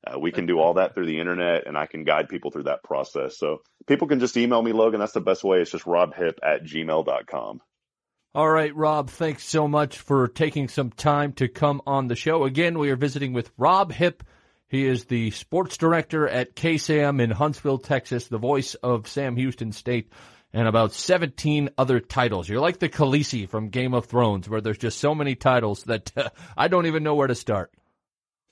Uh, 0.05 0.19
we 0.19 0.31
can 0.31 0.47
do 0.47 0.59
all 0.59 0.73
that 0.73 0.95
through 0.95 1.05
the 1.05 1.19
internet 1.19 1.67
and 1.67 1.77
I 1.77 1.85
can 1.85 2.03
guide 2.03 2.27
people 2.27 2.51
through 2.51 2.63
that 2.63 2.83
process. 2.83 3.37
So 3.37 3.61
people 3.87 4.07
can 4.07 4.19
just 4.19 4.35
email 4.35 4.61
me, 4.61 4.73
Logan. 4.73 4.99
That's 4.99 5.13
the 5.13 5.21
best 5.21 5.43
way. 5.43 5.61
It's 5.61 5.71
just 5.71 5.85
robhipp 5.85 6.39
at 6.43 6.63
gmail.com. 6.63 7.61
All 8.33 8.49
right, 8.49 8.73
Rob, 8.73 9.09
thanks 9.09 9.43
so 9.43 9.67
much 9.67 9.97
for 9.97 10.29
taking 10.29 10.69
some 10.69 10.89
time 10.89 11.33
to 11.33 11.49
come 11.49 11.81
on 11.85 12.07
the 12.07 12.15
show. 12.15 12.45
Again, 12.45 12.79
we 12.79 12.89
are 12.89 12.95
visiting 12.95 13.33
with 13.33 13.51
Rob 13.57 13.91
Hipp. 13.91 14.21
He 14.69 14.87
is 14.87 15.03
the 15.03 15.31
sports 15.31 15.75
director 15.75 16.29
at 16.29 16.55
KSAM 16.55 17.21
in 17.21 17.29
Huntsville, 17.29 17.79
Texas, 17.79 18.27
the 18.27 18.37
voice 18.37 18.73
of 18.75 19.09
Sam 19.09 19.35
Houston 19.35 19.73
State, 19.73 20.13
and 20.53 20.65
about 20.65 20.93
17 20.93 21.71
other 21.77 21.99
titles. 21.99 22.47
You're 22.47 22.61
like 22.61 22.79
the 22.79 22.87
Khaleesi 22.87 23.49
from 23.49 23.67
Game 23.67 23.93
of 23.93 24.05
Thrones, 24.05 24.47
where 24.47 24.61
there's 24.61 24.77
just 24.77 24.99
so 24.99 25.13
many 25.13 25.35
titles 25.35 25.83
that 25.83 26.13
uh, 26.15 26.29
I 26.57 26.69
don't 26.69 26.85
even 26.85 27.03
know 27.03 27.15
where 27.15 27.27
to 27.27 27.35
start. 27.35 27.73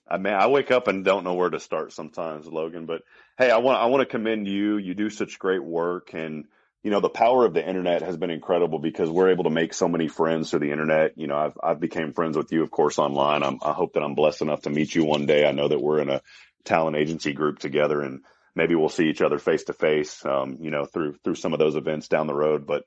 I 0.06 0.18
mean, 0.18 0.34
I 0.34 0.48
wake 0.48 0.72
up 0.72 0.90
and 0.90 1.06
don't 1.06 1.24
know 1.24 1.36
where 1.36 1.52
to 1.52 1.60
start 1.62 1.94
sometimes, 1.94 2.48
Logan. 2.48 2.86
But 2.86 3.04
hey, 3.38 3.50
I 3.50 3.60
want 3.60 3.80
I 3.80 3.86
want 3.86 4.02
to 4.02 4.06
commend 4.06 4.46
you. 4.46 4.76
You 4.76 4.94
do 4.94 5.10
such 5.10 5.40
great 5.40 5.64
work, 5.64 6.14
and 6.14 6.48
you 6.84 6.92
know 6.92 7.02
the 7.02 7.10
power 7.10 7.46
of 7.46 7.54
the 7.54 7.68
internet 7.68 8.02
has 8.04 8.16
been 8.16 8.30
incredible 8.30 8.80
because 8.80 9.10
we're 9.10 9.32
able 9.32 9.44
to 9.44 9.50
make 9.50 9.74
so 9.74 9.88
many 9.88 10.08
friends 10.08 10.50
through 10.50 10.60
the 10.60 10.72
internet. 10.72 11.18
You 11.18 11.28
know, 11.28 11.38
I've 11.38 11.58
I've 11.62 11.80
became 11.80 12.14
friends 12.14 12.38
with 12.38 12.52
you, 12.52 12.64
of 12.64 12.72
course, 12.72 12.98
online. 12.98 13.44
I'm, 13.44 13.60
I 13.62 13.74
hope 13.74 13.94
that 13.94 14.04
I'm 14.04 14.16
blessed 14.16 14.42
enough 14.42 14.62
to 14.62 14.70
meet 14.70 14.96
you 14.96 15.04
one 15.04 15.26
day. 15.26 15.46
I 15.46 15.52
know 15.52 15.68
that 15.68 15.82
we're 15.82 16.00
in 16.00 16.10
a 16.10 16.22
talent 16.64 16.96
agency 16.96 17.34
group 17.34 17.60
together, 17.60 18.02
and 18.02 18.22
maybe 18.56 18.76
we'll 18.76 18.90
see 18.90 19.10
each 19.10 19.22
other 19.22 19.40
face 19.40 19.66
to 19.66 19.74
face. 19.74 20.24
You 20.24 20.70
know, 20.72 20.86
through 20.86 21.16
through 21.24 21.36
some 21.36 21.54
of 21.54 21.60
those 21.60 21.76
events 21.76 22.08
down 22.08 22.28
the 22.28 22.36
road, 22.36 22.66
but. 22.66 22.84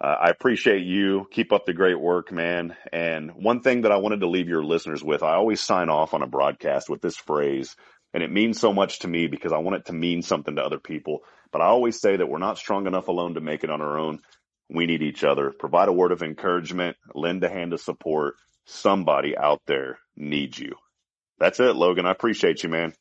Uh, 0.00 0.16
I 0.20 0.30
appreciate 0.30 0.82
you. 0.82 1.28
Keep 1.30 1.52
up 1.52 1.64
the 1.64 1.72
great 1.72 2.00
work, 2.00 2.32
man. 2.32 2.74
And 2.92 3.30
one 3.36 3.60
thing 3.60 3.82
that 3.82 3.92
I 3.92 3.98
wanted 3.98 4.20
to 4.20 4.28
leave 4.28 4.48
your 4.48 4.64
listeners 4.64 5.04
with, 5.04 5.22
I 5.22 5.34
always 5.34 5.60
sign 5.60 5.90
off 5.90 6.12
on 6.12 6.22
a 6.22 6.26
broadcast 6.26 6.88
with 6.88 7.00
this 7.00 7.16
phrase, 7.16 7.76
and 8.12 8.20
it 8.20 8.32
means 8.32 8.58
so 8.58 8.72
much 8.72 9.00
to 9.00 9.08
me 9.08 9.28
because 9.28 9.52
I 9.52 9.58
want 9.58 9.76
it 9.76 9.84
to 9.86 9.92
mean 9.92 10.22
something 10.22 10.56
to 10.56 10.64
other 10.64 10.80
people. 10.80 11.20
But 11.52 11.60
I 11.60 11.66
always 11.66 12.00
say 12.00 12.16
that 12.16 12.28
we're 12.28 12.38
not 12.38 12.58
strong 12.58 12.86
enough 12.86 13.08
alone 13.08 13.34
to 13.34 13.40
make 13.40 13.62
it 13.62 13.70
on 13.70 13.80
our 13.80 13.98
own. 13.98 14.20
We 14.70 14.86
need 14.86 15.02
each 15.02 15.22
other. 15.22 15.50
Provide 15.50 15.88
a 15.88 15.92
word 15.92 16.12
of 16.12 16.22
encouragement, 16.22 16.96
lend 17.14 17.44
a 17.44 17.48
hand 17.48 17.72
of 17.72 17.80
support. 17.80 18.36
Somebody 18.64 19.36
out 19.36 19.60
there 19.66 19.98
needs 20.16 20.58
you. 20.58 20.76
That's 21.38 21.60
it, 21.60 21.76
Logan. 21.76 22.06
I 22.06 22.10
appreciate 22.10 22.62
you, 22.62 22.68
man. 22.68 22.94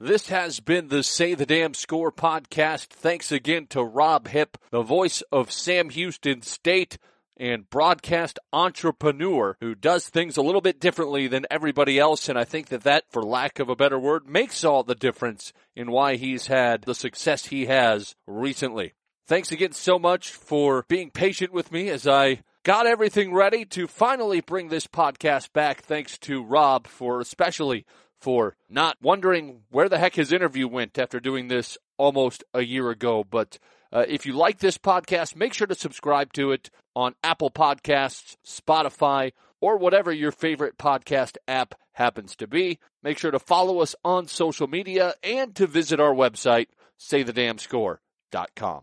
This 0.00 0.28
has 0.28 0.60
been 0.60 0.88
the 0.88 1.02
Say 1.02 1.34
the 1.34 1.44
Damn 1.44 1.74
Score 1.74 2.12
podcast. 2.12 2.86
Thanks 2.86 3.32
again 3.32 3.66
to 3.70 3.82
Rob 3.82 4.28
Hipp, 4.28 4.54
the 4.70 4.82
voice 4.82 5.22
of 5.32 5.50
Sam 5.50 5.90
Houston 5.90 6.42
State 6.42 6.98
and 7.38 7.68
broadcast 7.70 8.38
entrepreneur 8.52 9.56
who 9.60 9.74
does 9.74 10.08
things 10.08 10.36
a 10.36 10.42
little 10.42 10.60
bit 10.60 10.80
differently 10.80 11.28
than 11.28 11.46
everybody 11.50 11.98
else. 11.98 12.28
And 12.28 12.38
I 12.38 12.44
think 12.44 12.68
that 12.68 12.82
that, 12.82 13.04
for 13.10 13.22
lack 13.22 13.58
of 13.58 13.68
a 13.68 13.76
better 13.76 13.98
word, 13.98 14.28
makes 14.28 14.64
all 14.64 14.82
the 14.82 14.94
difference 14.94 15.52
in 15.76 15.90
why 15.90 16.16
he's 16.16 16.48
had 16.48 16.82
the 16.82 16.94
success 16.94 17.46
he 17.46 17.66
has 17.66 18.14
recently. 18.26 18.94
Thanks 19.26 19.52
again 19.52 19.72
so 19.72 19.98
much 19.98 20.32
for 20.32 20.84
being 20.88 21.10
patient 21.10 21.52
with 21.52 21.70
me 21.70 21.90
as 21.90 22.06
I 22.08 22.40
got 22.62 22.86
everything 22.86 23.32
ready 23.32 23.64
to 23.66 23.86
finally 23.86 24.40
bring 24.40 24.68
this 24.68 24.86
podcast 24.86 25.52
back. 25.52 25.82
Thanks 25.82 26.18
to 26.18 26.42
Rob 26.42 26.86
for 26.86 27.20
especially 27.20 27.84
for 28.20 28.56
not 28.68 28.96
wondering 29.00 29.60
where 29.70 29.88
the 29.88 29.98
heck 29.98 30.14
his 30.14 30.32
interview 30.32 30.66
went 30.66 30.98
after 30.98 31.20
doing 31.20 31.48
this 31.48 31.78
almost 31.98 32.42
a 32.54 32.62
year 32.62 32.90
ago. 32.90 33.24
But 33.28 33.58
uh, 33.92 34.04
if 34.06 34.26
you 34.26 34.32
like 34.32 34.58
this 34.58 34.78
podcast, 34.78 35.36
make 35.36 35.54
sure 35.54 35.66
to 35.66 35.74
subscribe 35.74 36.32
to 36.34 36.52
it 36.52 36.70
on 36.94 37.14
Apple 37.22 37.50
Podcasts, 37.50 38.36
Spotify, 38.46 39.32
or 39.60 39.76
whatever 39.76 40.12
your 40.12 40.32
favorite 40.32 40.78
podcast 40.78 41.36
app 41.46 41.74
happens 41.92 42.36
to 42.36 42.46
be. 42.46 42.78
Make 43.02 43.18
sure 43.18 43.30
to 43.30 43.38
follow 43.38 43.80
us 43.80 43.94
on 44.04 44.26
social 44.26 44.66
media 44.66 45.14
and 45.22 45.54
to 45.56 45.66
visit 45.66 46.00
our 46.00 46.14
website, 46.14 46.66
saythedamnscore.com. 47.00 48.82